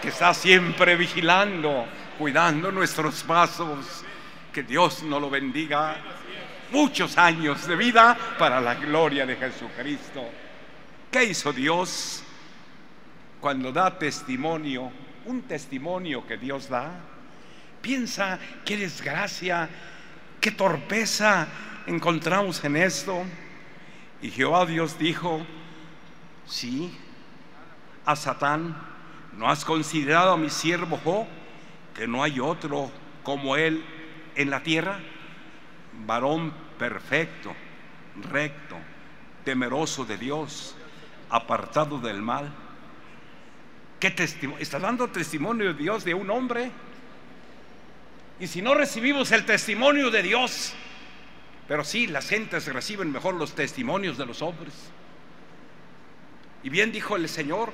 que 0.00 0.08
está 0.08 0.32
siempre 0.32 0.96
vigilando 0.96 1.86
cuidando 2.20 2.70
nuestros 2.70 3.22
pasos. 3.22 4.04
Que 4.52 4.62
Dios 4.62 5.02
nos 5.02 5.22
lo 5.22 5.30
bendiga 5.30 5.96
muchos 6.70 7.16
años 7.16 7.66
de 7.66 7.74
vida 7.76 8.14
para 8.38 8.60
la 8.60 8.74
gloria 8.74 9.24
de 9.24 9.36
Jesucristo. 9.36 10.28
¿Qué 11.10 11.24
hizo 11.24 11.50
Dios 11.50 12.22
cuando 13.40 13.72
da 13.72 13.98
testimonio? 13.98 14.92
Un 15.24 15.42
testimonio 15.42 16.26
que 16.26 16.36
Dios 16.36 16.68
da. 16.68 16.90
Piensa 17.80 18.38
qué 18.66 18.76
desgracia, 18.76 19.70
qué 20.42 20.50
torpeza 20.50 21.48
encontramos 21.86 22.62
en 22.62 22.76
esto. 22.76 23.24
Y 24.20 24.30
Jehová 24.30 24.66
Dios 24.66 24.98
dijo, 24.98 25.40
sí, 26.44 26.94
a 28.04 28.14
Satán, 28.14 28.76
¿no 29.38 29.48
has 29.48 29.64
considerado 29.64 30.32
a 30.32 30.36
mi 30.36 30.50
siervo 30.50 31.00
Job? 31.02 31.39
Que 31.94 32.06
no 32.06 32.22
hay 32.22 32.40
otro 32.40 32.90
como 33.22 33.56
Él 33.56 33.84
en 34.34 34.50
la 34.50 34.62
tierra, 34.62 35.00
varón 36.06 36.52
perfecto, 36.78 37.54
recto, 38.30 38.76
temeroso 39.44 40.04
de 40.04 40.16
Dios, 40.16 40.74
apartado 41.28 41.98
del 41.98 42.22
mal. 42.22 42.52
¿Qué 43.98 44.10
testimonio? 44.10 44.62
Está 44.62 44.78
dando 44.78 45.08
testimonio 45.08 45.72
de 45.72 45.74
Dios 45.74 46.04
de 46.04 46.14
un 46.14 46.30
hombre. 46.30 46.70
Y 48.38 48.46
si 48.46 48.62
no 48.62 48.74
recibimos 48.74 49.30
el 49.32 49.44
testimonio 49.44 50.10
de 50.10 50.22
Dios, 50.22 50.72
pero 51.68 51.84
sí, 51.84 52.06
las 52.06 52.28
gentes 52.28 52.66
reciben 52.72 53.12
mejor 53.12 53.34
los 53.34 53.54
testimonios 53.54 54.16
de 54.16 54.26
los 54.26 54.40
hombres. 54.40 54.72
Y 56.62 56.70
bien 56.70 56.92
dijo 56.92 57.16
el 57.16 57.28
Señor, 57.28 57.72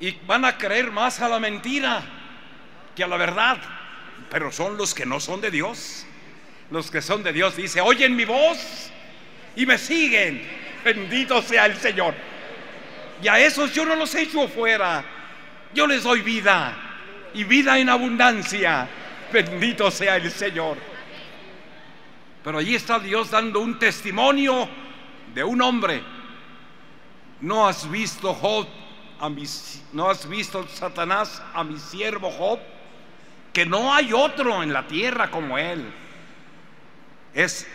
y 0.00 0.12
van 0.26 0.44
a 0.44 0.56
creer 0.56 0.92
más 0.92 1.20
a 1.20 1.28
la 1.28 1.40
mentira 1.40 2.17
a 3.02 3.08
la 3.08 3.16
verdad, 3.16 3.58
pero 4.30 4.52
son 4.52 4.76
los 4.76 4.94
que 4.94 5.06
no 5.06 5.20
son 5.20 5.40
de 5.40 5.50
Dios. 5.50 6.06
Los 6.70 6.90
que 6.90 7.00
son 7.00 7.22
de 7.22 7.32
Dios 7.32 7.56
dice, 7.56 7.80
oyen 7.80 8.14
mi 8.14 8.24
voz 8.24 8.90
y 9.56 9.64
me 9.64 9.78
siguen. 9.78 10.42
Bendito 10.84 11.40
sea 11.42 11.66
el 11.66 11.76
Señor. 11.76 12.14
Y 13.22 13.28
a 13.28 13.38
esos 13.38 13.72
yo 13.72 13.84
no 13.84 13.96
los 13.96 14.14
echo 14.14 14.46
fuera. 14.48 15.04
Yo 15.74 15.86
les 15.86 16.02
doy 16.02 16.20
vida 16.22 16.76
y 17.34 17.44
vida 17.44 17.78
en 17.78 17.88
abundancia. 17.88 18.88
Bendito 19.32 19.90
sea 19.90 20.16
el 20.16 20.30
Señor. 20.30 20.76
Pero 22.44 22.58
allí 22.58 22.74
está 22.74 22.98
Dios 22.98 23.30
dando 23.30 23.60
un 23.60 23.78
testimonio 23.78 24.68
de 25.34 25.44
un 25.44 25.60
hombre. 25.60 26.02
¿No 27.40 27.66
has 27.66 27.90
visto 27.90 28.34
Job 28.34 28.66
a 29.20 29.28
no 29.92 30.08
has 30.08 30.28
visto 30.28 30.66
Satanás 30.68 31.42
a 31.54 31.64
mi 31.64 31.78
siervo 31.78 32.30
Job? 32.30 32.60
Que 33.52 33.66
no 33.66 33.92
hay 33.92 34.12
otro 34.12 34.62
en 34.62 34.72
la 34.72 34.86
tierra 34.86 35.30
como 35.30 35.58
Él. 35.58 35.84
Es 37.34 37.66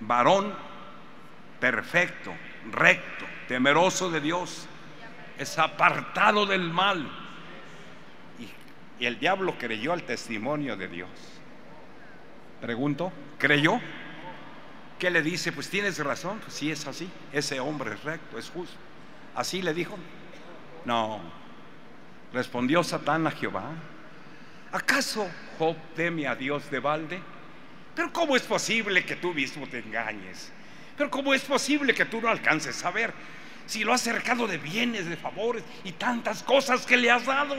varón 0.00 0.54
perfecto, 1.60 2.32
recto, 2.70 3.24
temeroso 3.48 4.10
de 4.10 4.20
Dios, 4.20 4.66
es 5.38 5.58
apartado 5.58 6.46
del 6.46 6.70
mal. 6.70 7.08
Y, 8.98 9.04
el 9.04 9.18
diablo 9.18 9.56
creyó 9.58 9.92
al 9.92 10.02
testimonio 10.02 10.76
de 10.76 10.88
Dios. 10.88 11.10
Pregunto, 12.60 13.12
¿creyó? 13.38 13.80
¿Qué 14.98 15.10
le 15.10 15.22
dice? 15.22 15.52
Pues 15.52 15.68
tienes 15.68 15.98
razón, 15.98 16.40
si 16.48 16.58
sí 16.58 16.70
es 16.70 16.86
así, 16.86 17.08
ese 17.32 17.60
hombre 17.60 17.94
es 17.94 18.04
recto, 18.04 18.38
es 18.38 18.48
justo. 18.48 18.76
¿Así 19.34 19.60
le 19.60 19.74
dijo? 19.74 19.96
No. 20.86 21.20
Respondió 22.32 22.82
Satán 22.82 23.26
a 23.26 23.30
Jehová, 23.30 23.70
¿Acaso 24.72 25.30
Job 25.58 25.76
teme 25.94 26.26
a 26.26 26.34
Dios 26.34 26.70
de 26.70 26.80
balde? 26.80 27.20
Pero 27.94 28.12
¿cómo 28.12 28.36
es 28.36 28.42
posible 28.42 29.04
que 29.04 29.16
tú 29.16 29.32
mismo 29.32 29.66
te 29.66 29.78
engañes? 29.78 30.52
Pero 30.96 31.10
¿cómo 31.10 31.32
es 31.34 31.42
posible 31.42 31.94
que 31.94 32.04
tú 32.04 32.20
no 32.20 32.28
alcances 32.28 32.84
a 32.84 32.90
ver? 32.90 33.12
Si 33.66 33.84
lo 33.84 33.92
has 33.92 34.00
cercado 34.00 34.46
de 34.46 34.58
bienes, 34.58 35.06
de 35.06 35.16
favores 35.16 35.64
y 35.84 35.92
tantas 35.92 36.42
cosas 36.42 36.86
que 36.86 36.96
le 36.96 37.10
has 37.10 37.26
dado, 37.26 37.56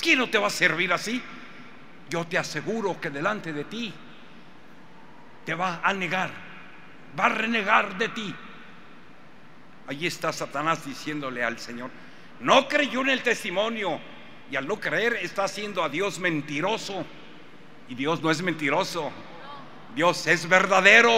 ¿quién 0.00 0.18
no 0.18 0.30
te 0.30 0.38
va 0.38 0.46
a 0.46 0.50
servir 0.50 0.92
así? 0.92 1.22
Yo 2.08 2.26
te 2.26 2.38
aseguro 2.38 3.00
que 3.00 3.10
delante 3.10 3.52
de 3.52 3.64
ti 3.64 3.92
te 5.44 5.54
va 5.54 5.80
a 5.82 5.92
negar, 5.92 6.30
va 7.18 7.26
a 7.26 7.30
renegar 7.30 7.98
de 7.98 8.08
ti. 8.08 8.34
Allí 9.88 10.06
está 10.06 10.32
Satanás 10.32 10.84
diciéndole 10.86 11.42
al 11.42 11.58
Señor, 11.58 11.90
no 12.40 12.68
creyó 12.68 13.00
en 13.00 13.10
el 13.10 13.22
testimonio 13.22 14.00
y 14.52 14.56
al 14.56 14.68
no 14.68 14.78
creer 14.78 15.14
está 15.22 15.44
haciendo 15.44 15.82
a 15.82 15.88
Dios 15.88 16.18
mentiroso. 16.18 17.06
Y 17.88 17.94
Dios 17.94 18.20
no 18.20 18.30
es 18.30 18.42
mentiroso. 18.42 19.10
Dios 19.94 20.26
es 20.26 20.46
verdadero. 20.46 21.10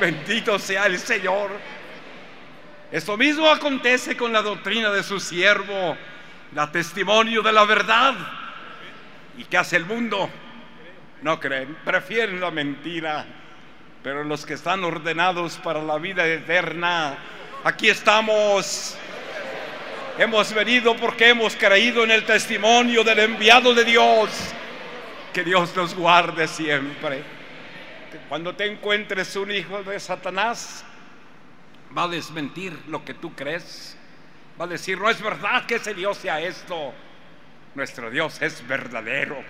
Bendito 0.00 0.58
sea 0.58 0.86
el 0.86 0.98
Señor. 0.98 1.50
Esto 2.90 3.18
mismo 3.18 3.50
acontece 3.50 4.16
con 4.16 4.32
la 4.32 4.40
doctrina 4.40 4.90
de 4.90 5.02
su 5.02 5.20
siervo, 5.20 5.94
la 6.54 6.72
testimonio 6.72 7.42
de 7.42 7.52
la 7.52 7.66
verdad. 7.66 8.14
¿Y 9.36 9.44
qué 9.44 9.58
hace 9.58 9.76
el 9.76 9.84
mundo? 9.84 10.30
No 11.20 11.38
creen, 11.38 11.76
prefieren 11.84 12.40
la 12.40 12.50
mentira. 12.50 13.26
pero 14.02 14.24
los 14.24 14.46
que 14.46 14.54
están 14.54 14.82
ordenados 14.84 15.58
para 15.58 15.82
la 15.82 15.98
vida 15.98 16.26
eterna, 16.26 17.14
aquí 17.62 17.90
estamos. 17.90 18.96
Hemos 20.18 20.52
venido 20.52 20.94
porque 20.96 21.30
hemos 21.30 21.56
creído 21.56 22.04
en 22.04 22.10
el 22.10 22.26
testimonio 22.26 23.02
del 23.02 23.18
enviado 23.18 23.72
de 23.72 23.82
Dios. 23.82 24.30
Que 25.32 25.42
Dios 25.42 25.74
nos 25.74 25.94
guarde 25.94 26.46
siempre. 26.46 27.22
Cuando 28.28 28.54
te 28.54 28.66
encuentres 28.66 29.34
un 29.36 29.50
hijo 29.50 29.82
de 29.82 29.98
Satanás, 29.98 30.84
va 31.96 32.04
a 32.04 32.08
desmentir 32.08 32.78
lo 32.88 33.02
que 33.02 33.14
tú 33.14 33.34
crees. 33.34 33.96
Va 34.60 34.66
a 34.66 34.68
decir, 34.68 34.98
no 34.98 35.08
es 35.08 35.22
verdad 35.22 35.64
que 35.64 35.76
ese 35.76 35.94
Dios 35.94 36.18
sea 36.18 36.42
esto. 36.42 36.92
Nuestro 37.74 38.10
Dios 38.10 38.42
es 38.42 38.66
verdadero. 38.68 39.42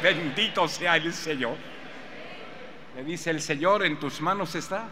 Bendito 0.00 0.68
sea 0.68 0.96
el 0.96 1.12
Señor. 1.12 1.56
Le 2.94 3.02
dice 3.02 3.30
el 3.30 3.42
Señor, 3.42 3.84
en 3.84 3.98
tus 3.98 4.20
manos 4.20 4.54
está. 4.54 4.84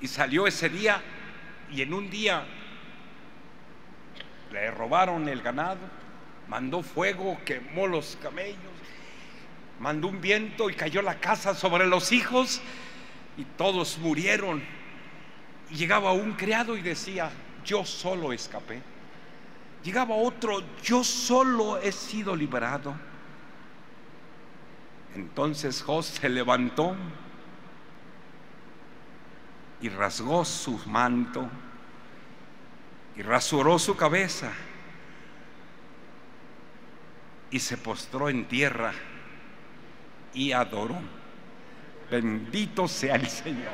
Y 0.00 0.08
salió 0.08 0.48
ese 0.48 0.68
día 0.68 1.00
y 1.70 1.82
en 1.82 1.94
un 1.94 2.10
día 2.10 2.44
le 4.54 4.70
robaron 4.70 5.28
el 5.28 5.42
ganado, 5.42 5.80
mandó 6.48 6.82
fuego, 6.82 7.36
quemó 7.44 7.88
los 7.88 8.16
camellos, 8.22 8.56
mandó 9.80 10.06
un 10.06 10.20
viento 10.20 10.70
y 10.70 10.74
cayó 10.74 11.02
la 11.02 11.18
casa 11.18 11.54
sobre 11.54 11.86
los 11.86 12.12
hijos 12.12 12.62
y 13.36 13.44
todos 13.44 13.98
murieron. 13.98 14.62
Y 15.70 15.74
llegaba 15.74 16.12
un 16.12 16.34
criado 16.34 16.76
y 16.76 16.82
decía, 16.82 17.30
yo 17.64 17.84
solo 17.84 18.32
escapé. 18.32 18.80
Llegaba 19.82 20.14
otro, 20.14 20.62
yo 20.82 21.02
solo 21.02 21.78
he 21.78 21.90
sido 21.90 22.36
liberado. 22.36 22.94
Entonces 25.16 25.82
José 25.82 26.20
se 26.20 26.28
levantó 26.28 26.94
y 29.80 29.88
rasgó 29.88 30.44
su 30.44 30.80
manto 30.86 31.50
y 33.16 33.22
rasuró 33.22 33.78
su 33.78 33.96
cabeza 33.96 34.52
y 37.50 37.60
se 37.60 37.76
postró 37.76 38.28
en 38.28 38.46
tierra 38.46 38.92
y 40.32 40.52
adoró. 40.52 40.98
Bendito 42.10 42.88
sea 42.88 43.14
el 43.14 43.28
Señor. 43.28 43.72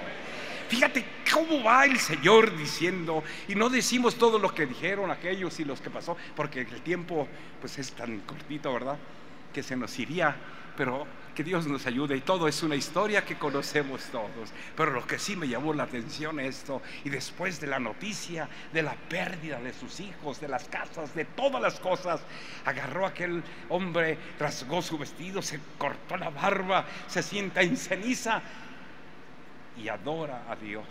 Fíjate 0.69 1.05
cómo 1.33 1.65
va 1.65 1.85
el 1.85 1.99
Señor 1.99 2.57
diciendo, 2.57 3.25
y 3.49 3.55
no 3.55 3.69
decimos 3.69 4.17
todo 4.17 4.39
lo 4.39 4.55
que 4.55 4.67
dijeron 4.67 5.11
aquellos 5.11 5.59
y 5.59 5.65
los 5.65 5.81
que 5.81 5.91
pasó, 5.91 6.17
porque 6.37 6.61
el 6.61 6.83
tiempo 6.83 7.27
pues 7.61 7.79
es 7.79 7.93
tan 7.93 8.21
cortito, 8.21 8.73
¿verdad? 8.73 8.97
Que 9.53 9.63
se 9.63 9.77
nos 9.77 9.99
iría, 9.99 10.37
pero 10.77 11.07
Dios 11.43 11.67
nos 11.67 11.87
ayude 11.87 12.17
y 12.17 12.21
todo 12.21 12.49
es 12.49 12.63
una 12.63 12.77
historia 12.77 13.25
que 13.25 13.37
conocemos 13.37 14.03
todos. 14.13 14.51
Pero 14.77 14.93
lo 14.93 15.07
que 15.07 15.19
sí 15.19 15.37
me 15.37 15.49
llamó 15.49 15.73
la 15.73 15.85
atención 15.85 16.41
esto, 16.41 16.83
y 17.05 17.11
después 17.11 17.61
de 17.61 17.67
la 17.67 17.79
noticia 17.79 18.49
de 18.73 18.83
la 18.83 18.95
pérdida 18.95 19.61
de 19.61 19.73
sus 19.73 20.01
hijos, 20.01 20.41
de 20.41 20.49
las 20.49 20.65
casas, 20.69 21.15
de 21.15 21.25
todas 21.25 21.63
las 21.63 21.81
cosas, 21.81 22.21
agarró 22.65 23.07
a 23.07 23.11
aquel 23.11 23.43
hombre, 23.69 24.19
rasgó 24.39 24.83
su 24.83 24.99
vestido, 24.99 25.43
se 25.43 25.61
cortó 25.79 26.17
la 26.17 26.31
barba, 26.31 26.85
se 27.07 27.23
sienta 27.23 27.63
en 27.63 27.77
ceniza 27.77 28.43
y 29.77 29.89
adora 29.89 30.45
a 30.49 30.57
Dios. 30.57 30.85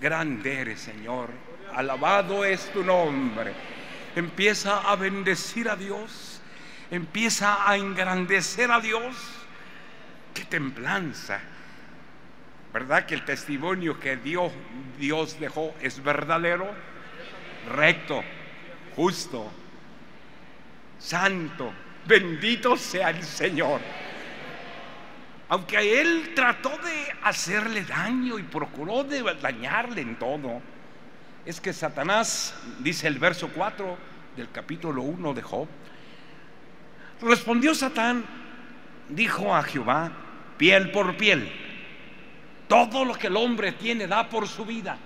Grande 0.00 0.60
eres, 0.60 0.80
Señor. 0.80 1.30
Alabado 1.74 2.44
es 2.44 2.72
tu 2.72 2.82
nombre. 2.82 3.52
Empieza 4.16 4.90
a 4.90 4.96
bendecir 4.96 5.68
a 5.68 5.76
Dios 5.76 6.31
empieza 6.92 7.68
a 7.68 7.76
engrandecer 7.76 8.70
a 8.70 8.78
Dios. 8.78 9.16
Qué 10.34 10.44
templanza. 10.44 11.40
¿Verdad 12.72 13.06
que 13.06 13.14
el 13.14 13.24
testimonio 13.24 13.98
que 13.98 14.16
Dios, 14.16 14.52
Dios 14.98 15.40
dejó 15.40 15.74
es 15.80 16.02
verdadero? 16.02 16.70
Recto, 17.74 18.22
justo, 18.94 19.50
santo. 20.98 21.72
Bendito 22.06 22.76
sea 22.76 23.08
el 23.08 23.22
Señor. 23.22 23.80
Aunque 25.48 25.78
a 25.78 25.82
él 25.82 26.32
trató 26.34 26.70
de 26.70 27.06
hacerle 27.22 27.84
daño 27.84 28.38
y 28.38 28.42
procuró 28.42 29.02
de 29.04 29.22
dañarle 29.40 30.02
en 30.02 30.18
todo, 30.18 30.60
es 31.46 31.58
que 31.58 31.72
Satanás, 31.72 32.54
dice 32.80 33.08
el 33.08 33.18
verso 33.18 33.48
4 33.48 33.96
del 34.36 34.50
capítulo 34.50 35.02
1 35.02 35.34
de 35.34 35.42
Job, 35.42 35.68
Respondió 37.22 37.74
Satán, 37.74 38.24
dijo 39.08 39.54
a 39.54 39.62
Jehová, 39.62 40.10
piel 40.58 40.90
por 40.90 41.16
piel, 41.16 41.50
todo 42.68 43.04
lo 43.04 43.14
que 43.14 43.28
el 43.28 43.36
hombre 43.36 43.72
tiene 43.72 44.06
da 44.06 44.28
por 44.28 44.48
su 44.48 44.64
vida. 44.64 44.98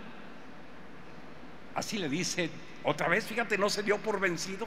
Así 1.75 1.99
le 1.99 2.09
dice 2.09 2.51
otra 2.85 3.09
vez, 3.09 3.27
fíjate, 3.27 3.59
no 3.59 3.69
se 3.69 3.83
dio 3.83 3.99
por 3.99 4.19
vencido. 4.19 4.67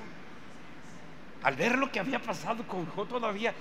Al 1.42 1.56
ver 1.56 1.78
lo 1.78 1.92
que 1.92 2.00
había 2.00 2.22
pasado 2.22 2.68
con 2.68 2.86
Job 2.86 3.08
todavía, 3.08 3.54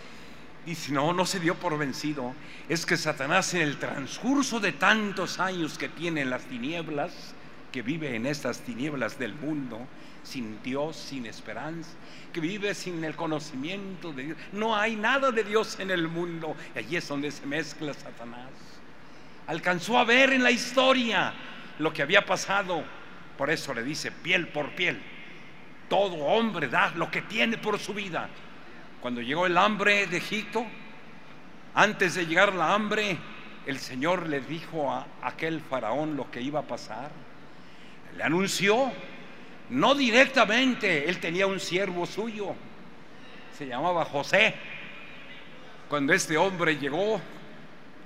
dice, 0.67 0.93
no, 0.93 1.13
no 1.13 1.25
se 1.25 1.39
dio 1.39 1.55
por 1.55 1.79
vencido. 1.79 2.35
Es 2.69 2.85
que 2.85 2.97
Satanás 2.97 3.55
en 3.55 3.63
el 3.63 3.79
transcurso 3.79 4.59
de 4.61 4.73
tantos 4.73 5.39
años 5.39 5.79
que 5.79 5.89
tiene 5.89 6.23
en 6.23 6.31
las 6.31 6.43
tinieblas, 6.43 7.35
que 7.73 7.83
vive 7.83 8.17
en 8.17 8.27
estas 8.27 8.61
tinieblas 8.61 9.19
del 9.19 9.35
mundo, 9.35 9.87
sin 10.23 10.63
Dios, 10.63 10.97
sin 10.97 11.27
esperanza, 11.27 11.91
que 12.33 12.41
vive 12.41 12.75
sin 12.75 13.03
el 13.05 13.17
conocimiento 13.17 14.13
de 14.13 14.25
Dios. 14.25 14.39
No 14.53 14.77
hay 14.77 14.97
nada 14.97 15.31
de 15.31 15.45
Dios 15.45 15.79
en 15.81 15.91
el 15.91 16.09
mundo. 16.09 16.57
Y 16.75 16.79
allí 16.79 16.97
es 16.97 17.09
donde 17.09 17.31
se 17.31 17.47
mezcla 17.47 17.95
Satanás. 17.95 18.51
Alcanzó 19.47 19.99
a 19.99 20.05
ver 20.05 20.33
en 20.33 20.43
la 20.43 20.51
historia 20.51 21.33
lo 21.79 21.93
que 21.93 22.03
había 22.03 22.25
pasado. 22.25 22.85
Por 23.37 23.51
eso 23.51 23.73
le 23.73 23.83
dice 23.83 24.13
piel 24.13 24.49
por 24.49 24.71
piel. 24.73 25.01
Todo 25.89 26.17
hombre 26.17 26.69
da 26.69 26.93
lo 26.97 27.11
que 27.11 27.23
tiene 27.23 27.57
por 27.57 27.79
su 27.79 27.95
vida. 27.95 28.29
Cuando 29.01 29.23
llegó 29.23 29.47
el 29.47 29.57
hambre 29.57 30.07
de 30.07 30.19
Egipto, 30.19 30.67
antes 31.75 32.15
de 32.15 32.27
llegar 32.27 32.53
la 32.53 32.75
hambre, 32.75 33.17
el 33.65 33.79
Señor 33.79 34.29
le 34.29 34.41
dijo 34.41 34.93
a 34.93 35.07
aquel 35.23 35.61
faraón 35.61 36.17
lo 36.17 36.31
que 36.31 36.41
iba 36.41 36.61
a 36.61 36.65
pasar. 36.65 37.11
Le 38.17 38.23
anunció 38.23 38.91
no 39.71 39.95
directamente, 39.95 41.09
él 41.09 41.19
tenía 41.19 41.47
un 41.47 41.61
siervo 41.61 42.07
suyo, 42.07 42.55
se 43.57 43.67
llamaba 43.67 44.05
José. 44.05 44.55
Cuando 45.89 46.13
este 46.13 46.37
hombre 46.37 46.77
llegó 46.77 47.21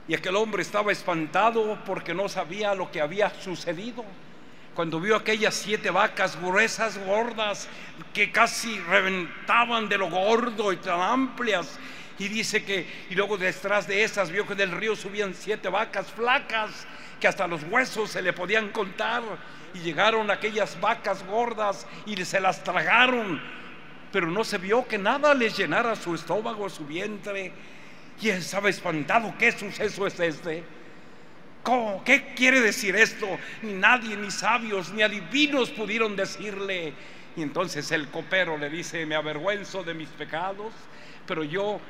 y 0.08 0.14
aquel 0.14 0.36
hombre 0.36 0.62
estaba 0.62 0.92
espantado 0.92 1.78
porque 1.84 2.14
no 2.14 2.28
sabía 2.28 2.74
lo 2.74 2.90
que 2.90 3.00
había 3.00 3.30
sucedido. 3.30 4.04
Cuando 4.74 4.98
vio 5.00 5.16
aquellas 5.16 5.54
siete 5.54 5.90
vacas 5.90 6.40
gruesas, 6.40 6.98
gordas, 7.06 7.68
que 8.14 8.32
casi 8.32 8.78
reventaban 8.80 9.88
de 9.88 9.98
lo 9.98 10.08
gordo 10.08 10.72
y 10.72 10.76
tan 10.78 11.00
amplias, 11.00 11.78
y 12.18 12.28
dice 12.28 12.64
que, 12.64 12.86
y 13.10 13.14
luego 13.14 13.36
detrás 13.36 13.86
de 13.86 14.02
esas 14.02 14.30
vio 14.30 14.46
que 14.46 14.54
del 14.54 14.70
río 14.70 14.96
subían 14.96 15.34
siete 15.34 15.68
vacas 15.68 16.10
flacas, 16.10 16.86
que 17.20 17.28
hasta 17.28 17.46
los 17.46 17.62
huesos 17.64 18.10
se 18.10 18.22
le 18.22 18.32
podían 18.32 18.70
contar 18.70 19.22
y 19.74 19.78
llegaron 19.80 20.30
aquellas 20.30 20.80
vacas 20.80 21.24
gordas 21.26 21.86
y 22.06 22.16
se 22.24 22.40
las 22.40 22.62
tragaron, 22.62 23.40
pero 24.10 24.26
no 24.26 24.44
se 24.44 24.58
vio 24.58 24.86
que 24.86 24.98
nada 24.98 25.34
les 25.34 25.56
llenara 25.56 25.96
su 25.96 26.14
estómago, 26.14 26.68
su 26.68 26.84
vientre. 26.86 27.52
Y 28.20 28.28
estaba 28.28 28.68
espantado, 28.68 29.34
¿qué 29.38 29.52
suceso 29.52 30.06
es 30.06 30.20
este? 30.20 30.62
¿Cómo? 31.62 32.02
¿Qué 32.04 32.34
quiere 32.34 32.60
decir 32.60 32.94
esto? 32.94 33.26
Ni 33.62 33.72
nadie, 33.72 34.16
ni 34.16 34.30
sabios, 34.30 34.92
ni 34.92 35.02
adivinos 35.02 35.70
pudieron 35.70 36.14
decirle. 36.14 36.92
Y 37.36 37.42
entonces 37.42 37.90
el 37.90 38.08
copero 38.08 38.58
le 38.58 38.68
dice, 38.68 39.06
me 39.06 39.14
avergüenzo 39.14 39.82
de 39.82 39.94
mis 39.94 40.08
pecados, 40.10 40.72
pero 41.26 41.44
yo 41.44 41.80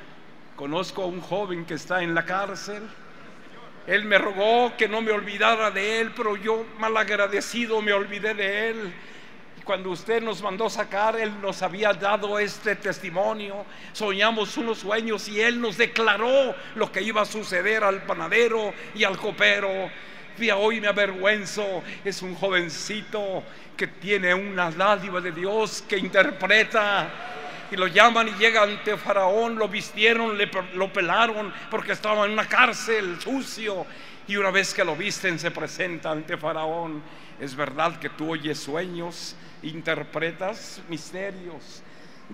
conozco 0.55 1.03
a 1.03 1.07
un 1.07 1.21
joven 1.21 1.65
que 1.65 1.73
está 1.73 2.01
en 2.01 2.15
la 2.15 2.25
cárcel 2.25 2.83
él 3.85 4.05
me 4.05 4.17
rogó 4.17 4.75
que 4.77 4.87
no 4.87 5.01
me 5.01 5.11
olvidara 5.11 5.69
de 5.69 5.99
Él, 5.99 6.11
pero 6.15 6.37
yo 6.37 6.65
malagradecido 6.79 7.81
me 7.81 7.91
olvidé 7.91 8.33
de 8.33 8.69
Él. 8.69 8.93
Cuando 9.65 9.91
usted 9.91 10.21
nos 10.21 10.41
mandó 10.41 10.69
sacar, 10.69 11.17
Él 11.19 11.33
nos 11.41 11.61
había 11.61 11.93
dado 11.93 12.39
este 12.39 12.75
testimonio. 12.75 13.65
Soñamos 13.91 14.55
unos 14.57 14.79
sueños 14.79 15.27
y 15.27 15.41
Él 15.41 15.59
nos 15.59 15.77
declaró 15.77 16.55
lo 16.75 16.91
que 16.91 17.01
iba 17.01 17.21
a 17.21 17.25
suceder 17.25 17.83
al 17.83 18.03
panadero 18.03 18.73
y 18.95 19.03
al 19.03 19.17
copero. 19.17 19.89
Y 20.37 20.49
hoy 20.49 20.81
me 20.81 20.87
avergüenzo, 20.87 21.83
es 22.03 22.21
un 22.21 22.35
jovencito 22.35 23.43
que 23.75 23.87
tiene 23.87 24.33
una 24.33 24.71
dádiva 24.71 25.19
de 25.19 25.31
Dios 25.31 25.83
que 25.87 25.97
interpreta 25.97 27.32
y 27.73 27.75
lo 27.75 27.87
llaman 27.87 28.27
y 28.27 28.31
llega 28.33 28.61
ante 28.61 28.95
Faraón, 28.97 29.55
lo 29.55 29.67
vistieron, 29.67 30.37
lo 30.75 30.93
pelaron 30.93 31.51
porque 31.71 31.93
estaba 31.93 32.23
en 32.25 32.33
una 32.33 32.47
cárcel 32.47 33.19
sucio. 33.19 33.87
Y 34.27 34.35
una 34.35 34.51
vez 34.51 34.75
que 34.75 34.85
lo 34.85 34.95
visten 34.95 35.39
se 35.39 35.49
presenta 35.49 36.11
ante 36.11 36.37
Faraón. 36.37 37.01
Es 37.39 37.55
verdad 37.55 37.97
que 37.97 38.09
tú 38.09 38.31
oyes 38.33 38.59
sueños, 38.59 39.35
interpretas 39.63 40.83
misterios. 40.87 41.81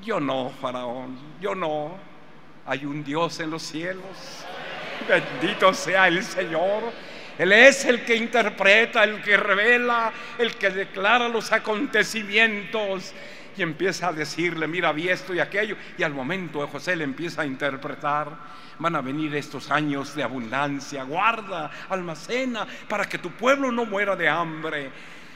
Yo 0.01 0.19
no, 0.19 0.51
Faraón, 0.61 1.17
yo 1.39 1.55
no. 1.55 1.97
Hay 2.65 2.85
un 2.85 3.01
Dios 3.01 3.39
en 3.39 3.51
los 3.51 3.63
cielos. 3.63 4.45
Bendito 5.07 5.73
sea 5.73 6.09
el 6.09 6.21
Señor. 6.21 6.91
Él 7.37 7.53
es 7.53 7.85
el 7.85 8.03
que 8.03 8.17
interpreta, 8.17 9.05
el 9.05 9.21
que 9.21 9.37
revela, 9.37 10.11
el 10.37 10.55
que 10.55 10.69
declara 10.69 11.29
los 11.29 11.53
acontecimientos 11.53 13.13
y 13.59 13.61
empieza 13.61 14.07
a 14.07 14.13
decirle, 14.13 14.67
mira, 14.67 14.93
vi 14.93 15.09
esto 15.09 15.33
y 15.33 15.39
aquello. 15.39 15.75
Y 15.97 16.03
al 16.03 16.13
momento 16.13 16.65
José 16.67 16.95
le 16.95 17.03
empieza 17.03 17.41
a 17.41 17.45
interpretar, 17.45 18.31
van 18.79 18.95
a 18.95 19.01
venir 19.01 19.35
estos 19.35 19.69
años 19.69 20.15
de 20.15 20.23
abundancia, 20.23 21.03
guarda, 21.03 21.69
almacena, 21.89 22.65
para 22.87 23.07
que 23.07 23.17
tu 23.17 23.31
pueblo 23.31 23.69
no 23.69 23.83
muera 23.83 24.15
de 24.15 24.29
hambre. 24.29 24.91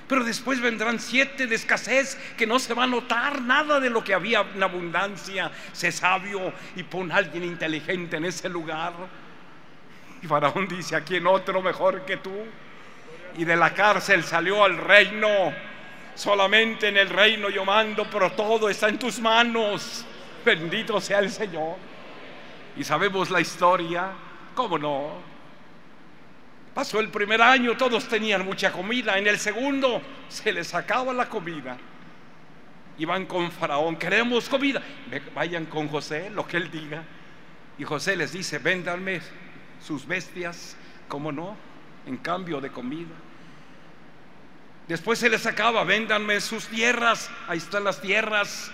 Pero 0.08 0.24
después 0.24 0.62
vendrán 0.62 1.00
siete 1.00 1.48
de 1.48 1.56
escasez 1.56 2.18
que 2.38 2.48
no 2.48 2.60
se 2.60 2.74
va 2.74 2.84
a 2.84 2.88
notar 2.88 3.42
nada 3.42 3.82
de 3.82 3.90
lo 3.90 4.04
que 4.04 4.14
había 4.14 4.46
en 4.56 4.64
abundancia. 4.64 5.52
Sé 5.74 5.92
sabio 5.92 6.54
y 6.78 6.84
pon 6.84 7.12
a 7.12 7.18
alguien 7.18 7.44
inteligente 7.44 8.18
en 8.18 8.26
ese 8.26 8.48
lugar. 8.48 8.94
Y 10.22 10.28
Faraón 10.28 10.68
dice, 10.70 10.96
¿a 10.96 11.02
quién 11.02 11.28
otro 11.28 11.62
mejor 11.62 12.06
que 12.06 12.18
tú? 12.18 12.34
Y 13.38 13.44
de 13.44 13.58
la 13.58 13.74
cárcel 13.74 14.24
salió 14.24 14.64
al 14.64 14.78
reino. 14.78 15.73
Solamente 16.16 16.88
en 16.88 16.98
el 16.98 17.10
reino 17.10 17.50
yo 17.50 17.66
mando, 17.66 18.08
pero 18.10 18.32
todo 18.32 18.70
está 18.70 18.90
en 18.90 19.00
tus 19.00 19.20
manos. 19.20 20.06
Bendito 20.46 21.00
sea 21.02 21.20
el 21.20 21.32
Señor. 21.32 21.78
Y 22.78 22.84
sabemos 22.84 23.30
la 23.30 23.42
historia, 23.42 24.12
¿cómo 24.56 24.78
no? 24.78 25.34
Pasó 26.74 27.00
el 27.00 27.10
primer 27.10 27.42
año, 27.42 27.78
todos 27.78 28.08
tenían 28.08 28.46
mucha 28.46 28.72
comida. 28.72 29.18
En 29.18 29.28
el 29.28 29.38
segundo 29.38 30.02
se 30.28 30.52
les 30.52 30.74
acaba 30.74 31.14
la 31.14 31.30
comida. 31.30 31.78
Iban 32.98 33.26
con 33.26 33.52
Faraón, 33.52 33.96
queremos 33.96 34.50
comida. 34.50 34.82
Vayan 35.36 35.66
con 35.66 35.88
José, 35.88 36.30
lo 36.30 36.48
que 36.48 36.58
él 36.58 36.72
diga. 36.72 37.04
Y 37.78 37.84
José 37.84 38.16
les 38.16 38.34
dice, 38.34 38.60
véndanme 38.60 39.22
sus 39.82 40.06
bestias, 40.06 40.76
¿cómo 41.08 41.32
no? 41.32 41.56
En 42.06 42.18
cambio 42.18 42.60
de 42.60 42.72
comida. 42.72 43.14
Después 44.88 45.20
se 45.20 45.30
les 45.30 45.46
acaba, 45.46 45.84
véndanme 45.86 46.42
sus 46.42 46.68
tierras, 46.68 47.30
ahí 47.48 47.58
están 47.58 47.86
las 47.86 48.02
tierras. 48.02 48.72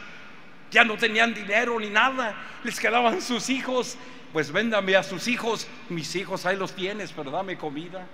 Ya 0.72 0.84
no 0.84 0.98
tenían 0.98 1.34
dinero 1.34 1.80
ni 1.80 1.90
nada, 1.90 2.36
les 2.64 2.80
quedaban 2.80 3.22
sus 3.22 3.50
hijos. 3.50 3.98
Pues 4.34 4.52
véndame 4.52 4.96
a 4.96 5.04
sus 5.04 5.28
hijos, 5.28 5.68
mis 5.90 6.16
hijos 6.16 6.46
ahí 6.46 6.56
los 6.56 6.74
tienes, 6.76 7.12
pero 7.12 7.32
dame 7.32 7.58
comida. 7.58 8.06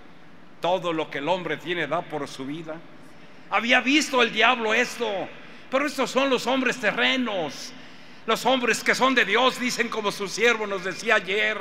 Todo 0.62 0.94
lo 0.94 1.10
que 1.10 1.18
el 1.18 1.28
hombre 1.28 1.58
tiene 1.58 1.88
da 1.88 2.02
por 2.02 2.28
su 2.28 2.46
vida. 2.46 2.76
Había 3.50 3.82
visto 3.82 4.22
el 4.22 4.32
diablo 4.32 4.74
esto, 4.74 5.10
pero 5.70 5.86
estos 5.86 6.10
son 6.12 6.30
los 6.30 6.48
hombres 6.48 6.80
terrenos. 6.80 7.74
Los 8.26 8.46
hombres 8.46 8.84
que 8.84 8.96
son 8.96 9.14
de 9.14 9.24
Dios 9.24 9.60
dicen 9.60 9.88
como 9.88 10.12
su 10.12 10.28
siervo 10.28 10.66
nos 10.66 10.84
decía 10.84 11.16
ayer, 11.16 11.58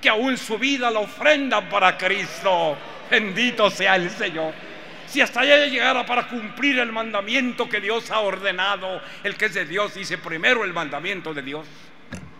que 0.00 0.08
aún 0.08 0.36
su 0.36 0.58
vida 0.58 0.90
la 0.90 1.00
ofrenda 1.00 1.68
para 1.68 1.96
Cristo. 1.96 2.76
Bendito 3.10 3.70
sea 3.70 3.96
el 3.96 4.10
Señor. 4.10 4.52
Si 5.10 5.20
hasta 5.20 5.40
allá 5.40 5.66
llegara 5.66 6.06
para 6.06 6.28
cumplir 6.28 6.78
el 6.78 6.92
mandamiento 6.92 7.68
que 7.68 7.80
Dios 7.80 8.12
ha 8.12 8.20
ordenado, 8.20 9.02
el 9.24 9.36
que 9.36 9.46
es 9.46 9.54
de 9.54 9.64
Dios 9.64 9.94
dice 9.94 10.18
primero 10.18 10.64
el 10.64 10.72
mandamiento 10.72 11.34
de 11.34 11.42
Dios, 11.42 11.66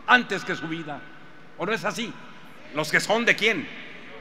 antes 0.07 0.45
que 0.45 0.55
su 0.55 0.69
vida. 0.69 1.01
¿O 1.59 1.67
no 1.67 1.73
es 1.73 1.85
así? 1.85 2.13
Los 2.77 2.93
que 2.93 3.01
son 3.01 3.25
de 3.25 3.35
quién? 3.35 3.69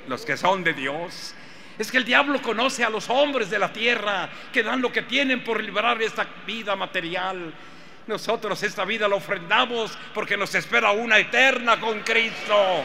Los 0.08 0.26
que 0.26 0.36
son 0.36 0.64
de 0.64 0.74
Dios. 0.74 1.36
Es 1.78 1.92
que 1.92 1.98
el 1.98 2.06
diablo 2.06 2.42
conoce 2.42 2.84
a 2.84 2.90
los 2.90 3.08
hombres 3.12 3.52
de 3.52 3.60
la 3.60 3.72
tierra 3.72 4.28
que 4.52 4.64
dan 4.64 4.82
lo 4.82 4.92
que 4.92 5.04
tienen 5.04 5.44
por 5.44 5.64
liberar 5.64 6.02
esta 6.02 6.26
vida 6.48 6.76
material. 6.76 7.54
Nosotros 8.08 8.64
esta 8.64 8.84
vida 8.84 9.08
la 9.08 9.16
ofrendamos 9.16 9.96
porque 10.12 10.36
nos 10.36 10.56
espera 10.56 10.90
una 10.90 11.20
eterna 11.20 11.80
con 11.80 12.00
Cristo. 12.00 12.84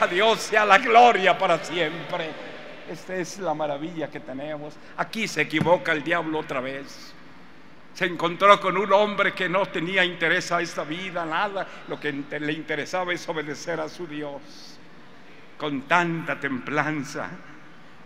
A 0.00 0.06
Dios 0.06 0.40
sea 0.40 0.64
la 0.64 0.78
gloria 0.78 1.36
para 1.36 1.62
siempre. 1.62 2.51
Esta 2.92 3.16
es 3.16 3.38
la 3.38 3.54
maravilla 3.54 4.10
que 4.10 4.20
tenemos. 4.20 4.74
Aquí 4.98 5.26
se 5.26 5.40
equivoca 5.40 5.92
el 5.92 6.04
diablo 6.04 6.40
otra 6.40 6.60
vez. 6.60 7.14
Se 7.94 8.04
encontró 8.04 8.60
con 8.60 8.76
un 8.76 8.92
hombre 8.92 9.32
que 9.32 9.48
no 9.48 9.64
tenía 9.64 10.04
interés 10.04 10.52
a 10.52 10.60
esta 10.60 10.84
vida, 10.84 11.24
nada. 11.24 11.66
Lo 11.88 11.98
que 11.98 12.12
le 12.12 12.52
interesaba 12.52 13.14
es 13.14 13.26
obedecer 13.26 13.80
a 13.80 13.88
su 13.88 14.06
Dios. 14.06 14.42
Con 15.56 15.82
tanta 15.82 16.38
templanza, 16.38 17.30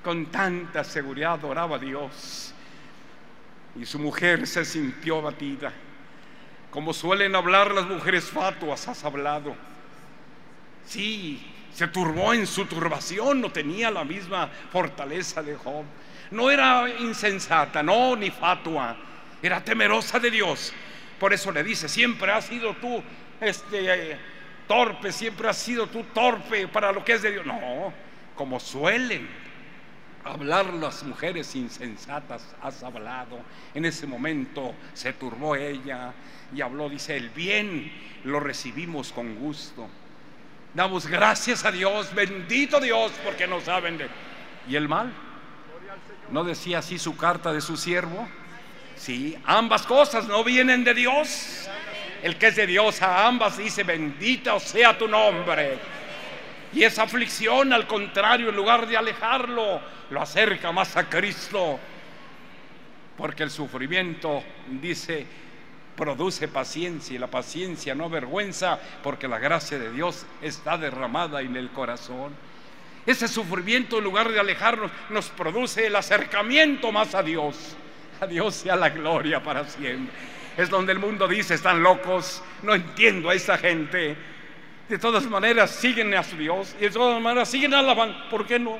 con 0.04 0.26
tanta 0.26 0.84
seguridad 0.84 1.32
adoraba 1.32 1.76
a 1.76 1.80
Dios. 1.80 2.54
Y 3.74 3.84
su 3.86 3.98
mujer 3.98 4.46
se 4.46 4.64
sintió 4.64 5.18
abatida. 5.18 5.72
Como 6.70 6.92
suelen 6.92 7.34
hablar 7.34 7.72
las 7.72 7.88
mujeres 7.88 8.30
fatuas, 8.30 8.86
has 8.86 9.04
hablado. 9.04 9.56
Sí, 10.84 11.44
se 11.76 11.88
turbó 11.88 12.32
en 12.32 12.46
su 12.46 12.64
turbación, 12.64 13.38
no 13.38 13.52
tenía 13.52 13.90
la 13.90 14.02
misma 14.02 14.48
fortaleza 14.72 15.42
de 15.42 15.56
Job. 15.56 15.84
No 16.30 16.50
era 16.50 16.88
insensata, 17.00 17.82
no, 17.82 18.16
ni 18.16 18.30
fatua, 18.30 18.96
era 19.42 19.62
temerosa 19.62 20.18
de 20.18 20.30
Dios. 20.30 20.72
Por 21.20 21.34
eso 21.34 21.52
le 21.52 21.62
dice, 21.62 21.86
siempre 21.86 22.32
has 22.32 22.46
sido 22.46 22.72
tú 22.76 23.02
este, 23.42 24.16
torpe, 24.66 25.12
siempre 25.12 25.50
has 25.50 25.58
sido 25.58 25.86
tú 25.86 26.02
torpe 26.14 26.66
para 26.66 26.92
lo 26.92 27.04
que 27.04 27.12
es 27.12 27.20
de 27.20 27.32
Dios. 27.32 27.44
No, 27.44 27.92
como 28.34 28.58
suelen 28.58 29.28
hablar 30.24 30.72
las 30.72 31.02
mujeres 31.02 31.54
insensatas, 31.54 32.56
has 32.62 32.82
hablado. 32.82 33.38
En 33.74 33.84
ese 33.84 34.06
momento 34.06 34.74
se 34.94 35.12
turbó 35.12 35.54
ella 35.54 36.14
y 36.54 36.62
habló, 36.62 36.88
dice, 36.88 37.18
el 37.18 37.28
bien 37.28 37.92
lo 38.24 38.40
recibimos 38.40 39.12
con 39.12 39.34
gusto. 39.34 39.90
Damos 40.76 41.06
gracias 41.06 41.64
a 41.64 41.72
Dios, 41.72 42.14
bendito 42.14 42.78
Dios, 42.80 43.10
porque 43.24 43.46
no 43.46 43.62
saben 43.62 43.96
de... 43.96 44.10
¿Y 44.68 44.76
el 44.76 44.90
mal? 44.90 45.10
¿No 46.30 46.44
decía 46.44 46.80
así 46.80 46.98
su 46.98 47.16
carta 47.16 47.50
de 47.50 47.62
su 47.62 47.78
siervo? 47.78 48.28
Sí, 48.94 49.38
ambas 49.46 49.86
cosas 49.86 50.26
no 50.26 50.44
vienen 50.44 50.84
de 50.84 50.92
Dios. 50.92 51.66
El 52.22 52.36
que 52.36 52.48
es 52.48 52.56
de 52.56 52.66
Dios 52.66 53.00
a 53.00 53.26
ambas 53.26 53.56
dice, 53.56 53.84
bendito 53.84 54.60
sea 54.60 54.98
tu 54.98 55.08
nombre. 55.08 55.78
Y 56.74 56.82
esa 56.82 57.04
aflicción, 57.04 57.72
al 57.72 57.86
contrario, 57.86 58.50
en 58.50 58.56
lugar 58.56 58.86
de 58.86 58.98
alejarlo, 58.98 59.80
lo 60.10 60.20
acerca 60.20 60.72
más 60.72 60.94
a 60.94 61.08
Cristo. 61.08 61.80
Porque 63.16 63.44
el 63.44 63.50
sufrimiento, 63.50 64.44
dice, 64.68 65.26
produce 65.96 66.46
paciencia 66.48 67.16
y 67.16 67.18
la 67.18 67.26
paciencia 67.26 67.94
no 67.94 68.04
avergüenza 68.04 68.78
porque 69.02 69.26
la 69.26 69.38
gracia 69.38 69.78
de 69.78 69.90
Dios 69.90 70.26
está 70.42 70.76
derramada 70.76 71.40
en 71.40 71.56
el 71.56 71.70
corazón. 71.70 72.34
Ese 73.06 73.28
sufrimiento 73.28 73.98
en 73.98 74.04
lugar 74.04 74.30
de 74.30 74.40
alejarnos 74.40 74.90
nos 75.10 75.28
produce 75.30 75.86
el 75.86 75.96
acercamiento 75.96 76.92
más 76.92 77.14
a 77.14 77.22
Dios. 77.22 77.76
A 78.20 78.26
Dios 78.26 78.54
sea 78.54 78.76
la 78.76 78.90
gloria 78.90 79.42
para 79.42 79.64
siempre. 79.64 80.12
Es 80.56 80.70
donde 80.70 80.92
el 80.92 80.98
mundo 80.98 81.28
dice, 81.28 81.54
están 81.54 81.82
locos, 81.82 82.42
no 82.62 82.74
entiendo 82.74 83.30
a 83.30 83.34
esa 83.34 83.58
gente. 83.58 84.16
De 84.88 84.98
todas 84.98 85.26
maneras 85.26 85.70
siguen 85.70 86.14
a 86.14 86.22
su 86.22 86.36
Dios 86.36 86.74
y 86.78 86.84
de 86.84 86.90
todas 86.90 87.20
maneras 87.20 87.48
siguen 87.48 87.74
alabando. 87.74 88.16
¿Por 88.30 88.46
qué 88.46 88.58
no? 88.58 88.78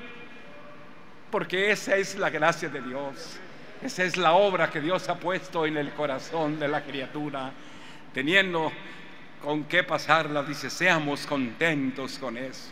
Porque 1.31 1.71
esa 1.71 1.97
es 1.97 2.17
la 2.17 2.31
gracia 2.31 2.69
de 2.69 2.81
Dios. 2.81 3.39
Esa 3.83 4.05
es 4.05 4.17
la 4.17 4.33
obra 4.33 4.71
que 4.71 4.81
Dios 4.81 5.09
ha 5.09 5.17
puesto 5.17 5.67
en 5.67 5.77
el 5.77 5.91
corazón 5.91 6.59
de 6.59 6.69
la 6.69 6.83
criatura, 6.83 7.53
teniendo 8.15 8.73
con 9.43 9.65
qué 9.65 9.85
pasarla, 9.85 10.43
dice, 10.43 10.71
seamos 10.71 11.27
contentos 11.27 12.19
con 12.19 12.37
eso. 12.37 12.71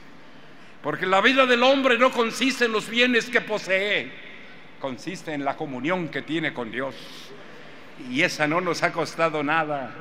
Porque 0.83 1.07
la 1.07 1.21
vida 1.21 1.47
del 1.47 1.63
hombre 1.63 1.99
no 1.99 2.11
consiste 2.11 2.65
en 2.65 2.73
los 2.73 2.89
bienes 2.89 3.27
que 3.31 3.41
posee, 3.41 4.11
consiste 4.81 5.33
en 5.33 5.45
la 5.45 5.57
comunión 5.57 6.09
que 6.09 6.23
tiene 6.23 6.53
con 6.53 6.71
Dios. 6.71 6.95
Y 8.11 8.23
esa 8.23 8.47
no 8.47 8.61
nos 8.61 8.83
ha 8.83 8.93
costado 8.93 9.43
nada. 9.43 9.95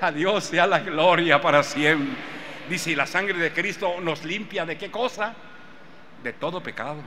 A 0.00 0.12
Dios 0.12 0.44
sea 0.44 0.66
la 0.66 0.80
gloria 0.80 1.40
para 1.40 1.62
siempre. 1.62 2.16
Dice, 2.68 2.92
y 2.92 2.94
la 2.94 3.06
sangre 3.06 3.38
de 3.38 3.52
Cristo 3.52 3.96
nos 4.00 4.24
limpia 4.24 4.64
de 4.64 4.78
qué 4.78 4.90
cosa? 4.90 5.34
De 6.22 6.32
todo 6.32 6.62
pecado. 6.62 7.02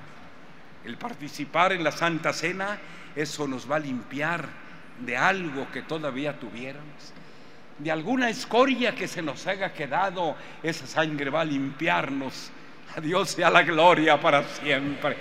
El 0.86 0.98
participar 0.98 1.72
en 1.72 1.84
la 1.84 1.92
Santa 1.92 2.34
Cena 2.34 2.78
eso 3.18 3.48
nos 3.48 3.70
va 3.70 3.78
a 3.78 3.80
limpiar 3.80 4.48
de 5.00 5.18
algo 5.18 5.68
que 5.72 5.82
todavía 5.82 6.40
tuviéramos. 6.40 7.14
De 7.80 7.92
alguna 7.92 8.30
escoria 8.30 8.94
que 8.94 9.08
se 9.08 9.24
nos 9.24 9.48
haya 9.48 9.74
quedado, 9.74 10.36
esa 10.62 10.86
sangre 10.86 11.32
va 11.32 11.42
a 11.42 11.46
limpiarnos. 11.46 12.52
A 12.96 13.02
Dios 13.02 13.32
sea 13.32 13.50
la 13.50 13.64
gloria 13.64 14.22
para 14.22 14.44
siempre. 14.44 15.18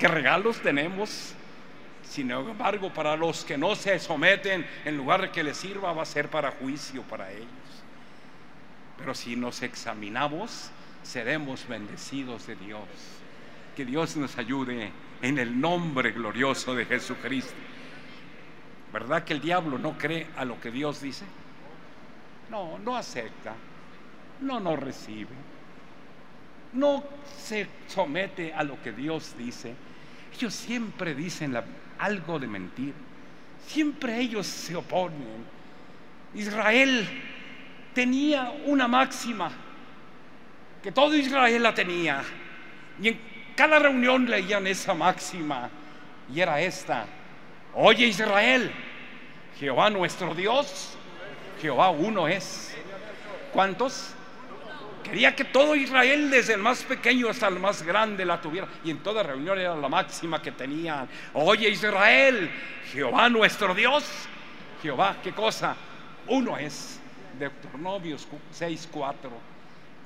¿Qué 0.00 0.08
regalos 0.08 0.60
tenemos? 0.60 1.34
Sin 2.02 2.30
embargo, 2.32 2.92
para 2.92 3.16
los 3.16 3.44
que 3.44 3.56
no 3.56 3.76
se 3.76 4.00
someten, 4.00 4.66
en 4.84 4.96
lugar 4.96 5.22
de 5.22 5.30
que 5.30 5.44
les 5.44 5.56
sirva, 5.56 5.92
va 5.92 6.02
a 6.02 6.06
ser 6.06 6.28
para 6.28 6.50
juicio 6.50 7.02
para 7.02 7.30
ellos. 7.30 7.46
Pero 8.96 9.14
si 9.14 9.36
nos 9.36 9.62
examinamos, 9.62 10.70
seremos 11.04 11.68
bendecidos 11.68 12.48
de 12.48 12.56
Dios. 12.56 12.88
Que 13.76 13.84
Dios 13.84 14.16
nos 14.16 14.38
ayude 14.38 14.90
en 15.22 15.38
el 15.38 15.60
nombre 15.60 16.12
glorioso 16.12 16.74
de 16.74 16.84
Jesucristo. 16.84 17.54
¿Verdad 18.92 19.24
que 19.24 19.34
el 19.34 19.40
diablo 19.40 19.78
no 19.78 19.98
cree 19.98 20.28
a 20.36 20.44
lo 20.44 20.60
que 20.60 20.70
Dios 20.70 21.00
dice? 21.00 21.24
No, 22.50 22.78
no 22.78 22.96
acepta. 22.96 23.54
no 24.40 24.60
nos 24.60 24.78
recibe. 24.78 25.34
No 26.72 27.02
se 27.36 27.66
somete 27.86 28.52
a 28.52 28.62
lo 28.62 28.80
que 28.82 28.92
Dios 28.92 29.34
dice. 29.36 29.74
Ellos 30.34 30.54
siempre 30.54 31.14
dicen 31.14 31.58
algo 31.98 32.38
de 32.38 32.46
mentira. 32.46 32.96
Siempre 33.66 34.18
ellos 34.20 34.46
se 34.46 34.76
oponen. 34.76 35.44
Israel 36.34 37.06
tenía 37.94 38.52
una 38.66 38.86
máxima, 38.86 39.50
que 40.82 40.92
todo 40.92 41.14
Israel 41.16 41.62
la 41.62 41.74
tenía. 41.74 42.22
Y 43.00 43.08
en 43.08 43.20
cada 43.58 43.80
reunión 43.80 44.30
leían 44.30 44.68
esa 44.68 44.94
máxima. 44.94 45.68
Y 46.32 46.40
era 46.40 46.60
esta. 46.60 47.06
Oye 47.74 48.06
Israel, 48.06 48.70
Jehová 49.58 49.90
nuestro 49.90 50.32
Dios, 50.32 50.96
Jehová 51.60 51.90
uno 51.90 52.28
es. 52.28 52.72
¿Cuántos? 53.52 54.14
Quería 55.02 55.34
que 55.34 55.42
todo 55.42 55.74
Israel, 55.74 56.30
desde 56.30 56.54
el 56.54 56.60
más 56.60 56.84
pequeño 56.84 57.28
hasta 57.28 57.48
el 57.48 57.58
más 57.58 57.82
grande, 57.82 58.24
la 58.24 58.40
tuviera. 58.40 58.68
Y 58.84 58.92
en 58.92 58.98
toda 58.98 59.24
reunión 59.24 59.58
era 59.58 59.74
la 59.74 59.88
máxima 59.88 60.40
que 60.40 60.52
tenían. 60.52 61.08
Oye 61.34 61.68
Israel, 61.68 62.48
Jehová 62.92 63.28
nuestro 63.28 63.74
Dios, 63.74 64.04
Jehová, 64.80 65.16
¿qué 65.20 65.32
cosa? 65.32 65.74
Uno 66.28 66.56
es. 66.56 67.00
Deuteronomios 67.36 68.28
6.4. 68.56 69.14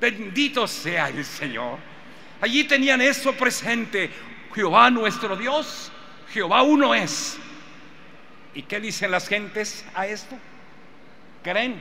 Bendito 0.00 0.66
sea 0.66 1.10
el 1.10 1.22
Señor. 1.22 1.92
Allí 2.42 2.64
tenían 2.64 3.00
eso 3.00 3.32
presente. 3.32 4.10
Jehová 4.52 4.90
nuestro 4.90 5.36
Dios, 5.36 5.92
Jehová 6.32 6.62
uno 6.62 6.92
es. 6.92 7.38
¿Y 8.52 8.62
qué 8.62 8.80
dicen 8.80 9.12
las 9.12 9.28
gentes 9.28 9.84
a 9.94 10.08
esto? 10.08 10.36
¿Creen 11.44 11.80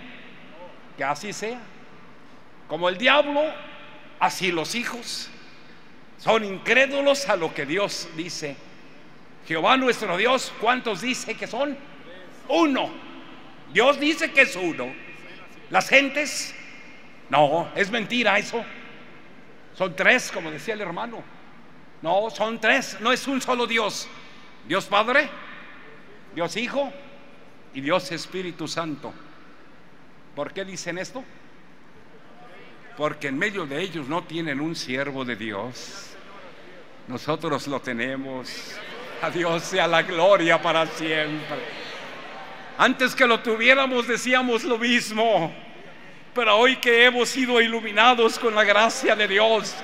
que 0.96 1.04
así 1.04 1.34
sea? 1.34 1.60
Como 2.68 2.90
el 2.90 3.00
diablo, 3.00 3.42
así 4.20 4.52
los 4.52 4.76
hijos 4.76 5.32
son 6.20 6.46
incrédulos 6.46 7.28
a 7.28 7.36
lo 7.36 7.52
que 7.56 7.66
Dios 7.66 8.08
dice. 8.16 8.56
Jehová 9.48 9.78
nuestro 9.78 10.16
Dios, 10.16 10.54
¿cuántos 10.62 11.02
dice 11.02 11.34
que 11.34 11.48
son? 11.48 11.76
Uno. 12.48 12.92
Dios 13.74 14.00
dice 14.00 14.32
que 14.32 14.42
es 14.42 14.56
uno. 14.56 14.94
Las 15.72 15.90
gentes, 15.90 16.54
no, 17.32 17.68
es 17.76 17.90
mentira 17.90 18.38
eso. 18.38 18.64
Son 19.82 19.96
tres, 19.96 20.32
como 20.32 20.52
decía 20.52 20.76
el 20.76 20.82
hermano. 20.82 21.24
No, 22.04 22.30
son 22.30 22.62
tres, 22.62 22.98
no 23.00 23.12
es 23.12 23.26
un 23.26 23.42
solo 23.42 23.66
Dios. 23.66 24.08
Dios 24.68 24.86
Padre, 24.86 25.28
Dios 26.36 26.56
Hijo 26.56 26.94
y 27.74 27.82
Dios 27.82 28.12
Espíritu 28.12 28.68
Santo. 28.68 29.12
¿Por 30.36 30.54
qué 30.54 30.66
dicen 30.66 31.00
esto? 31.00 31.24
Porque 32.96 33.30
en 33.30 33.40
medio 33.40 33.66
de 33.66 33.82
ellos 33.82 34.08
no 34.08 34.24
tienen 34.24 34.62
un 34.62 34.76
siervo 34.76 35.26
de 35.26 35.36
Dios. 35.36 36.12
Nosotros 37.08 37.66
lo 37.66 37.80
tenemos. 37.80 38.76
A 39.20 39.32
Dios 39.32 39.64
sea 39.64 39.88
la 39.88 40.04
gloria 40.04 40.62
para 40.62 40.86
siempre. 40.86 41.58
Antes 42.78 43.16
que 43.16 43.26
lo 43.26 43.40
tuviéramos 43.40 44.08
decíamos 44.08 44.64
lo 44.64 44.78
mismo. 44.78 45.52
Pero 46.34 46.58
hoy 46.58 46.78
que 46.78 47.06
hemos 47.06 47.30
sido 47.30 47.60
iluminados 47.60 48.40
con 48.40 48.56
la 48.56 48.64
gracia 48.64 49.16
de 49.16 49.28
Dios, 49.28 49.76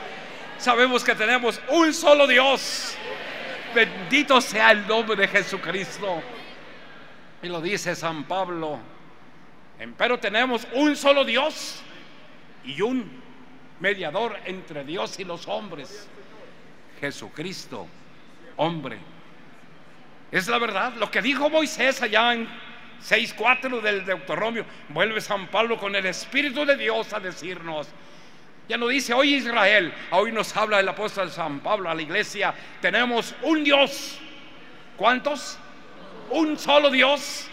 sabemos 0.57 1.03
que 1.03 1.13
tenemos 1.13 1.59
un 1.69 1.93
solo 1.93 2.25
Dios. 2.25 2.95
Bendito 3.75 4.39
sea 4.39 4.71
el 4.71 4.87
nombre 4.87 5.17
de 5.17 5.27
Jesucristo. 5.27 6.21
Y 7.41 7.49
lo 7.49 7.59
dice 7.59 7.95
San 7.95 8.23
Pablo. 8.23 8.79
Pero 9.97 10.17
tenemos 10.19 10.65
un 10.73 10.95
solo 10.95 11.25
Dios 11.25 11.81
y 12.63 12.81
un 12.81 13.21
mediador 13.81 14.37
entre 14.45 14.85
Dios 14.85 15.19
y 15.19 15.25
los 15.25 15.47
hombres. 15.49 16.07
Jesucristo, 17.01 17.87
hombre. 18.55 18.99
Es 20.31 20.47
la 20.47 20.59
verdad. 20.59 20.93
Lo 20.93 21.11
que 21.11 21.21
dijo 21.21 21.49
Moisés 21.49 22.01
allá 22.01 22.33
en 22.33 22.47
6.4 23.01 23.81
del 23.81 24.05
Deuteronomio, 24.05 24.65
vuelve 24.89 25.21
San 25.21 25.47
Pablo 25.47 25.77
con 25.77 25.95
el 25.95 26.05
Espíritu 26.05 26.65
de 26.65 26.77
Dios 26.77 27.13
a 27.13 27.19
decirnos. 27.19 27.87
Ya 28.67 28.77
no 28.77 28.87
dice 28.87 29.13
hoy 29.13 29.35
Israel, 29.35 29.93
hoy 30.11 30.31
nos 30.31 30.55
habla 30.55 30.79
el 30.79 30.89
apóstol 30.89 31.31
San 31.31 31.61
Pablo 31.61 31.89
a 31.89 31.95
la 31.95 32.01
iglesia. 32.01 32.53
Tenemos 32.81 33.33
un 33.43 33.63
Dios. 33.63 34.19
¿Cuántos? 34.97 35.57
un 36.29 36.57
solo 36.57 36.89
Dios 36.89 37.47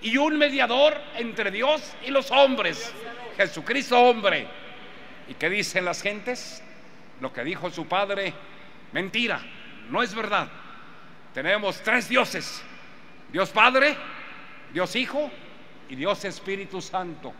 y 0.00 0.16
un 0.16 0.38
mediador 0.38 1.00
entre 1.16 1.50
Dios 1.50 1.94
y 2.06 2.10
los 2.10 2.30
hombres, 2.30 2.92
Jesucristo 3.36 3.98
hombre. 4.00 4.46
¿Y 5.28 5.34
qué 5.34 5.50
dicen 5.50 5.84
las 5.84 6.02
gentes? 6.02 6.62
Lo 7.20 7.32
que 7.32 7.42
dijo 7.44 7.70
su 7.70 7.86
padre, 7.86 8.32
mentira, 8.92 9.40
no 9.90 10.02
es 10.02 10.14
verdad. 10.14 10.48
Tenemos 11.34 11.82
tres 11.82 12.08
dioses, 12.08 12.62
Dios 13.30 13.50
Padre, 13.50 13.96
Dios 14.72 14.94
Hijo 14.96 15.30
y 15.88 15.96
Dios 15.96 16.24
Espíritu 16.24 16.80
Santo. 16.80 17.32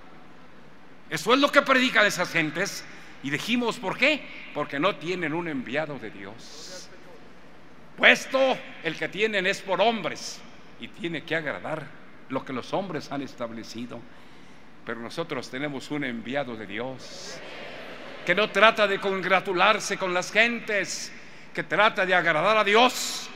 Eso 1.11 1.33
es 1.33 1.41
lo 1.41 1.51
que 1.51 1.63
predican 1.63 2.07
esas 2.07 2.31
gentes. 2.31 2.85
Y 3.23 3.31
dijimos, 3.31 3.79
¿por 3.79 3.97
qué? 3.97 4.23
Porque 4.55 4.79
no 4.79 4.97
tienen 4.97 5.33
un 5.33 5.49
enviado 5.49 5.99
de 5.99 6.11
Dios. 6.11 6.89
Puesto 7.97 8.57
el 8.85 8.97
que 8.97 9.09
tienen 9.09 9.47
es 9.47 9.61
por 9.61 9.81
hombres 9.81 10.41
y 10.81 10.89
tiene 10.89 11.25
que 11.25 11.35
agradar 11.35 11.85
lo 12.29 12.45
que 12.45 12.53
los 12.53 12.73
hombres 12.73 13.11
han 13.11 13.23
establecido. 13.23 14.01
Pero 14.87 15.01
nosotros 15.01 15.51
tenemos 15.51 15.91
un 15.91 16.05
enviado 16.05 16.57
de 16.57 16.67
Dios 16.67 17.41
que 18.25 18.35
no 18.35 18.51
trata 18.51 18.87
de 18.87 19.01
congratularse 19.01 19.97
con 19.97 20.13
las 20.15 20.31
gentes, 20.31 21.13
que 21.55 21.63
trata 21.63 22.05
de 22.05 22.15
agradar 22.15 22.59
a 22.59 22.65
Dios, 22.65 23.29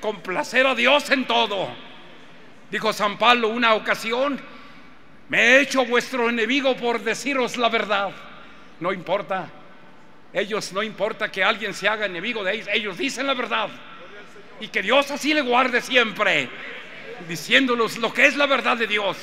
complacer 0.00 0.66
a 0.66 0.74
Dios 0.74 1.10
en 1.10 1.26
todo. 1.26 1.68
Dijo 2.70 2.92
San 2.92 3.18
Pablo 3.18 3.48
una 3.48 3.74
ocasión, 3.74 4.40
me 5.28 5.38
he 5.38 5.60
hecho 5.60 5.84
vuestro 5.84 6.28
enemigo 6.28 6.76
por 6.76 7.00
deciros 7.00 7.56
la 7.56 7.68
verdad. 7.68 8.12
No 8.78 8.92
importa, 8.92 9.48
ellos 10.32 10.72
no 10.72 10.82
importa 10.82 11.30
que 11.30 11.42
alguien 11.42 11.74
se 11.74 11.88
haga 11.88 12.06
enemigo 12.06 12.44
de 12.44 12.54
ellos, 12.54 12.68
ellos 12.72 12.98
dicen 12.98 13.26
la 13.26 13.34
verdad. 13.34 13.68
Y 14.60 14.68
que 14.68 14.82
Dios 14.82 15.10
así 15.10 15.34
le 15.34 15.40
guarde 15.40 15.80
siempre 15.80 16.48
diciéndonos 17.28 17.98
lo 17.98 18.12
que 18.12 18.26
es 18.26 18.36
la 18.36 18.46
verdad 18.46 18.76
de 18.76 18.86
Dios. 18.86 19.16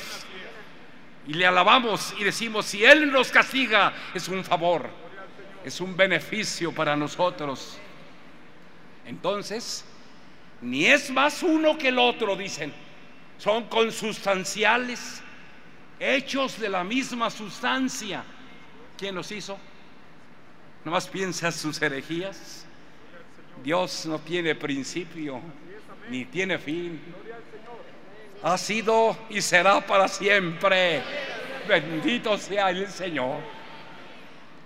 Y 1.26 1.34
le 1.34 1.46
alabamos 1.46 2.14
y 2.18 2.24
decimos, 2.24 2.66
si 2.66 2.84
Él 2.84 3.10
nos 3.12 3.30
castiga, 3.30 3.92
es 4.14 4.28
un 4.28 4.44
favor, 4.44 4.88
es 5.64 5.80
un 5.80 5.96
beneficio 5.96 6.72
para 6.72 6.96
nosotros. 6.96 7.78
Entonces, 9.06 9.84
ni 10.62 10.86
es 10.86 11.10
más 11.10 11.42
uno 11.42 11.76
que 11.76 11.88
el 11.88 11.98
otro, 11.98 12.34
dicen. 12.36 12.72
Son 13.38 13.64
consustanciales, 13.64 15.22
hechos 15.98 16.58
de 16.58 16.68
la 16.68 16.84
misma 16.84 17.30
sustancia. 17.30 18.24
¿Quién 18.96 19.14
los 19.14 19.30
hizo? 19.30 19.58
¿No 20.84 20.90
más 20.90 21.06
piensa 21.06 21.50
sus 21.52 21.80
herejías? 21.80 22.66
Dios 23.62 24.06
no 24.06 24.18
tiene 24.18 24.54
principio, 24.54 25.40
ni 26.10 26.24
tiene 26.24 26.58
fin 26.58 27.00
ha 28.42 28.56
sido 28.56 29.16
y 29.28 29.40
será 29.40 29.80
para 29.80 30.08
siempre. 30.08 31.02
Bendito 31.66 32.36
sea 32.38 32.70
el 32.70 32.88
Señor. 32.88 33.57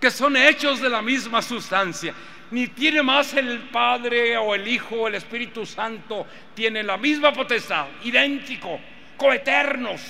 Que 0.02 0.10
son 0.10 0.36
hechos 0.36 0.80
de 0.80 0.88
la 0.88 1.00
misma 1.00 1.40
sustancia. 1.40 2.12
Ni 2.50 2.66
tiene 2.66 3.04
más 3.04 3.34
el 3.34 3.70
Padre 3.70 4.36
o 4.36 4.52
el 4.52 4.66
Hijo 4.66 4.96
o 4.96 5.06
el 5.06 5.14
Espíritu 5.14 5.64
Santo. 5.64 6.26
Tienen 6.56 6.88
la 6.88 6.96
misma 6.96 7.32
potestad, 7.32 7.86
idéntico, 8.02 8.80
coeternos. 9.16 10.02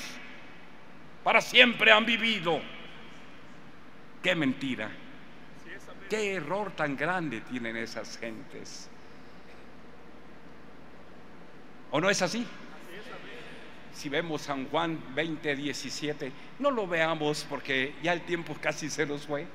Para 1.23 1.43
siempre 1.43 1.93
han 1.93 2.07
vivido. 2.07 2.63
Qué 4.23 4.35
mentira. 4.35 4.91
Qué 6.09 6.37
error 6.37 6.73
tan 6.73 6.97
grande 6.97 7.43
tienen 7.43 7.77
esas 7.77 8.17
gentes. 8.17 8.89
¿O 11.91 12.01
no 12.01 12.09
es 12.09 12.23
así? 12.23 12.47
si 13.93 14.09
vemos 14.09 14.41
San 14.41 14.69
Juan 14.69 14.99
20, 15.15 15.55
17, 15.55 16.33
no 16.61 16.71
lo 16.71 16.87
veamos 16.87 17.47
porque 17.47 17.95
ya 18.03 18.15
el 18.15 18.23
tiempo 18.23 18.57
casi 18.59 18.89
se 18.89 19.05
nos 19.05 19.27
fue. 19.27 19.47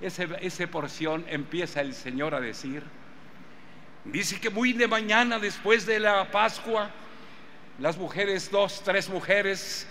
Esa 0.00 0.66
porción 0.66 1.24
empieza 1.28 1.80
el 1.82 1.94
Señor 1.94 2.34
a 2.34 2.40
decir, 2.40 2.82
dice 4.04 4.40
que 4.40 4.48
muy 4.48 4.72
de 4.72 4.88
mañana 4.88 5.38
después 5.38 5.84
de 5.84 6.00
la 6.00 6.30
Pascua, 6.30 6.90
las 7.78 7.98
mujeres, 7.98 8.50
dos, 8.50 8.82
tres 8.82 9.08
mujeres, 9.08 9.86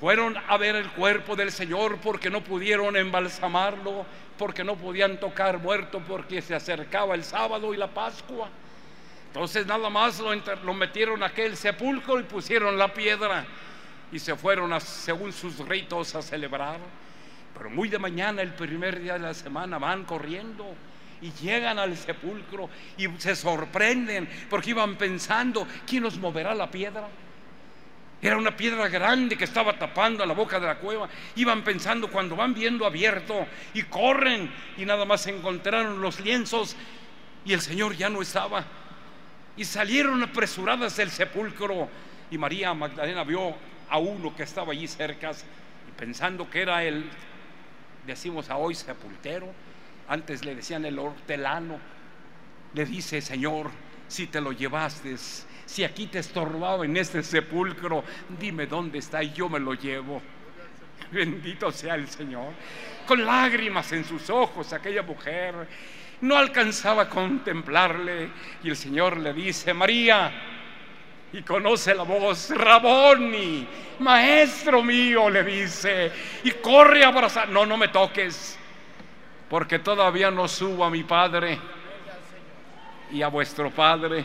fueron 0.00 0.36
a 0.48 0.56
ver 0.56 0.76
el 0.76 0.90
cuerpo 0.90 1.36
del 1.36 1.52
Señor 1.52 1.98
porque 2.02 2.28
no 2.28 2.42
pudieron 2.42 2.96
embalsamarlo, 2.96 4.04
porque 4.36 4.64
no 4.64 4.76
podían 4.76 5.18
tocar 5.20 5.58
muerto, 5.58 6.02
porque 6.06 6.42
se 6.42 6.54
acercaba 6.54 7.14
el 7.14 7.24
sábado 7.24 7.72
y 7.72 7.76
la 7.76 7.86
Pascua. 7.86 8.50
Entonces 9.28 9.66
nada 9.66 9.88
más 9.88 10.18
lo, 10.18 10.34
lo 10.34 10.74
metieron 10.74 11.22
a 11.22 11.26
aquel 11.26 11.56
sepulcro 11.56 12.20
y 12.20 12.24
pusieron 12.24 12.76
la 12.76 12.92
piedra. 12.92 13.46
y 14.12 14.18
se 14.18 14.36
fueron 14.36 14.78
según 14.80 15.32
sus 15.32 15.58
ritos 15.60 16.14
a 16.14 16.20
celebrar. 16.20 16.78
Pero 17.54 17.70
muy 17.70 17.88
de 17.88 17.98
mañana, 17.98 18.42
el 18.42 18.54
primer 18.54 19.00
día 19.00 19.14
de 19.14 19.20
la 19.20 19.34
semana, 19.34 19.78
van 19.78 20.04
corriendo 20.04 20.74
y 21.20 21.30
llegan 21.32 21.78
al 21.78 21.96
sepulcro 21.96 22.68
y 22.96 23.06
se 23.18 23.36
sorprenden 23.36 24.28
porque 24.50 24.70
iban 24.70 24.96
pensando, 24.96 25.66
¿quién 25.86 26.02
nos 26.02 26.18
moverá 26.18 26.54
la 26.54 26.70
piedra? 26.70 27.08
Era 28.20 28.36
una 28.36 28.56
piedra 28.56 28.88
grande 28.88 29.36
que 29.36 29.44
estaba 29.44 29.76
tapando 29.76 30.24
la 30.24 30.32
boca 30.32 30.60
de 30.60 30.66
la 30.66 30.76
cueva. 30.76 31.08
Iban 31.34 31.64
pensando 31.64 32.08
cuando 32.08 32.36
van 32.36 32.54
viendo 32.54 32.86
abierto 32.86 33.46
y 33.74 33.82
corren 33.82 34.48
y 34.76 34.84
nada 34.84 35.04
más 35.04 35.26
encontraron 35.26 36.00
los 36.00 36.20
lienzos 36.20 36.76
y 37.44 37.52
el 37.52 37.60
Señor 37.60 37.96
ya 37.96 38.08
no 38.08 38.22
estaba. 38.22 38.64
Y 39.56 39.64
salieron 39.64 40.22
apresuradas 40.22 40.96
del 40.96 41.10
sepulcro 41.10 41.88
y 42.30 42.38
María 42.38 42.72
Magdalena 42.74 43.24
vio 43.24 43.56
a 43.90 43.98
uno 43.98 44.34
que 44.36 44.44
estaba 44.44 44.72
allí 44.72 44.86
cerca 44.86 45.32
y 45.32 45.98
pensando 45.98 46.48
que 46.48 46.62
era 46.62 46.84
el, 46.84 47.04
decimos 48.06 48.50
a 48.50 48.56
hoy, 48.56 48.74
sepultero, 48.74 49.48
antes 50.08 50.44
le 50.44 50.54
decían 50.54 50.84
el 50.84 50.98
hortelano, 50.98 51.78
le 52.74 52.84
dice, 52.84 53.20
Señor, 53.20 53.70
si 54.08 54.26
te 54.26 54.40
lo 54.40 54.52
llevaste, 54.52 55.16
si 55.66 55.84
aquí 55.84 56.06
te 56.06 56.18
estorbaba 56.18 56.84
en 56.84 56.96
este 56.96 57.22
sepulcro, 57.22 58.04
dime 58.38 58.66
dónde 58.66 58.98
está 58.98 59.22
y 59.22 59.32
yo 59.32 59.48
me 59.48 59.60
lo 59.60 59.74
llevo. 59.74 60.20
Bendito 61.10 61.70
sea 61.70 61.94
el 61.94 62.08
Señor. 62.08 62.52
Con 63.06 63.24
lágrimas 63.24 63.92
en 63.92 64.04
sus 64.04 64.30
ojos, 64.30 64.72
aquella 64.72 65.02
mujer 65.02 65.54
no 66.22 66.36
alcanzaba 66.36 67.02
a 67.02 67.08
contemplarle 67.08 68.30
y 68.62 68.70
el 68.70 68.76
Señor 68.76 69.16
le 69.18 69.32
dice, 69.32 69.74
María, 69.74 70.30
y 71.32 71.42
conoce 71.42 71.94
la 71.94 72.02
voz, 72.02 72.50
Raboni, 72.50 73.66
maestro 74.00 74.82
mío, 74.82 75.30
le 75.30 75.42
dice, 75.42 76.12
y 76.44 76.50
corre 76.52 77.04
a 77.04 77.08
abrazar, 77.08 77.48
no, 77.48 77.64
no 77.64 77.76
me 77.78 77.88
toques, 77.88 78.58
porque 79.48 79.78
todavía 79.78 80.30
no 80.30 80.46
subo 80.46 80.84
a 80.84 80.90
mi 80.90 81.04
Padre 81.04 81.58
y 83.10 83.22
a 83.22 83.28
vuestro 83.28 83.70
Padre, 83.70 84.24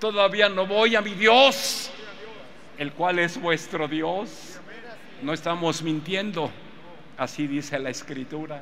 todavía 0.00 0.48
no 0.48 0.66
voy 0.66 0.96
a 0.96 1.00
mi 1.00 1.14
Dios, 1.14 1.92
el 2.78 2.92
cual 2.92 3.20
es 3.20 3.40
vuestro 3.40 3.86
Dios. 3.86 4.60
No 5.22 5.32
estamos 5.32 5.82
mintiendo, 5.82 6.50
así 7.16 7.46
dice 7.46 7.78
la 7.78 7.90
Escritura, 7.90 8.60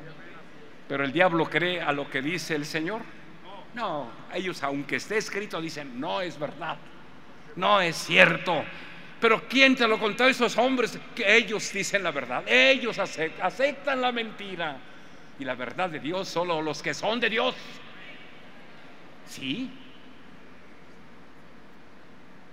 pero 0.87 1.03
el 1.03 1.11
diablo 1.11 1.49
cree 1.49 1.81
a 1.81 1.91
lo 1.91 2.07
que 2.07 2.21
dice 2.21 2.53
el 2.53 2.67
Señor. 2.67 3.01
No, 3.73 4.11
ellos 4.31 4.61
aunque 4.61 4.97
esté 4.97 5.17
escrito 5.17 5.59
dicen, 5.59 5.99
no 5.99 6.21
es 6.21 6.37
verdad. 6.37 6.77
No 7.55 7.81
es 7.81 7.95
cierto. 7.95 8.63
Pero 9.19 9.47
¿quién 9.47 9.75
te 9.75 9.87
lo 9.87 9.99
contó? 9.99 10.27
Esos 10.27 10.57
hombres 10.57 10.97
que 11.15 11.35
ellos 11.35 11.71
dicen 11.71 12.03
la 12.03 12.11
verdad. 12.11 12.43
Ellos 12.47 12.97
aceptan 12.97 14.01
la 14.01 14.11
mentira. 14.11 14.77
Y 15.39 15.45
la 15.45 15.55
verdad 15.55 15.89
de 15.89 15.99
Dios 15.99 16.27
solo 16.27 16.61
los 16.61 16.81
que 16.81 16.93
son 16.93 17.19
de 17.19 17.29
Dios. 17.29 17.55
Sí. 19.27 19.69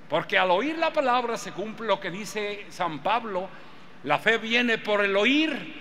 Porque 0.08 0.38
al 0.38 0.50
oír 0.50 0.78
la 0.78 0.92
palabra 0.92 1.36
se 1.36 1.52
cumple 1.52 1.86
lo 1.86 2.00
que 2.00 2.10
dice 2.10 2.66
San 2.68 3.02
Pablo. 3.02 3.48
La 4.04 4.18
fe 4.18 4.38
viene 4.38 4.78
por 4.78 5.04
el 5.04 5.16
oír. 5.16 5.74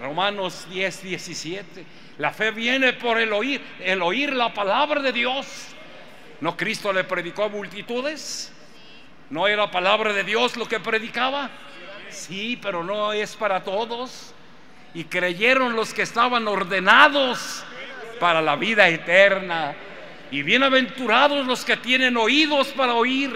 Romanos 0.00 0.66
10, 0.70 1.02
17. 1.02 1.84
La 2.18 2.32
fe 2.32 2.50
viene 2.50 2.94
por 2.94 3.18
el 3.18 3.32
oír. 3.32 3.62
El 3.80 4.02
oír 4.02 4.32
la 4.34 4.52
palabra 4.52 5.00
de 5.00 5.12
Dios. 5.12 5.68
¿No 6.42 6.56
Cristo 6.56 6.92
le 6.92 7.04
predicó 7.04 7.44
a 7.44 7.48
multitudes? 7.48 8.52
¿No 9.30 9.46
era 9.46 9.70
palabra 9.70 10.12
de 10.12 10.24
Dios 10.24 10.56
lo 10.56 10.66
que 10.66 10.80
predicaba? 10.80 11.48
Sí, 12.10 12.58
pero 12.60 12.82
no 12.82 13.12
es 13.12 13.36
para 13.36 13.62
todos. 13.62 14.34
Y 14.92 15.04
creyeron 15.04 15.76
los 15.76 15.94
que 15.94 16.02
estaban 16.02 16.48
ordenados 16.48 17.64
para 18.18 18.42
la 18.42 18.56
vida 18.56 18.88
eterna. 18.88 19.76
Y 20.32 20.42
bienaventurados 20.42 21.46
los 21.46 21.64
que 21.64 21.76
tienen 21.76 22.16
oídos 22.16 22.72
para 22.72 22.94
oír. 22.94 23.32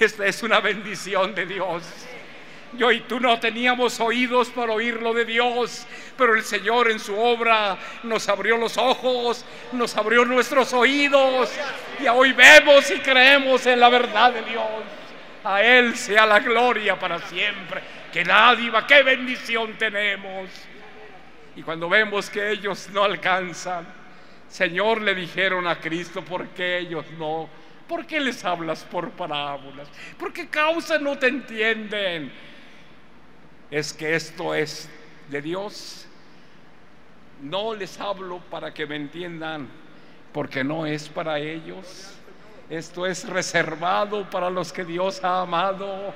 Esta 0.00 0.26
es 0.26 0.42
una 0.42 0.58
bendición 0.58 1.32
de 1.32 1.46
Dios. 1.46 1.84
Yo 2.78 2.90
y 2.90 3.00
tú 3.00 3.20
no 3.20 3.38
teníamos 3.38 4.00
oídos 4.00 4.48
para 4.48 4.72
oír 4.72 5.02
lo 5.02 5.12
de 5.12 5.26
Dios, 5.26 5.86
pero 6.16 6.34
el 6.34 6.42
Señor 6.42 6.90
en 6.90 6.98
su 6.98 7.18
obra 7.18 7.76
nos 8.02 8.28
abrió 8.28 8.56
los 8.56 8.78
ojos, 8.78 9.44
nos 9.72 9.94
abrió 9.96 10.24
nuestros 10.24 10.72
oídos 10.72 11.50
y 12.00 12.08
hoy 12.08 12.32
vemos 12.32 12.90
y 12.90 12.98
creemos 13.00 13.66
en 13.66 13.78
la 13.78 13.90
verdad 13.90 14.32
de 14.32 14.42
Dios. 14.42 14.64
A 15.44 15.62
Él 15.62 15.96
sea 15.96 16.24
la 16.24 16.40
gloria 16.40 16.98
para 16.98 17.18
siempre. 17.18 17.82
Que 18.12 18.24
va, 18.24 18.86
qué 18.86 19.02
bendición 19.02 19.74
tenemos. 19.78 20.48
Y 21.56 21.62
cuando 21.62 21.88
vemos 21.88 22.30
que 22.30 22.50
ellos 22.50 22.88
no 22.92 23.04
alcanzan, 23.04 23.86
Señor 24.48 25.02
le 25.02 25.14
dijeron 25.14 25.66
a 25.66 25.78
Cristo, 25.78 26.22
¿por 26.22 26.48
qué 26.48 26.78
ellos 26.78 27.04
no? 27.18 27.48
¿Por 27.88 28.06
qué 28.06 28.20
les 28.20 28.42
hablas 28.44 28.84
por 28.84 29.10
parábolas? 29.10 29.88
¿Por 30.18 30.32
qué 30.32 30.48
causa 30.48 30.98
no 30.98 31.18
te 31.18 31.28
entienden? 31.28 32.32
Es 33.72 33.94
que 33.94 34.14
esto 34.14 34.54
es 34.54 34.88
de 35.30 35.40
Dios. 35.40 36.06
No 37.40 37.74
les 37.74 37.98
hablo 37.98 38.38
para 38.50 38.72
que 38.72 38.86
me 38.86 38.96
entiendan, 38.96 39.66
porque 40.30 40.62
no 40.62 40.84
es 40.84 41.08
para 41.08 41.38
ellos. 41.38 42.12
Esto 42.68 43.06
es 43.06 43.26
reservado 43.26 44.28
para 44.30 44.50
los 44.50 44.72
que 44.72 44.84
Dios 44.84 45.24
ha 45.24 45.40
amado. 45.40 46.12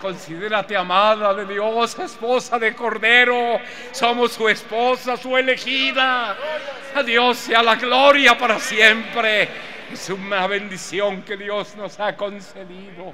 Considérate 0.00 0.74
amada 0.74 1.34
de 1.34 1.44
Dios, 1.44 1.96
esposa 1.98 2.58
de 2.58 2.74
Cordero. 2.74 3.60
Somos 3.92 4.32
su 4.32 4.48
esposa, 4.48 5.18
su 5.18 5.36
elegida. 5.36 6.34
A 6.94 7.02
Dios 7.02 7.36
sea 7.36 7.62
la 7.62 7.76
gloria 7.76 8.36
para 8.36 8.58
siempre. 8.58 9.46
Es 9.92 10.08
una 10.08 10.46
bendición 10.46 11.22
que 11.22 11.36
Dios 11.36 11.76
nos 11.76 12.00
ha 12.00 12.16
concedido. 12.16 13.12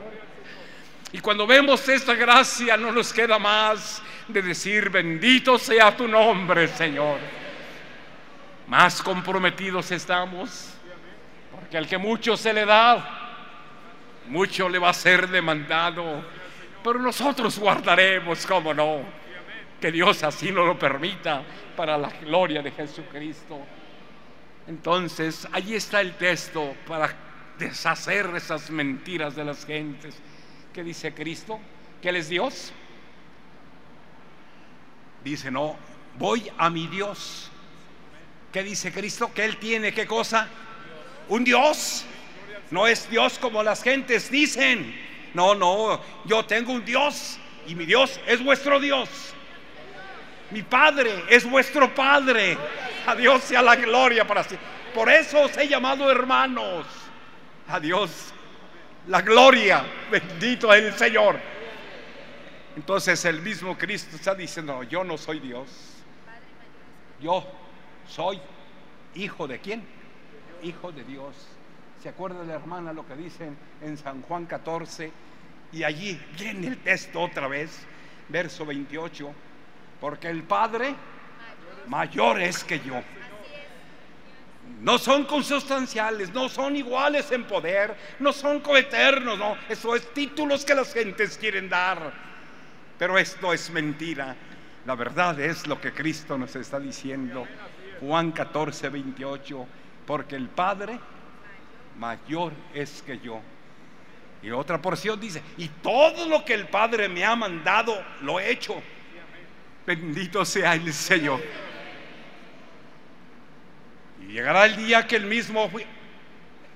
Y 1.11 1.21
cuando 1.21 1.47
vemos 1.47 1.89
esta 1.89 2.15
gracia 2.15 2.77
no 2.77 2.93
nos 2.93 3.13
queda 3.13 3.39
más 3.39 4.03
de 4.27 4.43
decir, 4.43 4.91
bendito 4.91 5.59
sea 5.59 5.97
tu 5.97 6.07
nombre, 6.07 6.69
Señor. 6.69 7.19
Más 8.67 9.01
comprometidos 9.01 9.91
estamos, 9.91 10.75
porque 11.51 11.79
al 11.79 11.87
que 11.89 11.97
mucho 11.97 12.37
se 12.37 12.53
le 12.53 12.67
da, 12.67 14.27
mucho 14.27 14.69
le 14.69 14.79
va 14.79 14.91
a 14.91 14.95
ser 14.95 15.29
demandado. 15.29 16.23
Pero 16.85 16.99
nosotros 16.99 17.59
guardaremos, 17.59 18.47
como 18.47 18.75
no, 18.75 19.01
que 19.81 19.91
Dios 19.91 20.23
así 20.23 20.53
nos 20.53 20.67
lo 20.67 20.79
permita 20.79 21.43
para 21.75 21.97
la 21.97 22.11
gloria 22.11 22.61
de 22.61 22.71
Jesucristo. 22.71 23.59
Entonces, 24.67 25.49
allí 25.53 25.75
está 25.75 26.03
el 26.03 26.13
texto 26.17 26.77
para 26.87 27.11
deshacer 27.59 28.31
esas 28.37 28.71
mentiras 28.71 29.35
de 29.35 29.45
las 29.47 29.65
gentes 29.65 30.21
¿Qué 30.79 30.85
dice 30.85 31.13
Cristo? 31.13 31.59
¿Que 32.01 32.11
Él 32.11 32.15
es 32.15 32.29
Dios? 32.29 32.73
Dice, 35.25 35.51
no, 35.51 35.77
voy 36.17 36.49
a 36.57 36.71
mi 36.71 36.87
Dios. 36.87 37.51
¿Qué 38.53 38.63
dice 38.63 38.93
Cristo? 38.93 39.35
Que 39.35 39.45
Él 39.45 39.57
tiene 39.57 39.93
qué 39.93 40.07
cosa? 40.07 40.47
Un 41.31 41.43
Dios. 41.43 42.05
No 42.71 42.87
es 42.87 43.11
Dios 43.11 43.41
como 43.41 43.61
las 43.65 43.83
gentes 43.83 44.31
dicen. 44.31 44.95
No, 45.35 45.57
no, 45.57 46.01
yo 46.27 46.45
tengo 46.45 46.75
un 46.75 46.85
Dios 46.85 47.41
y 47.67 47.75
mi 47.75 47.85
Dios 47.85 48.21
es 48.29 48.41
vuestro 48.45 48.79
Dios. 48.79 49.09
Mi 50.53 50.63
Padre 50.63 51.25
es 51.29 51.45
vuestro 51.45 51.93
Padre. 51.93 52.57
A 53.05 53.17
Dios 53.17 53.43
sea 53.43 53.63
la 53.63 53.75
gloria 53.75 54.25
para 54.25 54.45
sí. 54.45 54.55
Por 54.95 55.11
eso 55.11 55.41
os 55.41 55.57
he 55.57 55.67
llamado 55.67 56.09
hermanos. 56.09 56.87
A 57.67 57.81
Dios 57.81 58.33
la 59.09 59.23
gloria. 59.23 59.85
Bendito 60.11 60.73
es 60.73 60.85
el 60.85 60.95
Señor. 60.95 61.39
Entonces 62.77 63.25
el 63.25 63.43
mismo 63.43 63.77
Cristo 63.77 64.15
está 64.15 64.35
diciendo, 64.35 64.83
yo 64.85 65.03
no 65.03 65.19
soy 65.19 65.41
Dios. 65.41 65.69
Yo 67.21 67.45
soy 68.07 68.41
hijo 69.15 69.49
de 69.49 69.59
quién? 69.59 69.83
Hijo 70.63 70.93
de 70.93 71.03
Dios. 71.05 71.35
¿Se 72.03 72.09
acuerda 72.09 72.45
la 72.45 72.55
hermana 72.55 72.93
lo 72.93 73.07
que 73.07 73.17
dicen 73.17 73.57
en 73.83 73.97
San 73.97 74.23
Juan 74.23 74.47
14? 74.47 75.11
Y 75.73 75.83
allí 75.83 76.21
viene 76.39 76.69
el 76.69 76.79
texto 76.79 77.21
otra 77.21 77.49
vez, 77.49 77.85
verso 78.29 78.65
28. 78.65 79.33
Porque 80.01 80.29
el 80.29 80.45
Padre 80.45 80.95
mayor 81.89 82.41
es 82.41 82.63
que 82.63 82.79
yo. 82.79 83.03
No 84.81 84.99
son 84.99 85.25
consustanciales, 85.25 86.33
no 86.33 86.49
son 86.49 86.77
iguales 86.77 87.33
en 87.33 87.45
poder, 87.45 87.97
no 88.21 88.33
son 88.33 88.61
coeternos, 88.61 89.39
no. 89.39 89.57
Eso 89.69 89.97
es 89.97 90.13
títulos 90.15 90.65
que 90.65 90.75
las 90.75 90.93
gentes 90.93 91.37
quieren 91.37 91.69
dar. 91.69 92.13
Pero 92.97 93.19
esto 93.19 93.53
es 93.53 93.71
mentira. 93.71 94.37
La 94.87 94.95
verdad 94.95 95.39
es 95.41 95.67
lo 95.67 95.81
que 95.81 95.93
Cristo 95.93 96.39
nos 96.39 96.55
está 96.57 96.79
diciendo. 96.79 97.47
Juan 98.01 98.31
14, 98.31 98.89
28. 98.89 99.67
Porque 100.07 100.37
el 100.37 100.49
Padre 100.49 100.99
mayor 101.99 102.53
es 102.73 103.03
que 103.03 103.19
yo. 103.19 103.41
Y 104.43 104.51
otra 104.51 104.81
porción 104.81 105.19
dice, 105.19 105.43
y 105.57 105.69
todo 105.69 106.29
lo 106.29 106.45
que 106.45 106.55
el 106.55 106.69
Padre 106.69 107.09
me 107.09 107.25
ha 107.25 107.35
mandado, 107.35 108.01
lo 108.23 108.39
he 108.39 108.51
hecho. 108.51 108.81
Bendito 109.85 110.45
sea 110.45 110.75
el 110.75 110.93
Señor. 110.93 111.41
Llegará 114.29 114.67
el 114.67 114.77
día 114.77 115.07
que 115.07 115.17
el 115.17 115.25
mismo 115.25 115.71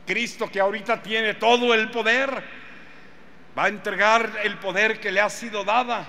Cristo 0.06 0.50
que 0.50 0.58
ahorita 0.58 1.02
tiene 1.02 1.34
todo 1.34 1.74
el 1.74 1.90
poder, 1.90 2.42
va 3.56 3.64
a 3.64 3.68
entregar 3.68 4.40
el 4.42 4.56
poder 4.56 4.98
que 4.98 5.12
le 5.12 5.20
ha 5.20 5.28
sido 5.28 5.62
dada, 5.62 6.06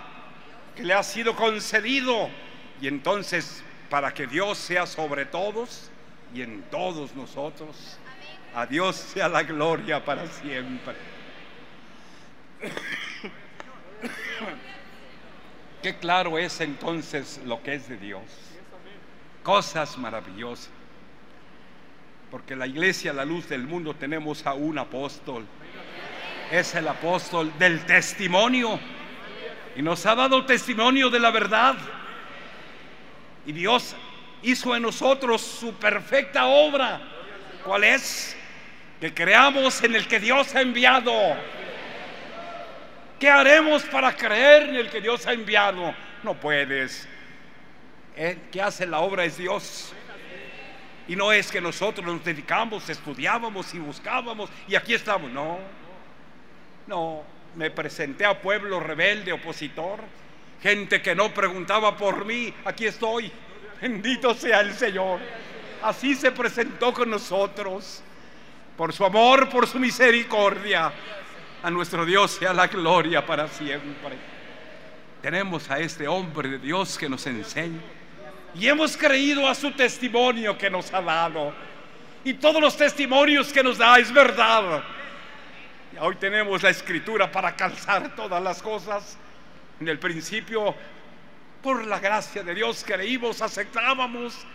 que 0.74 0.84
le 0.84 0.94
ha 0.94 1.04
sido 1.04 1.36
concedido. 1.36 2.30
Y 2.80 2.88
entonces, 2.88 3.62
para 3.89 4.14
que 4.14 4.26
Dios 4.26 4.58
sea 4.58 4.86
sobre 4.86 5.26
todos 5.26 5.91
y 6.34 6.41
en 6.41 6.62
todos 6.72 7.14
nosotros, 7.14 8.00
a 8.56 8.66
Dios 8.66 8.96
sea 8.96 9.28
la 9.28 9.44
gloria 9.44 10.04
para 10.04 10.26
siempre. 10.28 10.96
Qué 15.84 15.98
claro 15.98 16.38
es 16.38 16.62
entonces 16.62 17.41
lo 17.46 17.62
que 17.62 17.74
es 17.74 17.89
de 17.89 17.98
Dios. 17.98 18.24
Cosas 19.44 19.98
maravillosas. 19.98 20.83
Porque 22.34 22.56
la 22.56 22.66
iglesia, 22.66 23.14
la 23.14 23.26
luz 23.26 23.48
del 23.48 23.62
mundo, 23.62 23.94
tenemos 23.94 24.44
a 24.48 24.56
un 24.56 24.80
apóstol. 24.80 25.46
Es 26.52 26.74
el 26.74 26.88
apóstol 26.88 27.54
del 27.60 27.86
testimonio. 27.86 28.80
Y 29.76 29.84
nos 29.84 30.04
ha 30.08 30.16
dado 30.16 30.44
testimonio 30.44 31.12
de 31.12 31.20
la 31.20 31.30
verdad. 31.30 31.76
Y 33.46 33.52
Dios 33.52 33.96
hizo 34.42 34.76
en 34.76 34.82
nosotros 34.82 35.44
su 35.44 35.76
perfecta 35.76 36.48
obra. 36.48 37.02
¿Cuál 37.64 37.84
es? 37.84 38.36
Que 39.00 39.14
creamos 39.14 39.84
en 39.84 39.94
el 39.94 40.08
que 40.08 40.20
Dios 40.20 40.56
ha 40.56 40.62
enviado 40.62 41.14
¿Qué 43.20 43.30
haremos 43.30 43.84
para 43.84 44.12
creer 44.12 44.70
en 44.70 44.76
el 44.78 44.90
que 44.90 45.02
Dios 45.02 45.28
ha 45.28 45.34
enviado? 45.34 45.94
No 46.24 46.34
puedes. 46.34 47.08
El 48.16 48.40
que 48.50 48.60
hace 48.60 48.88
la 48.88 49.02
obra 49.02 49.24
es 49.24 49.38
Dios. 49.38 49.94
Y 51.08 51.16
no 51.16 51.32
es 51.32 51.51
que 51.51 51.60
nosotros 51.60 52.06
nos 52.06 52.24
dedicamos, 52.24 52.89
estudiábamos 52.89 53.74
y 53.74 53.80
buscábamos 53.80 54.49
y 54.68 54.76
aquí 54.76 54.93
estamos. 54.93 55.32
No, 55.32 55.60
no. 56.88 57.34
Me 57.56 57.70
presenté 57.70 58.26
a 58.26 58.41
pueblo 58.41 58.80
rebelde, 58.80 59.32
opositor, 59.32 59.99
gente 60.62 61.04
que 61.04 61.14
no 61.14 61.32
preguntaba 61.32 61.95
por 61.95 62.26
mí. 62.26 62.51
Aquí 62.66 62.86
estoy. 62.86 63.32
Bendito 63.80 64.34
sea 64.34 64.62
el 64.62 64.74
Señor. 64.74 65.20
Así 65.84 66.16
se 66.16 66.32
presentó 66.32 66.93
con 66.93 67.12
nosotros. 67.12 68.01
Por 68.76 68.91
su 68.91 69.06
amor, 69.06 69.49
por 69.49 69.68
su 69.68 69.78
misericordia. 69.80 70.91
A 71.62 71.70
nuestro 71.70 72.06
Dios 72.06 72.32
sea 72.32 72.54
la 72.54 72.68
gloria 72.68 73.24
para 73.24 73.47
siempre. 73.47 74.18
Tenemos 75.22 75.70
a 75.70 75.80
este 75.80 76.08
hombre 76.08 76.49
de 76.49 76.60
Dios 76.60 76.97
que 76.97 77.08
nos 77.08 77.28
enseña. 77.28 77.82
Y 78.56 78.68
hemos 78.68 78.95
creído 78.95 79.47
a 79.47 79.56
su 79.56 79.72
testimonio 79.72 80.58
que 80.58 80.70
nos 80.70 80.93
ha 80.93 81.01
dado. 81.01 81.54
Y 82.24 82.36
todos 82.36 82.62
los 82.62 82.78
testimonios 82.78 83.51
que 83.51 83.64
nos 83.64 83.78
da 83.78 83.97
es 83.97 84.12
verdad. 84.12 84.84
Y 85.93 85.97
hoy 85.97 86.16
tenemos 86.16 86.64
la 86.64 86.70
escritura 86.70 87.32
para 87.32 87.56
calzar 87.56 88.16
todas 88.16 88.41
las 88.41 88.62
cosas. 88.62 89.18
En 89.80 89.88
el 89.88 89.99
principio, 89.99 90.76
por 91.62 91.86
la 91.86 91.99
gracia 91.99 92.43
de 92.43 92.54
Dios, 92.54 92.84
creímos, 92.86 93.41
aceptábamos. 93.41 94.45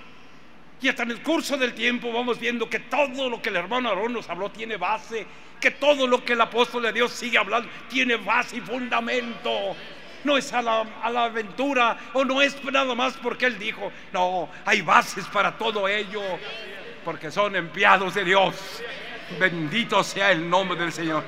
Y 0.80 0.88
hasta 0.88 1.02
en 1.02 1.10
el 1.10 1.22
curso 1.22 1.56
del 1.56 1.74
tiempo 1.74 2.12
vamos 2.12 2.38
viendo 2.38 2.70
que 2.70 2.78
todo 2.78 3.28
lo 3.28 3.42
que 3.42 3.48
el 3.48 3.56
hermano 3.56 3.88
Aarón 3.88 4.12
nos 4.12 4.30
habló 4.30 4.50
tiene 4.50 4.76
base 4.76 5.26
que 5.60 5.70
todo 5.72 6.06
lo 6.06 6.24
que 6.24 6.34
el 6.34 6.40
apóstol 6.40 6.82
de 6.82 6.92
Dios 6.92 7.12
sigue 7.12 7.38
hablando 7.38 7.68
tiene 7.88 8.16
base 8.16 8.56
y 8.56 8.60
fundamento. 8.60 9.76
No 10.24 10.36
es 10.36 10.52
a 10.52 10.62
la, 10.62 10.80
aventura 11.24 11.96
o 12.12 12.24
no 12.24 12.42
es 12.42 12.62
nada 12.64 12.94
más 12.94 13.16
porque 13.16 13.46
Él 13.46 13.58
dijo, 13.58 13.92
no, 14.12 14.48
hay 14.64 14.82
bases 14.82 15.24
para 15.26 15.56
todo 15.56 15.86
ello, 15.88 16.22
porque 17.04 17.30
son 17.30 17.56
enviados 17.56 18.14
de 18.14 18.24
Dios. 18.24 18.54
Bendito 19.38 20.02
sea 20.02 20.32
el 20.32 20.48
nombre 20.48 20.78
del 20.78 20.92
Señor. 20.92 21.24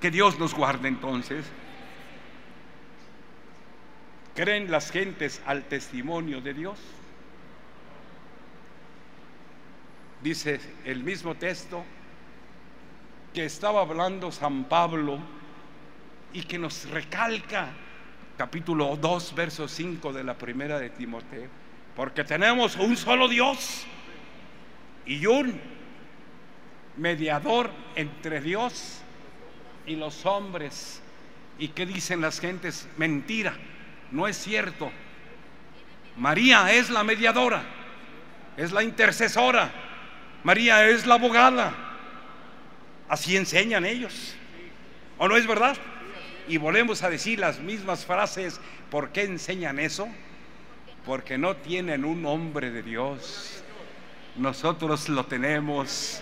Que 0.00 0.10
Dios 0.10 0.38
nos 0.38 0.54
guarde 0.54 0.88
entonces. 0.88 1.44
¿Creen 4.34 4.70
las 4.70 4.90
gentes 4.90 5.42
al 5.46 5.64
testimonio 5.64 6.40
de 6.40 6.54
Dios? 6.54 6.78
Dice 10.22 10.60
el 10.84 11.02
mismo 11.02 11.34
texto, 11.34 11.84
que 13.34 13.44
estaba 13.44 13.80
hablando 13.80 14.30
San 14.30 14.64
Pablo 14.64 15.18
y 16.32 16.42
que 16.42 16.58
nos 16.58 16.88
recalca 16.90 17.68
capítulo 18.36 18.96
2, 18.96 19.34
verso 19.34 19.68
5 19.68 20.12
de 20.12 20.24
la 20.24 20.36
primera 20.36 20.78
de 20.78 20.90
Timoteo, 20.90 21.48
porque 21.94 22.24
tenemos 22.24 22.76
un 22.76 22.96
solo 22.96 23.28
Dios 23.28 23.86
y 25.06 25.26
un 25.26 25.60
mediador 26.96 27.70
entre 27.94 28.40
Dios 28.40 29.00
y 29.86 29.96
los 29.96 30.24
hombres. 30.26 31.02
¿Y 31.58 31.68
qué 31.68 31.86
dicen 31.86 32.20
las 32.20 32.40
gentes? 32.40 32.88
Mentira, 32.96 33.54
no 34.10 34.26
es 34.26 34.36
cierto. 34.36 34.90
María 36.16 36.72
es 36.72 36.90
la 36.90 37.04
mediadora, 37.04 37.62
es 38.56 38.72
la 38.72 38.82
intercesora, 38.82 39.70
María 40.44 40.88
es 40.88 41.06
la 41.06 41.14
abogada. 41.14 41.74
Así 43.08 43.36
enseñan 43.36 43.84
ellos. 43.84 44.34
¿O 45.18 45.28
no 45.28 45.36
es 45.36 45.46
verdad? 45.46 45.76
Y 46.48 46.56
volvemos 46.56 47.02
a 47.02 47.10
decir 47.10 47.38
las 47.38 47.60
mismas 47.60 48.04
frases. 48.04 48.60
¿Por 48.90 49.10
qué 49.10 49.24
enseñan 49.24 49.78
eso? 49.78 50.08
Porque 51.06 51.38
no 51.38 51.56
tienen 51.56 52.04
un 52.04 52.24
hombre 52.26 52.70
de 52.70 52.82
Dios. 52.82 53.62
Nosotros 54.36 55.08
lo 55.08 55.26
tenemos. 55.26 56.20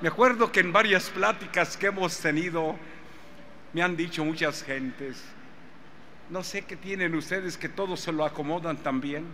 Me 0.00 0.08
acuerdo 0.08 0.52
que 0.52 0.60
en 0.60 0.72
varias 0.72 1.10
pláticas 1.10 1.76
que 1.76 1.86
hemos 1.86 2.18
tenido, 2.18 2.76
me 3.72 3.82
han 3.82 3.96
dicho 3.96 4.24
muchas 4.24 4.62
gentes, 4.62 5.24
no 6.28 6.42
sé 6.42 6.62
qué 6.62 6.76
tienen 6.76 7.14
ustedes 7.14 7.56
que 7.56 7.68
todos 7.68 8.00
se 8.00 8.12
lo 8.12 8.24
acomodan 8.24 8.76
también, 8.76 9.24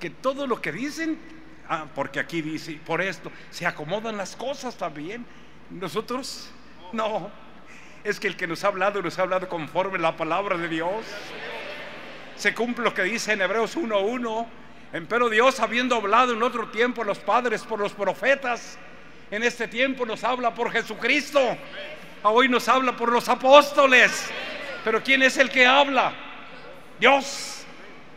que 0.00 0.08
todo 0.08 0.46
lo 0.46 0.62
que 0.62 0.72
dicen 0.72 1.18
Ah, 1.68 1.86
porque 1.94 2.20
aquí 2.20 2.42
dice, 2.42 2.78
por 2.84 3.00
esto, 3.00 3.30
se 3.50 3.66
acomodan 3.66 4.16
las 4.16 4.36
cosas 4.36 4.76
también. 4.76 5.24
Nosotros, 5.70 6.50
no. 6.92 7.30
Es 8.04 8.20
que 8.20 8.28
el 8.28 8.36
que 8.36 8.46
nos 8.46 8.62
ha 8.62 8.68
hablado, 8.68 9.00
nos 9.00 9.18
ha 9.18 9.22
hablado 9.22 9.48
conforme 9.48 9.98
la 9.98 10.14
palabra 10.14 10.58
de 10.58 10.68
Dios. 10.68 11.06
Se 12.36 12.54
cumple 12.54 12.84
lo 12.84 12.92
que 12.92 13.02
dice 13.02 13.32
en 13.32 13.40
Hebreos 13.40 13.78
1.1. 13.78 14.46
Pero 15.08 15.30
Dios, 15.30 15.58
habiendo 15.58 15.96
hablado 15.96 16.34
en 16.34 16.42
otro 16.42 16.68
tiempo 16.68 17.02
los 17.02 17.18
padres 17.18 17.62
por 17.62 17.80
los 17.80 17.92
profetas, 17.92 18.78
en 19.30 19.42
este 19.42 19.66
tiempo 19.66 20.04
nos 20.04 20.22
habla 20.22 20.54
por 20.54 20.70
Jesucristo. 20.70 21.40
Hoy 22.22 22.48
nos 22.48 22.68
habla 22.68 22.94
por 22.94 23.10
los 23.10 23.26
apóstoles. 23.28 24.30
Pero 24.84 25.02
¿quién 25.02 25.22
es 25.22 25.38
el 25.38 25.48
que 25.48 25.66
habla? 25.66 26.12
Dios. 27.00 27.64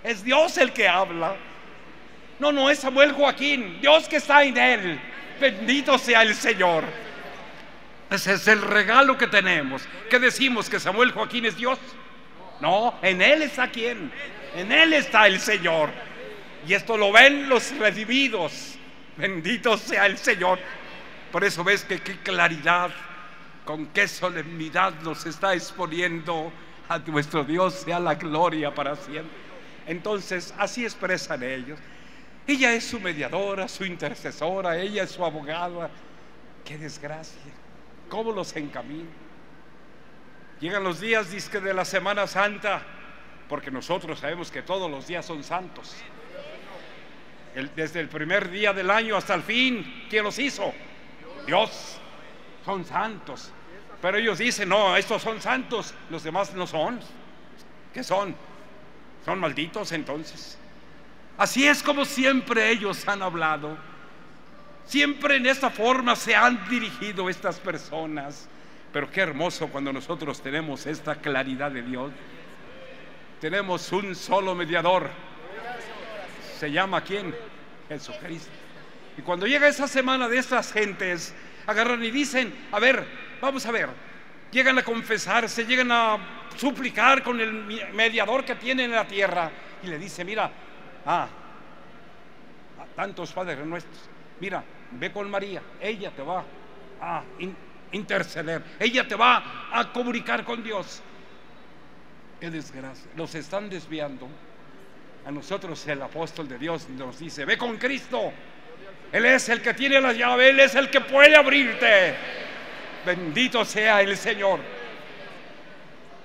Es 0.04 0.22
Dios 0.22 0.58
el 0.58 0.74
que 0.74 0.88
habla. 0.88 1.36
No, 2.40 2.52
no 2.52 2.70
es 2.70 2.80
Samuel 2.80 3.14
Joaquín, 3.14 3.80
Dios 3.80 4.08
que 4.10 4.18
está 4.18 4.44
en 4.44 4.58
él. 4.58 5.00
Bendito 5.40 5.98
sea 5.98 6.24
el 6.24 6.36
Señor. 6.36 6.84
Ese 8.10 8.34
es 8.34 8.48
el 8.48 8.62
regalo 8.62 9.18
que 9.18 9.28
tenemos. 9.28 9.88
¿Qué 10.10 10.20
decimos? 10.20 10.70
¿Que 10.70 10.80
Samuel 10.80 11.12
Joaquín 11.12 11.46
es 11.46 11.58
Dios? 11.58 11.78
No, 12.62 12.98
en 13.02 13.22
él 13.22 13.42
está 13.42 13.70
quien. 13.70 14.12
En 14.56 14.72
él 14.72 14.94
está 14.94 15.28
el 15.28 15.40
Señor. 15.40 15.90
Y 16.68 16.74
esto 16.74 16.98
lo 16.98 17.12
ven 17.12 17.50
los 17.50 17.76
redimidos. 17.78 18.78
Bendito 19.18 19.78
sea 19.78 20.06
el 20.06 20.18
Señor. 20.18 20.60
Por 21.32 21.44
eso 21.44 21.64
ves 21.64 21.84
que 21.84 22.00
qué 22.00 22.18
claridad, 22.20 22.92
con 23.66 23.88
qué 23.88 24.08
solemnidad 24.08 24.94
nos 25.02 25.26
está 25.26 25.54
exponiendo 25.54 26.52
a 26.88 27.00
nuestro 27.00 27.44
Dios 27.44 27.74
sea 27.74 28.00
la 28.00 28.16
gloria 28.16 28.74
para 28.74 28.96
siempre. 28.96 29.36
Entonces, 29.86 30.54
así 30.58 30.84
expresan 30.84 31.44
ellos. 31.44 31.80
Ella 32.46 32.74
es 32.74 32.86
su 32.86 33.00
mediadora, 33.00 33.68
su 33.68 33.84
intercesora, 33.84 34.78
ella 34.78 35.04
es 35.04 35.12
su 35.12 35.24
abogada. 35.24 35.90
Qué 36.64 36.78
desgracia. 36.78 37.52
¿Cómo 38.10 38.32
los 38.32 38.56
encamina? 38.56 39.10
Llegan 40.60 40.84
los 40.84 41.00
días 41.00 41.32
disque 41.32 41.60
de 41.60 41.74
la 41.74 41.86
Semana 41.86 42.26
Santa, 42.26 42.82
porque 43.48 43.70
nosotros 43.70 44.20
sabemos 44.20 44.52
que 44.52 44.62
todos 44.62 44.90
los 44.90 45.08
días 45.08 45.26
son 45.26 45.44
santos. 45.44 45.96
desde 47.76 48.00
el 48.00 48.08
primer 48.08 48.50
día 48.50 48.72
del 48.72 48.90
año 48.92 49.16
hasta 49.16 49.34
el 49.34 49.42
fin, 49.42 50.06
¿quién 50.10 50.24
los 50.24 50.38
hizo? 50.38 50.74
Dios. 51.46 52.00
Son 52.66 52.86
santos. 52.86 53.52
Pero 54.02 54.18
ellos 54.18 54.38
dicen, 54.38 54.70
no, 54.70 54.96
estos 54.96 55.22
son 55.22 55.42
santos, 55.42 55.94
los 56.10 56.24
demás 56.24 56.54
no 56.54 56.68
son. 56.68 57.00
¿Qué 57.94 58.04
son? 58.04 58.36
¿Son 59.26 59.40
malditos 59.40 59.92
entonces? 59.92 60.58
Así 61.38 61.68
es 61.68 61.82
como 61.82 62.06
siempre 62.06 62.70
ellos 62.70 63.08
han 63.08 63.22
hablado. 63.22 63.78
Siempre 64.88 65.36
en 65.36 65.46
esta 65.46 65.70
forma 65.70 66.16
se 66.16 66.34
han 66.34 66.68
dirigido 66.70 67.30
estas 67.30 67.60
personas. 67.60 68.48
Pero 68.94 69.12
qué 69.12 69.22
hermoso 69.22 69.68
cuando 69.68 69.92
nosotros 69.92 70.42
tenemos 70.42 70.86
esta 70.86 71.16
claridad 71.16 71.72
de 71.72 71.82
Dios. 71.82 72.12
Tenemos 73.42 73.92
un 73.92 74.16
solo 74.16 74.56
mediador. 74.56 75.10
¿Se 76.58 76.72
llama 76.72 77.02
quién? 77.02 77.36
Jesucristo. 77.90 78.50
Y 79.18 79.22
cuando 79.22 79.46
llega 79.46 79.68
esa 79.68 79.90
semana 79.90 80.30
de 80.30 80.38
estas 80.38 80.72
gentes, 80.72 81.36
agarran 81.66 82.04
y 82.04 82.10
dicen, 82.10 82.54
a 82.72 82.80
ver, 82.80 83.06
vamos 83.42 83.66
a 83.66 83.72
ver, 83.72 83.90
llegan 84.52 84.78
a 84.80 84.84
confesarse, 84.84 85.66
llegan 85.66 85.92
a 85.92 86.18
suplicar 86.56 87.24
con 87.24 87.40
el 87.42 87.52
mediador 87.94 88.46
que 88.46 88.56
tiene 88.56 88.86
en 88.86 88.92
la 88.92 89.06
tierra 89.06 89.52
y 89.84 89.88
le 89.88 90.00
dice, 90.00 90.24
mira, 90.24 90.50
ah, 91.06 91.28
tantos 92.96 93.32
padres 93.34 93.66
nuestros, 93.66 94.10
mira, 94.40 94.64
ve 94.92 95.12
con 95.12 95.30
María, 95.30 95.62
ella 95.82 96.12
te 96.12 96.22
va 96.22 96.44
a 97.02 97.24
interceder, 97.92 98.64
ella 98.80 99.08
te 99.08 99.16
va 99.16 99.70
a 99.72 99.92
comunicar 99.92 100.44
con 100.44 100.64
Dios. 100.64 101.02
Qué 102.40 102.50
desgracia, 102.50 103.10
los 103.16 103.34
están 103.36 103.70
desviando. 103.70 104.28
A 105.26 105.32
nosotros 105.32 105.86
el 105.88 106.02
apóstol 106.02 106.48
de 106.48 106.58
Dios 106.58 106.88
nos 106.90 107.20
dice, 107.20 107.44
ve 107.44 107.58
con 107.58 107.78
Cristo. 107.78 108.32
Él 109.12 109.26
es 109.26 109.50
el 109.50 109.62
que 109.62 109.74
tiene 109.74 110.00
la 110.00 110.14
llave, 110.14 110.50
Él 110.50 110.60
es 110.60 110.76
el 110.76 110.90
que 110.90 111.02
puede 111.02 111.36
abrirte. 111.36 112.16
Bendito 113.06 113.64
sea 113.66 114.02
el 114.02 114.16
Señor. 114.18 114.60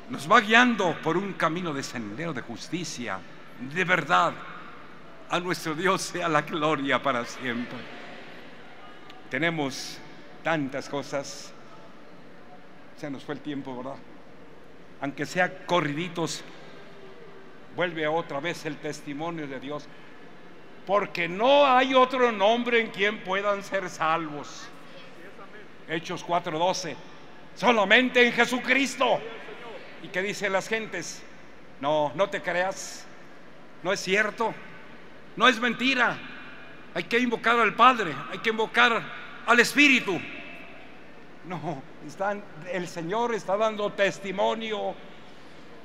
Nos 0.08 0.30
va 0.30 0.40
guiando 0.40 0.96
por 1.02 1.16
un 1.16 1.32
camino 1.34 1.72
de 1.72 1.82
sendero 1.82 2.32
de 2.32 2.42
justicia, 2.42 3.18
de 3.60 3.84
verdad. 3.84 4.34
A 5.30 5.40
nuestro 5.40 5.74
Dios 5.74 6.02
sea 6.02 6.28
la 6.28 6.42
gloria 6.42 7.02
para 7.02 7.24
siempre. 7.24 7.78
Tenemos 9.32 9.96
tantas 10.44 10.90
cosas. 10.90 11.54
Se 12.98 13.08
nos 13.08 13.24
fue 13.24 13.34
el 13.34 13.40
tiempo, 13.40 13.74
¿verdad? 13.74 13.96
Aunque 15.00 15.24
sea 15.24 15.64
corriditos, 15.64 16.44
vuelve 17.74 18.06
otra 18.06 18.40
vez 18.40 18.66
el 18.66 18.76
testimonio 18.76 19.46
de 19.46 19.58
Dios. 19.58 19.88
Porque 20.86 21.30
no 21.30 21.64
hay 21.64 21.94
otro 21.94 22.30
nombre 22.30 22.82
en 22.82 22.90
quien 22.90 23.24
puedan 23.24 23.64
ser 23.64 23.88
salvos. 23.88 24.68
Hechos 25.88 26.22
4:12. 26.26 26.94
Solamente 27.56 28.26
en 28.26 28.34
Jesucristo. 28.34 29.18
¿Y 30.02 30.08
qué 30.08 30.20
dicen 30.20 30.52
las 30.52 30.68
gentes? 30.68 31.22
No, 31.80 32.12
no 32.14 32.28
te 32.28 32.42
creas. 32.42 33.06
No 33.82 33.94
es 33.94 34.00
cierto. 34.00 34.52
No 35.36 35.48
es 35.48 35.58
mentira. 35.58 36.18
Hay 36.92 37.04
que 37.04 37.18
invocar 37.18 37.58
al 37.58 37.72
Padre, 37.72 38.14
hay 38.30 38.40
que 38.40 38.50
invocar 38.50 39.21
al 39.46 39.60
Espíritu. 39.60 40.20
No, 41.46 41.82
están, 42.06 42.42
el 42.72 42.86
Señor 42.86 43.34
está 43.34 43.56
dando 43.56 43.90
testimonio. 43.92 44.94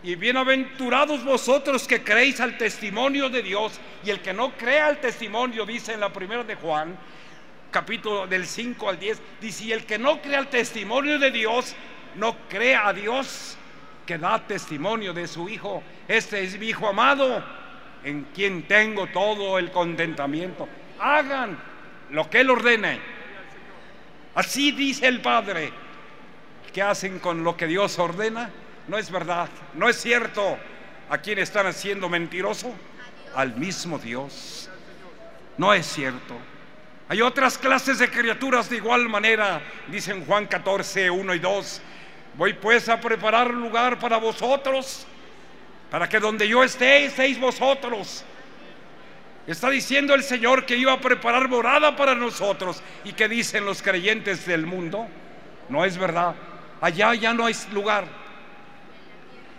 Y 0.03 0.15
bienaventurados 0.15 1.23
vosotros 1.23 1.87
que 1.87 2.03
creéis 2.03 2.39
al 2.39 2.57
testimonio 2.57 3.29
de 3.29 3.41
Dios. 3.41 3.79
Y 4.03 4.11
el 4.11 4.21
que 4.21 4.33
no 4.33 4.51
crea 4.51 4.87
al 4.87 4.99
testimonio, 4.99 5.65
dice 5.65 5.93
en 5.93 5.99
la 5.99 6.13
primera 6.13 6.43
de 6.43 6.55
Juan, 6.55 6.97
capítulo 7.71 8.27
del 8.27 8.45
5 8.45 8.89
al 8.89 8.99
10, 8.99 9.21
dice, 9.41 9.65
y 9.65 9.71
el 9.71 9.85
que 9.85 9.97
no 9.97 10.21
crea 10.21 10.39
al 10.39 10.49
testimonio 10.49 11.17
de 11.17 11.31
Dios, 11.31 11.75
no 12.15 12.35
crea 12.47 12.87
a 12.87 12.93
Dios 12.93 13.57
que 14.05 14.17
da 14.17 14.39
testimonio 14.39 15.13
de 15.13 15.27
su 15.27 15.49
Hijo. 15.49 15.83
Este 16.07 16.43
es 16.43 16.57
mi 16.57 16.67
Hijo 16.67 16.87
amado, 16.87 17.43
en 18.03 18.23
quien 18.33 18.67
tengo 18.67 19.07
todo 19.07 19.57
el 19.57 19.71
contentamiento. 19.71 20.69
Hagan 20.99 21.57
lo 22.11 22.29
que 22.29 22.41
Él 22.41 22.49
ordene. 22.49 23.16
Así 24.37 24.71
dice 24.71 25.07
el 25.07 25.19
Padre. 25.19 25.73
¿Qué 26.71 26.83
hacen 26.83 27.17
con 27.17 27.43
lo 27.43 27.57
que 27.57 27.65
Dios 27.65 27.97
ordena? 27.97 28.51
No 28.87 28.99
es 28.99 29.09
verdad, 29.09 29.49
no 29.73 29.89
es 29.89 29.99
cierto. 29.99 30.59
¿A 31.09 31.17
quién 31.17 31.39
están 31.39 31.65
haciendo 31.65 32.07
mentiroso? 32.07 32.71
Al 33.33 33.55
mismo 33.55 33.97
Dios. 33.97 34.69
No 35.57 35.73
es 35.73 35.87
cierto. 35.87 36.37
Hay 37.09 37.19
otras 37.23 37.57
clases 37.57 37.97
de 37.97 38.11
criaturas 38.11 38.69
de 38.69 38.75
igual 38.75 39.09
manera, 39.09 39.59
dicen 39.87 40.23
Juan 40.23 40.45
14, 40.45 41.09
1 41.09 41.33
y 41.33 41.39
2. 41.39 41.81
Voy 42.35 42.53
pues 42.53 42.89
a 42.89 43.01
preparar 43.01 43.51
lugar 43.51 43.97
para 43.97 44.17
vosotros, 44.17 45.07
para 45.89 46.07
que 46.07 46.19
donde 46.19 46.47
yo 46.47 46.63
esté, 46.63 47.05
estéis 47.05 47.39
vosotros. 47.39 48.23
Está 49.47 49.69
diciendo 49.69 50.13
el 50.13 50.23
Señor 50.23 50.65
que 50.65 50.75
iba 50.75 50.91
a 50.91 50.99
preparar 50.99 51.47
morada 51.47 51.95
para 51.95 52.13
nosotros. 52.13 52.83
¿Y 53.05 53.13
que 53.13 53.29
dicen 53.29 53.65
los 53.65 53.81
creyentes 53.81 54.45
del 54.45 54.65
mundo? 54.65 55.07
No 55.69 55.85
es 55.85 55.97
verdad. 55.97 56.35
Allá 56.81 57.13
ya 57.15 57.33
no 57.33 57.45
hay 57.45 57.55
lugar. 57.71 58.05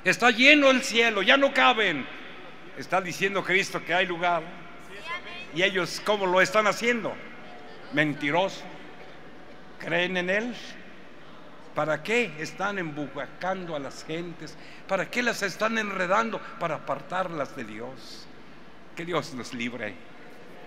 Está 0.04 0.30
lleno 0.30 0.70
el 0.70 0.82
cielo, 0.82 1.22
ya 1.22 1.38
no 1.38 1.54
caben. 1.54 2.06
Está 2.76 3.00
diciendo 3.00 3.42
Cristo 3.42 3.82
que 3.82 3.94
hay 3.94 4.06
lugar. 4.06 4.42
¿Y 5.54 5.62
ellos 5.62 6.02
cómo 6.04 6.26
lo 6.26 6.42
están 6.42 6.66
haciendo? 6.66 7.14
Mentiroso. 7.94 8.62
¿Creen 9.78 10.18
en 10.18 10.28
Él? 10.28 10.54
¿Para 11.74 12.02
qué 12.02 12.32
están 12.38 12.78
embubacando 12.78 13.74
a 13.74 13.78
las 13.78 14.04
gentes? 14.04 14.54
¿Para 14.86 15.10
qué 15.10 15.22
las 15.22 15.42
están 15.42 15.78
enredando? 15.78 16.40
Para 16.60 16.74
apartarlas 16.76 17.56
de 17.56 17.64
Dios. 17.64 18.27
Que 18.98 19.04
Dios 19.04 19.32
nos 19.32 19.54
libre, 19.54 19.94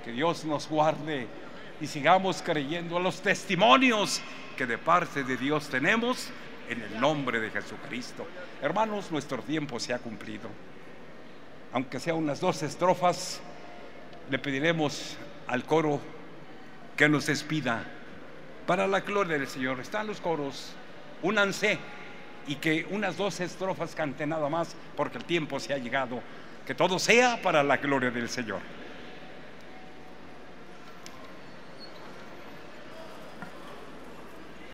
que 0.06 0.14
Dios 0.14 0.46
nos 0.46 0.70
guarde 0.70 1.28
y 1.82 1.88
sigamos 1.88 2.42
creyendo 2.42 2.96
a 2.96 3.02
los 3.02 3.22
testimonios 3.22 4.22
que 4.56 4.66
de 4.66 4.78
parte 4.78 5.26
de 5.26 5.36
Dios 5.36 5.68
tenemos 5.68 6.30
en 6.70 6.82
el 6.82 6.98
nombre 6.98 7.42
de 7.42 7.50
Jesucristo. 7.50 8.26
Hermanos, 8.62 9.12
nuestro 9.12 9.40
tiempo 9.40 9.82
se 9.82 9.94
ha 9.94 10.00
cumplido. 10.00 10.48
Aunque 11.74 12.00
sea 12.00 12.14
unas 12.14 12.40
dos 12.40 12.64
estrofas, 12.64 13.42
le 14.30 14.40
pediremos 14.40 15.18
al 15.48 15.66
coro 15.66 16.00
que 16.96 17.10
nos 17.10 17.26
despida 17.26 17.84
para 18.66 18.88
la 18.88 19.02
gloria 19.02 19.38
del 19.38 19.50
Señor. 19.50 19.82
Están 19.82 20.08
los 20.08 20.22
coros, 20.22 20.72
únanse 21.22 21.78
y 22.48 22.56
que 22.56 22.88
unas 22.92 23.18
dos 23.18 23.42
estrofas 23.42 23.94
cante 23.94 24.26
nada 24.26 24.48
más 24.48 24.74
porque 24.96 25.18
el 25.18 25.26
tiempo 25.26 25.60
se 25.60 25.74
ha 25.74 25.78
llegado. 25.78 26.22
Que 26.72 26.76
todo 26.76 27.00
sea 27.00 27.38
para 27.42 27.64
la 27.64 27.76
gloria 27.76 28.12
del 28.12 28.30
Señor. 28.30 28.62